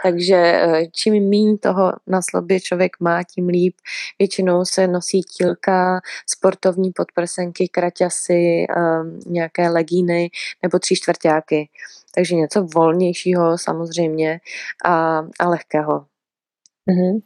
Takže 0.03 0.35
eh, 0.35 0.87
čím 0.91 1.29
méně 1.29 1.57
toho 1.57 1.93
na 2.07 2.21
slobě 2.21 2.59
člověk 2.59 2.99
má, 2.99 3.23
tím 3.23 3.47
líp. 3.47 3.75
Většinou 4.19 4.65
se 4.65 4.87
nosí 4.87 5.21
tílka, 5.21 6.01
sportovní 6.27 6.91
podprsenky, 6.91 7.67
kraťasy, 7.67 8.65
ehm, 8.69 9.19
nějaké 9.25 9.69
legíny 9.69 10.29
nebo 10.63 10.79
tři 10.79 10.95
čtvrtáky. 10.95 11.69
Takže 12.15 12.35
něco 12.35 12.63
volnějšího 12.63 13.57
samozřejmě 13.57 14.39
a, 14.85 15.23
a 15.39 15.49
lehkého. 15.49 16.05
Uh-huh. 16.89 17.21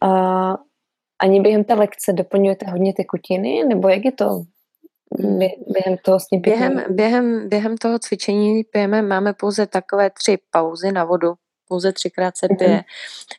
A 0.00 0.56
ani 1.18 1.40
během 1.40 1.64
té 1.64 1.74
lekce 1.74 2.12
doplňujete 2.12 2.70
hodně 2.70 2.94
tekutiny, 2.94 3.64
nebo 3.68 3.88
jak 3.88 4.04
je 4.04 4.12
to 4.12 4.44
během 5.66 5.96
toho 6.04 6.18
během, 6.40 6.84
během, 6.90 7.48
během 7.48 7.76
toho 7.76 7.98
cvičení 7.98 8.64
pijeme, 8.64 9.02
máme 9.02 9.32
pouze 9.32 9.66
takové 9.66 10.10
tři 10.10 10.38
pauzy 10.50 10.92
na 10.92 11.04
vodu. 11.04 11.34
Pouze 11.68 11.92
třikrát 11.92 12.36
se 12.36 12.48
pije. 12.58 12.70
Mm-hmm. 12.70 12.84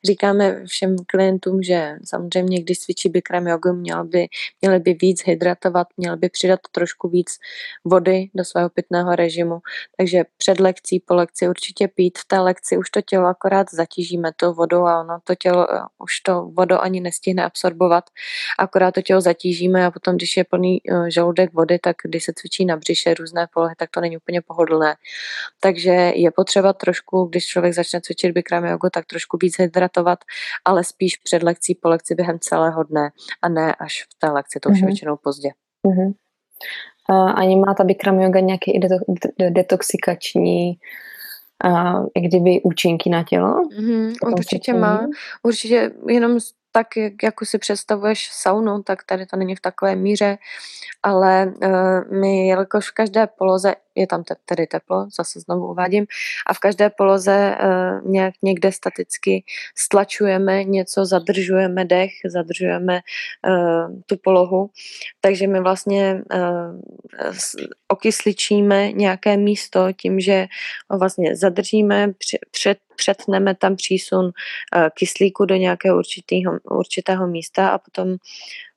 Říkáme 0.05 0.65
všem 0.65 0.95
klientům, 1.07 1.63
že 1.63 1.95
samozřejmě, 2.05 2.61
když 2.61 2.79
cvičí 2.79 3.09
Bikram 3.09 3.47
jogu, 3.47 3.73
měl 3.73 4.03
by, 4.03 4.27
měli 4.61 4.79
by 4.79 4.93
víc 4.93 5.23
hydratovat, 5.25 5.87
měl 5.97 6.17
by 6.17 6.29
přidat 6.29 6.59
trošku 6.71 7.09
víc 7.09 7.37
vody 7.85 8.29
do 8.35 8.45
svého 8.45 8.69
pitného 8.69 9.15
režimu. 9.15 9.59
Takže 9.97 10.23
před 10.37 10.59
lekcí, 10.59 10.99
po 10.99 11.15
lekci 11.15 11.47
určitě 11.47 11.87
pít. 11.87 12.17
V 12.17 12.25
té 12.27 12.39
lekci 12.39 12.77
už 12.77 12.89
to 12.89 13.01
tělo 13.01 13.27
akorát 13.27 13.67
zatížíme 13.73 14.31
to 14.35 14.53
vodou 14.53 14.85
a 14.85 15.01
ono 15.01 15.19
to 15.23 15.35
tělo 15.35 15.73
eh, 15.73 15.79
už 16.03 16.19
to 16.19 16.51
vodu 16.53 16.81
ani 16.81 16.99
nestihne 16.99 17.43
absorbovat. 17.45 18.03
Akorát 18.59 18.91
to 18.91 19.01
tělo 19.01 19.21
zatížíme 19.21 19.85
a 19.85 19.91
potom, 19.91 20.15
když 20.15 20.37
je 20.37 20.43
plný 20.43 20.81
eh, 20.89 21.11
žaludek 21.11 21.53
vody, 21.53 21.79
tak 21.79 21.95
když 22.03 22.23
se 22.23 22.33
cvičí 22.35 22.65
na 22.65 22.77
břiše 22.77 23.13
různé 23.13 23.47
polohy, 23.53 23.75
tak 23.77 23.89
to 23.89 24.01
není 24.01 24.17
úplně 24.17 24.41
pohodlné. 24.41 24.95
Takže 25.59 25.91
je 26.15 26.31
potřeba 26.31 26.73
trošku, 26.73 27.25
když 27.25 27.45
člověk 27.45 27.73
začne 27.73 28.01
cvičit 28.01 28.18
Bikram 28.27 28.65
jogu, 28.65 28.89
tak 28.93 29.05
trošku 29.05 29.37
víc 29.41 29.59
hydratovat, 29.59 30.19
ale 30.65 30.83
spíš 30.83 31.17
před 31.17 31.43
lekcí, 31.43 31.75
po 31.75 31.89
lekci 31.89 32.15
během 32.15 32.39
celého 32.39 32.83
dne 32.83 33.09
a 33.41 33.49
ne 33.49 33.75
až 33.75 34.03
v 34.03 34.19
té 34.19 34.27
lekci, 34.27 34.59
to 34.59 34.69
už 34.69 34.73
mm-hmm. 34.73 34.77
je 34.77 34.81
mhm. 34.81 34.87
většinou 34.87 35.17
pozdě. 35.23 35.49
Mm-hmm. 35.87 36.13
A 37.09 37.31
ani 37.31 37.55
má 37.55 37.73
ta 37.73 37.83
Bikram 37.83 38.19
yoga 38.19 38.39
nějaký 38.39 38.79
detoxikační 39.49 40.73
a 41.63 41.93
jak 41.93 42.25
kdyby 42.25 42.61
účinky 42.63 43.09
na 43.09 43.23
tělo? 43.23 43.63
Mm-hmm, 43.63 44.13
určitě 44.33 44.73
má. 44.73 45.07
Určitě 45.43 45.91
jenom 46.07 46.39
tak, 46.71 46.97
jak, 46.97 47.13
jako 47.23 47.45
si 47.45 47.57
představuješ 47.57 48.29
saunu, 48.31 48.83
tak 48.83 49.03
tady 49.03 49.25
to 49.25 49.37
není 49.37 49.55
v 49.55 49.61
takové 49.61 49.95
míře, 49.95 50.37
ale 51.03 51.53
uh, 51.63 52.19
my, 52.19 52.47
jelikož 52.47 52.89
v 52.89 52.93
každé 52.93 53.27
poloze 53.27 53.75
je 53.99 54.07
tam 54.07 54.23
te, 54.23 54.35
tedy 54.45 54.67
teplo, 54.67 55.07
zase 55.17 55.39
znovu 55.39 55.71
uvádím, 55.71 56.05
a 56.47 56.53
v 56.53 56.59
každé 56.59 56.89
poloze 56.89 57.57
uh, 57.63 58.11
nějak 58.11 58.33
někde 58.41 58.71
staticky 58.71 59.43
stlačujeme 59.75 60.63
něco, 60.63 61.05
zadržujeme 61.05 61.85
dech, 61.85 62.11
zadržujeme 62.25 62.99
uh, 63.47 63.99
tu 64.05 64.17
polohu, 64.17 64.69
takže 65.21 65.47
my 65.47 65.59
vlastně 65.59 66.21
uh, 66.33 66.79
okysličíme 67.87 68.91
nějaké 68.91 69.37
místo 69.37 69.87
tím, 70.01 70.19
že 70.19 70.47
vlastně 70.89 71.35
zadržíme, 71.35 72.13
před, 72.51 72.77
přetneme 72.95 73.55
tam 73.55 73.75
přísun 73.75 74.31
kyslíku 74.93 75.45
do 75.45 75.55
nějakého 75.55 75.97
určitého, 75.97 76.59
určitého 76.63 77.27
místa 77.27 77.69
a 77.69 77.77
potom 77.77 78.15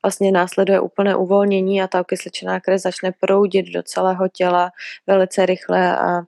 vlastně 0.02 0.32
následuje 0.32 0.80
úplné 0.80 1.16
uvolnění 1.16 1.82
a 1.82 1.86
ta 1.86 2.00
okysličená 2.00 2.60
krev 2.60 2.80
začne 2.80 3.12
proudit 3.20 3.66
do 3.66 3.82
celého 3.82 4.28
těla 4.28 4.72
velice 5.06 5.46
rychle 5.46 5.96
a 5.98 6.22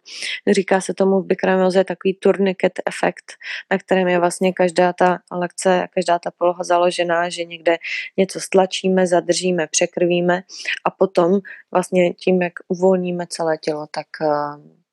říká 0.51 0.81
se 0.81 0.95
tomu 0.95 1.21
v 1.21 1.27
Bikramioze 1.27 1.85
takový 1.85 2.15
turniket 2.15 2.73
efekt, 2.87 3.33
na 3.71 3.79
kterém 3.79 4.09
je 4.09 4.19
vlastně 4.19 4.53
každá 4.53 4.93
ta 4.93 5.19
lekce, 5.33 5.87
každá 5.95 6.19
ta 6.19 6.31
poloha 6.31 6.65
založená, 6.65 7.29
že 7.29 7.45
někde 7.45 7.77
něco 8.17 8.41
stlačíme, 8.41 9.07
zadržíme, 9.07 9.67
překrvíme 9.67 10.43
a 10.85 10.91
potom 10.91 11.41
vlastně 11.73 12.15
tím, 12.15 12.43
jak 12.43 12.53
uvolníme 12.69 13.27
celé 13.29 13.59
tělo, 13.59 13.87
tak 13.91 14.07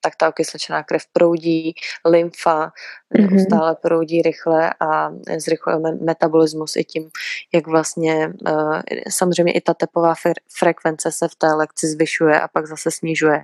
tak 0.02 0.16
ta 0.16 0.30
okysličená 0.30 0.84
krev 0.84 1.04
proudí, 1.14 1.76
lymfa 2.06 2.72
neustále 3.18 3.72
mm-hmm. 3.72 3.82
proudí 3.82 4.22
rychle 4.22 4.74
a 4.80 5.12
zrychlujeme 5.38 5.92
metabolismus 5.92 6.76
i 6.76 6.84
tím, 6.84 7.10
jak 7.54 7.68
vlastně 7.68 8.34
uh, 8.48 8.82
samozřejmě 9.10 9.54
i 9.54 9.62
ta 9.62 9.74
tepová 9.74 10.14
frekvence 10.60 11.12
se 11.12 11.28
v 11.28 11.36
té 11.36 11.48
lekci 11.48 11.88
zvyšuje 11.88 12.42
a 12.42 12.48
pak 12.48 12.66
zase 12.66 12.92
snižuje, 12.92 13.44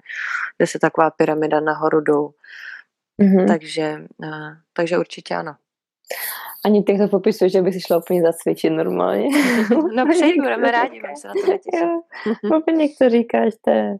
kde 0.58 0.68
se 0.68 0.80
taková 0.80 1.10
pyramida 1.10 1.60
nahoru 1.60 2.01
dolů. 2.01 2.34
Mm-hmm. 3.22 3.47
Takže, 3.47 4.01
uh, 4.18 4.53
takže 4.74 4.97
určitě 4.97 5.36
ano. 5.36 5.55
Ani 6.66 6.84
těch 6.84 6.97
to 6.97 7.08
popisuje, 7.08 7.49
že 7.49 7.62
by 7.62 7.74
si 7.74 7.82
šla 7.82 7.97
úplně 7.97 8.22
zacvičit 8.22 8.72
normálně. 8.72 9.28
no 9.95 10.08
přeji, 10.10 10.34
budeme 10.41 10.72
rádi, 10.72 11.01
se 11.16 11.28
na 11.28 11.34
to 11.34 11.78
jo, 11.78 12.01
Úplně 12.58 12.84
jak 12.84 12.91
to 12.99 13.10
říkáš, 13.10 13.53
to 13.66 13.70
je, 13.72 13.97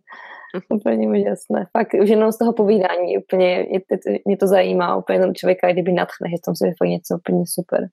úplně 0.70 1.08
úžasné. 1.08 1.68
Fakt 1.78 1.93
už 2.01 2.10
jenom 2.10 2.32
z 2.32 2.38
toho 2.38 2.53
povídání 2.53 3.18
úplně 3.18 3.66
mě, 3.70 4.20
mě 4.26 4.38
to 4.38 4.47
zajímá, 4.47 4.95
úplně 4.95 5.20
ten 5.20 5.36
člověka, 5.36 5.72
kdyby 5.72 5.91
nadchne, 5.91 6.30
že 6.30 6.36
tam 6.45 6.55
se 6.55 6.66
fakt 6.78 6.89
něco 6.89 7.16
úplně 7.16 7.43
super. 7.47 7.88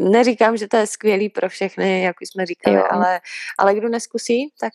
Neříkám, 0.10 0.56
že 0.56 0.68
to 0.68 0.76
je 0.76 0.86
skvělý 0.86 1.28
pro 1.28 1.48
všechny, 1.48 2.02
jak 2.02 2.16
už 2.22 2.28
jsme 2.28 2.46
říkali, 2.46 2.76
ale, 2.90 3.20
ale 3.58 3.74
kdo 3.74 3.88
neskusí, 3.88 4.48
tak 4.60 4.72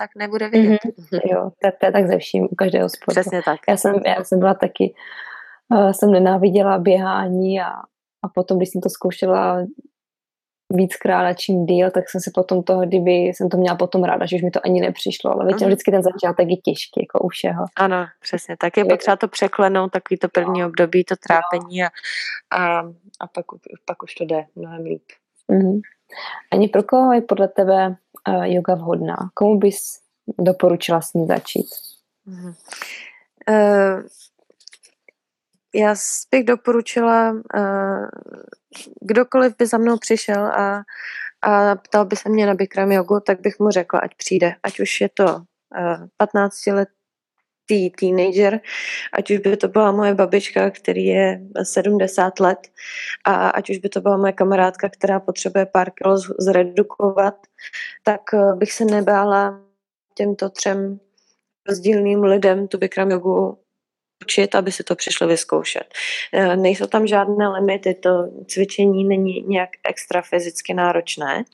tak 0.00 0.10
nebude 0.16 0.48
vidět. 0.48 0.80
Mm-hmm. 0.84 1.20
Jo, 1.24 1.50
to, 1.62 1.68
to 1.80 1.86
je 1.86 1.92
tak 1.92 2.06
ze 2.06 2.18
vším, 2.18 2.44
u 2.50 2.54
každého 2.54 2.88
sportu. 2.88 3.20
Přesně 3.20 3.42
tak. 3.42 3.60
Já 3.68 3.76
jsem, 3.76 3.94
já 4.06 4.24
jsem 4.24 4.38
byla 4.38 4.54
taky, 4.54 4.94
uh, 5.68 5.90
jsem 5.90 6.10
nenáviděla 6.10 6.78
běhání 6.78 7.60
a, 7.60 7.70
a 8.22 8.28
potom, 8.34 8.56
když 8.56 8.68
jsem 8.68 8.80
to 8.80 8.88
zkoušela 8.88 9.66
víckrát 10.70 11.26
a 11.26 11.34
čím 11.34 11.66
díl, 11.66 11.90
tak 11.90 12.10
jsem 12.10 12.20
si 12.20 12.30
potom 12.34 12.62
toho, 12.62 12.86
kdyby 12.86 13.12
jsem 13.12 13.48
to 13.48 13.56
měla 13.56 13.76
potom 13.76 14.04
ráda, 14.04 14.26
že 14.26 14.36
už 14.36 14.42
mi 14.42 14.50
to 14.50 14.60
ani 14.64 14.80
nepřišlo, 14.80 15.32
ale 15.32 15.46
většinou 15.46 15.68
vždycky 15.68 15.90
ten 15.90 16.02
začátek 16.02 16.48
je 16.48 16.56
těžký, 16.56 17.00
jako 17.00 17.18
u 17.18 17.28
všeho. 17.28 17.64
Ano, 17.76 18.06
přesně, 18.20 18.56
tak 18.56 18.76
je 18.76 18.84
potřeba 18.84 19.16
to 19.16 19.28
překlenout, 19.28 19.92
takový 19.92 20.18
to 20.18 20.28
první 20.28 20.64
období, 20.64 21.04
to 21.04 21.14
trápení 21.16 21.82
a, 21.82 21.88
a, 22.50 22.78
a 23.20 23.26
pak, 23.26 23.44
pak 23.84 24.02
už 24.02 24.14
to 24.14 24.24
jde 24.24 24.44
mnohem 24.56 24.82
líp. 24.82 25.02
Mm-hmm. 25.52 25.80
Ani 26.52 26.68
pro 26.68 26.82
koho 26.82 27.12
je 27.12 27.20
podle 27.20 27.48
tebe 27.48 27.96
uh, 28.28 28.44
yoga 28.44 28.74
vhodná? 28.74 29.16
Komu 29.34 29.58
bys 29.58 30.00
doporučila 30.38 31.00
s 31.00 31.14
ní 31.14 31.26
začít? 31.26 31.66
Mm-hmm. 32.28 32.54
Uh, 33.48 34.02
já 35.74 35.94
bych 36.30 36.44
doporučila, 36.44 37.30
uh, 37.30 38.08
kdokoliv 39.00 39.56
by 39.58 39.66
za 39.66 39.78
mnou 39.78 39.98
přišel 39.98 40.46
a, 40.46 40.82
a 41.42 41.76
ptal 41.76 42.04
by 42.04 42.16
se 42.16 42.28
mě 42.28 42.46
na 42.46 42.54
Bikram 42.54 42.92
jogu, 42.92 43.20
tak 43.20 43.40
bych 43.40 43.58
mu 43.58 43.70
řekla, 43.70 44.00
ať 44.00 44.14
přijde. 44.14 44.54
Ať 44.62 44.80
už 44.80 45.00
je 45.00 45.08
to 45.08 45.24
uh, 45.26 46.06
15 46.16 46.66
let 46.66 46.88
teenager, 47.98 48.60
ať 49.12 49.30
už 49.30 49.38
by 49.38 49.56
to 49.56 49.68
byla 49.68 49.92
moje 49.92 50.14
babička, 50.14 50.70
který 50.70 51.04
je 51.04 51.40
70 51.62 52.40
let 52.40 52.58
a 53.24 53.50
ať 53.50 53.70
už 53.70 53.78
by 53.78 53.88
to 53.88 54.00
byla 54.00 54.16
moje 54.16 54.32
kamarádka, 54.32 54.88
která 54.88 55.20
potřebuje 55.20 55.66
pár 55.66 55.90
kilo 55.90 56.18
zredukovat, 56.38 57.34
tak 58.02 58.20
bych 58.54 58.72
se 58.72 58.84
nebála 58.84 59.60
těmto 60.14 60.50
třem 60.50 61.00
rozdílným 61.68 62.22
lidem 62.22 62.68
tu 62.68 62.78
Bikram 62.78 63.10
jogu 63.10 63.58
učit, 64.24 64.54
aby 64.54 64.72
si 64.72 64.84
to 64.84 64.94
přišli 64.94 65.26
vyzkoušet. 65.26 65.84
Eh, 66.32 66.56
nejsou 66.56 66.86
tam 66.86 67.06
žádné 67.06 67.48
limity, 67.48 67.94
to 67.94 68.10
cvičení 68.46 69.04
není 69.04 69.44
nějak 69.48 69.70
extra 69.88 70.22
fyzicky 70.22 70.74
náročné. 70.74 71.44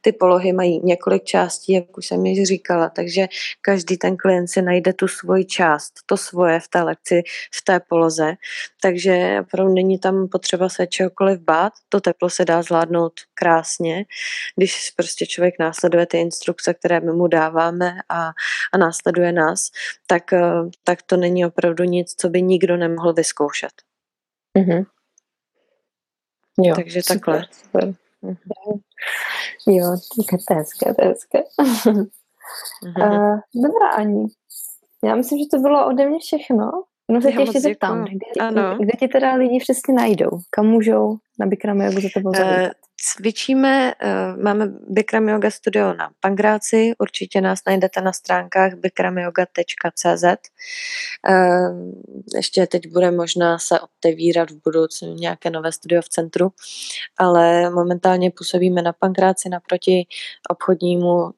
Ty 0.00 0.12
polohy 0.12 0.52
mají 0.52 0.80
několik 0.84 1.24
částí, 1.24 1.72
jak 1.72 1.98
už 1.98 2.06
jsem 2.06 2.26
již 2.26 2.48
říkala, 2.48 2.88
takže 2.88 3.28
každý 3.60 3.96
ten 3.96 4.16
klient 4.16 4.48
si 4.48 4.62
najde 4.62 4.92
tu 4.92 5.08
svoji 5.08 5.44
část, 5.44 5.92
to 6.06 6.16
svoje 6.16 6.60
v 6.60 6.68
té 6.68 6.82
lekci, 6.82 7.22
v 7.54 7.64
té 7.64 7.80
poloze, 7.80 8.34
takže 8.82 9.38
opravdu 9.40 9.74
není 9.74 9.98
tam 9.98 10.28
potřeba 10.28 10.68
se 10.68 10.86
čehokoliv 10.86 11.40
bát, 11.40 11.72
to 11.88 12.00
teplo 12.00 12.30
se 12.30 12.44
dá 12.44 12.62
zvládnout 12.62 13.12
krásně, 13.34 14.04
když 14.56 14.90
prostě 14.96 15.26
člověk 15.26 15.54
následuje 15.58 16.06
ty 16.06 16.18
instrukce, 16.18 16.74
které 16.74 17.00
my 17.00 17.12
mu 17.12 17.26
dáváme 17.26 17.92
a, 18.08 18.30
a 18.72 18.78
následuje 18.78 19.32
nás, 19.32 19.70
tak, 20.06 20.32
eh, 20.32 20.40
tak 20.84 21.02
to 21.02 21.16
není 21.16 21.46
opravdu 21.46 21.84
nic, 21.84 22.15
co 22.16 22.28
by 22.28 22.42
nikdo 22.42 22.76
nemohl 22.76 23.12
vyzkoušet. 23.12 23.72
Mm-hmm. 24.58 24.86
Jo, 26.62 26.74
Takže 26.74 27.02
super, 27.02 27.16
takhle. 27.16 27.44
Super. 27.52 27.94
Mm-hmm. 28.22 28.80
Jo, 29.68 29.96
to 30.46 30.54
je 30.54 30.56
hezké, 30.56 30.94
to 30.94 31.04
je 31.04 31.08
hezké. 31.08 31.42
Mm-hmm. 31.60 32.06
Uh, 32.82 33.38
dobrá, 33.54 33.88
Ani. 33.96 34.26
Já 35.04 35.14
myslím, 35.14 35.38
že 35.38 35.44
to 35.50 35.58
bylo 35.58 35.86
ode 35.86 36.06
mě 36.06 36.18
všechno. 36.18 36.70
No 37.10 37.20
se 37.20 37.32
tě 37.32 37.40
ještě 37.40 37.60
zeptám, 37.60 38.04
kde, 38.04 38.50
kde, 38.50 38.76
kde 38.78 38.92
ti 38.98 39.08
teda 39.08 39.34
lidi 39.34 39.58
přesně 39.60 39.94
najdou? 39.94 40.30
Kam 40.50 40.66
můžou 40.66 41.16
na 41.40 41.46
Bikram 41.46 41.80
Yoga 41.80 42.00
za 42.00 42.08
tebou 42.14 42.30
uh, 42.30 42.68
Cvičíme, 43.00 43.94
uh, 43.94 44.42
máme 44.42 44.66
Bikram 44.88 45.28
Yoga 45.28 45.50
studio 45.50 45.94
na 45.94 46.10
Pangráci, 46.20 46.92
určitě 46.98 47.40
nás 47.40 47.60
najdete 47.66 48.00
na 48.00 48.12
stránkách 48.12 48.74
bikramyoga.cz. 48.74 50.24
Uh, 51.28 51.92
ještě 52.34 52.66
teď 52.66 52.88
bude 52.92 53.10
možná 53.10 53.58
se 53.58 53.80
otevírat 53.80 54.50
v 54.50 54.60
budoucnu 54.64 55.14
nějaké 55.14 55.50
nové 55.50 55.72
studio 55.72 56.02
v 56.02 56.08
centru, 56.08 56.48
ale 57.18 57.70
momentálně 57.70 58.30
působíme 58.30 58.82
na 58.82 58.92
Pangráci 58.92 59.48
naproti 59.48 60.06
obchodnímu 60.50 61.30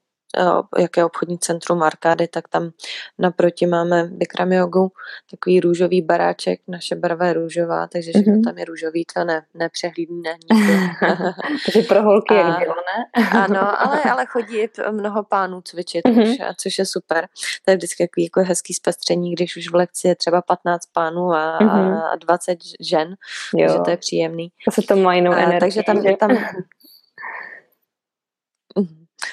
jaké 0.78 1.04
obchodní 1.04 1.38
centrum 1.38 1.82
Arkády, 1.82 2.28
tak 2.28 2.48
tam 2.48 2.70
naproti 3.18 3.66
máme 3.66 4.04
Bikram 4.04 4.52
jogu, 4.52 4.92
takový 5.30 5.60
růžový 5.60 6.02
baráček, 6.02 6.60
naše 6.68 6.96
barva 6.96 7.26
je 7.26 7.32
růžová, 7.32 7.86
takže 7.86 8.10
všechno 8.10 8.32
mm-hmm. 8.32 8.44
tam 8.44 8.58
je 8.58 8.64
růžový, 8.64 9.04
to 9.14 9.24
ne, 9.24 9.42
nepřehlídne 9.54 10.36
takže 11.66 11.88
pro 11.88 12.02
holky 12.02 12.34
a, 12.34 12.48
jak 12.48 12.58
bylo, 12.58 12.74
ne? 12.74 13.28
ano, 13.30 13.86
ale, 13.86 14.02
ale 14.02 14.26
chodí 14.26 14.68
mnoho 14.90 15.24
pánů 15.24 15.60
cvičit, 15.60 16.04
mm-hmm. 16.04 16.30
už, 16.30 16.56
což 16.56 16.78
je 16.78 16.86
super. 16.86 17.28
To 17.64 17.70
je 17.70 17.76
vždycky 17.76 18.08
takový 18.08 18.24
jako 18.24 18.40
hezký 18.40 18.74
zpestření, 18.74 19.32
když 19.32 19.56
už 19.56 19.70
v 19.70 19.74
lekci 19.74 20.08
je 20.08 20.16
třeba 20.16 20.42
15 20.42 20.86
pánů 20.92 21.32
a, 21.32 21.58
mm-hmm. 21.60 22.12
a 22.12 22.16
20 22.16 22.58
žen, 22.80 23.16
jo. 23.54 23.66
takže 23.66 23.78
to 23.84 23.90
je 23.90 23.96
příjemný. 23.96 24.52
To 24.64 24.70
se 24.70 24.82
to 24.82 24.96
mají 24.96 25.26
a, 25.26 25.60
Takže 25.60 25.82
tam, 25.82 26.02
tam 26.16 26.30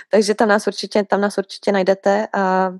takže 0.09 0.35
tam 0.35 0.47
nás 0.47 0.67
určitě, 0.67 1.03
tam 1.03 1.21
nás 1.21 1.37
určitě 1.37 1.71
najdete 1.71 2.27
a, 2.33 2.73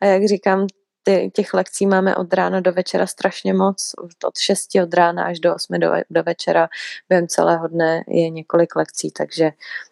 a 0.00 0.06
jak 0.06 0.24
říkám, 0.26 0.66
ty, 1.02 1.30
těch 1.34 1.54
lekcí 1.54 1.86
máme 1.86 2.16
od 2.16 2.34
rána 2.34 2.60
do 2.60 2.72
večera 2.72 3.06
strašně 3.06 3.54
moc, 3.54 3.92
od 4.26 4.38
6 4.38 4.68
od 4.82 4.94
rána 4.94 5.24
až 5.24 5.40
do 5.40 5.54
8 5.54 5.80
do, 5.80 5.92
do 6.10 6.22
večera, 6.22 6.68
během 7.08 7.28
celého 7.28 7.68
dne 7.68 8.04
je 8.08 8.30
několik 8.30 8.76
lekcí, 8.76 9.10
takže, 9.10 9.50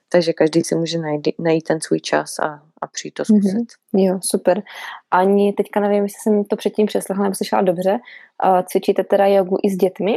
takže 0.09 0.33
každý 0.33 0.65
si 0.65 0.75
může 0.75 0.99
najít, 0.99 1.29
najít 1.39 1.65
ten 1.65 1.81
svůj 1.81 2.01
čas 2.01 2.39
a, 2.39 2.63
a 2.81 2.87
přijít 2.87 3.15
to 3.15 3.25
zkusit. 3.25 3.43
Mm-hmm. 3.45 4.05
Jo, 4.05 4.19
super. 4.23 4.63
Ani 5.11 5.53
teďka 5.53 5.81
nevím, 5.81 6.03
jestli 6.03 6.21
jsem 6.23 6.45
to 6.45 6.57
předtím 6.57 6.87
přeslechla 6.87 7.25
nebo 7.25 7.35
slyšela 7.35 7.63
dobře, 7.63 7.99
cvičíte 8.67 9.05
teda 9.05 9.27
jogu 9.27 9.59
i 9.63 9.71
s 9.71 9.77
dětmi? 9.77 10.17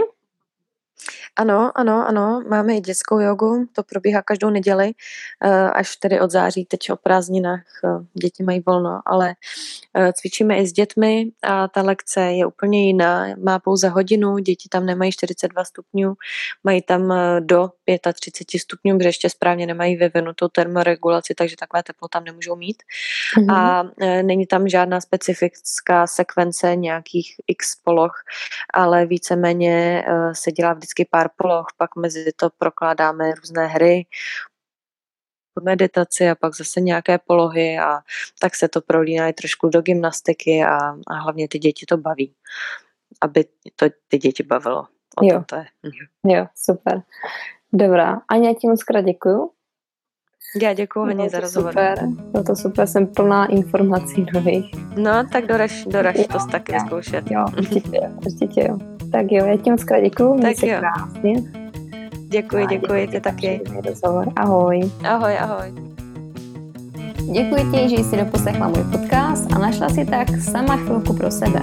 Ano, 1.36 1.72
ano, 1.76 2.08
ano, 2.08 2.44
máme 2.50 2.76
i 2.76 2.82
dětskou 2.82 3.20
jogu, 3.20 3.66
to 3.74 3.84
probíhá 3.84 4.22
každou 4.22 4.50
neděli, 4.50 4.92
eh, 5.44 5.50
až 5.50 5.96
tedy 5.96 6.20
od 6.20 6.32
září, 6.32 6.66
teď 6.66 6.92
o 6.92 6.96
prázdninách 6.96 7.64
eh, 7.84 7.90
děti 8.14 8.44
mají 8.44 8.64
volno, 8.66 9.02
ale 9.06 9.34
eh, 9.94 10.14
cvičíme 10.14 10.58
i 10.58 10.68
s 10.68 10.72
dětmi 10.74 11.26
a 11.42 11.68
ta 11.68 11.82
lekce 11.82 12.22
je 12.22 12.46
úplně 12.46 12.86
jiná, 12.88 13.26
má 13.44 13.60
pouze 13.60 13.90
hodinu, 13.90 14.38
děti 14.38 14.70
tam 14.70 14.86
nemají 14.86 15.12
42 15.12 15.66
stupňů, 15.66 16.14
mají 16.64 16.82
tam 16.82 17.14
do 17.40 17.70
35 18.14 18.60
stupňů, 18.60 18.98
protože 18.98 19.10
ještě 19.10 19.30
správně 19.30 19.66
nemají 19.68 19.96
vyvinutou 19.96 20.48
termoregulaci, 20.48 21.34
takže 21.34 21.56
takové 21.60 21.84
teplo 21.84 22.08
tam 22.08 22.24
nemůžou 22.24 22.56
mít. 22.56 22.84
Mm-hmm. 23.38 23.56
A 23.56 23.84
není 24.22 24.48
tam 24.48 24.68
žádná 24.68 25.02
specifická 25.02 26.08
sekvence 26.08 26.76
nějakých 26.76 27.36
x 27.48 27.76
poloh, 27.84 28.14
ale 28.74 29.06
víceméně 29.06 30.06
se 30.34 30.52
dělá 30.52 30.74
vždycky 30.74 30.91
pár 31.06 31.30
poloh, 31.36 31.66
pak 31.78 31.96
mezi 31.96 32.32
to 32.36 32.50
prokládáme 32.58 33.32
různé 33.36 33.68
hry, 33.68 34.06
meditaci 35.64 36.30
a 36.30 36.36
pak 36.36 36.56
zase 36.56 36.82
nějaké 36.82 37.18
polohy 37.18 37.80
a 37.80 38.00
tak 38.40 38.56
se 38.56 38.68
to 38.68 38.82
prolíná 38.82 39.28
i 39.28 39.34
trošku 39.34 39.70
do 39.70 39.82
gymnastiky 39.82 40.64
a, 40.64 40.78
a 41.08 41.14
hlavně 41.14 41.48
ty 41.48 41.60
děti 41.60 41.86
to 41.86 41.98
baví, 41.98 42.36
aby 43.22 43.46
to 43.76 43.86
ty 44.08 44.18
děti 44.18 44.44
bavilo. 44.44 44.88
O 45.18 45.26
jo. 45.26 45.44
to 45.46 45.56
je. 45.56 45.66
Mhm. 45.84 46.36
Jo, 46.36 46.48
super. 46.56 47.02
Dobrá. 47.74 48.22
Anja, 48.28 48.54
ti 48.54 48.68
moc 48.68 48.84
krát 48.84 49.02
děkuju. 49.02 49.52
Já 50.62 50.74
děkuji 50.74 51.06
Haně 51.06 51.30
za 51.30 51.40
rozhovor. 51.40 51.74
Super, 51.74 52.00
no 52.34 52.44
to 52.44 52.56
super, 52.56 52.88
jsem 52.88 53.08
plná 53.08 53.46
informací 53.46 54.26
nových. 54.34 54.72
No, 54.98 55.28
tak 55.32 55.46
doraž, 55.46 55.86
doraž 55.86 56.16
jo, 56.18 56.26
to 56.32 56.48
taky 56.52 56.80
zkoušet. 56.80 57.32
Jo, 57.32 57.46
určitě, 57.58 58.00
určitě 58.26 58.68
jo. 58.68 58.91
Tak 59.12 59.26
jo, 59.32 59.46
já 59.46 59.58
ti 59.58 59.72
moc 59.72 59.84
krát 59.84 60.00
děkuju, 60.00 60.42
tak 60.42 60.58
se 60.58 60.68
jo. 60.68 60.80
krásně. 60.80 61.44
Děkuji, 62.28 62.68
děkuji, 62.68 63.08
ty 63.08 63.22
taky. 63.22 63.62
Rozhovor. 63.86 64.28
Ahoj. 64.36 64.92
Ahoj, 65.04 65.38
ahoj. 65.40 65.74
Děkuji 67.32 67.72
ti, 67.72 67.90
že 67.90 68.04
jsi 68.04 68.18
doposlechla 68.18 68.68
můj 68.68 68.84
podcast 68.92 69.54
a 69.54 69.60
našla 69.60 69.90
si 69.90 70.06
tak 70.06 70.42
sama 70.42 70.78
chvilku 70.78 71.14
pro 71.14 71.32
sebe. 71.32 71.62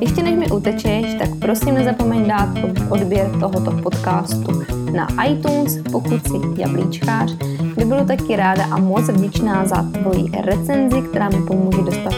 Ještě 0.00 0.22
než 0.22 0.34
mi 0.34 0.50
utečeš, 0.50 1.14
tak 1.14 1.28
prosím 1.40 1.74
nezapomeň 1.74 2.28
dát 2.28 2.48
odběr 2.90 3.30
tohoto 3.40 3.70
podcastu 3.82 4.62
na 4.92 5.08
iTunes, 5.24 5.78
pokud 5.92 6.26
jsi 6.26 6.60
jablíčkář, 6.60 7.32
by 7.76 7.84
bylo 7.84 8.04
taky 8.04 8.36
ráda 8.36 8.64
a 8.64 8.78
moc 8.78 9.08
vděčná 9.08 9.66
za 9.66 9.82
tvoji 9.82 10.30
recenzi, 10.40 11.02
která 11.02 11.28
mi 11.28 11.46
pomůže 11.46 11.82
dostat 11.82 12.13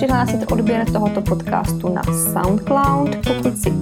přihlásit 0.00 0.52
odběr 0.52 0.92
tohoto 0.92 1.20
podcastu 1.20 1.94
na 1.94 2.02
SoundCloud, 2.02 3.16
pokud 3.16 3.58
jsi 3.58 3.72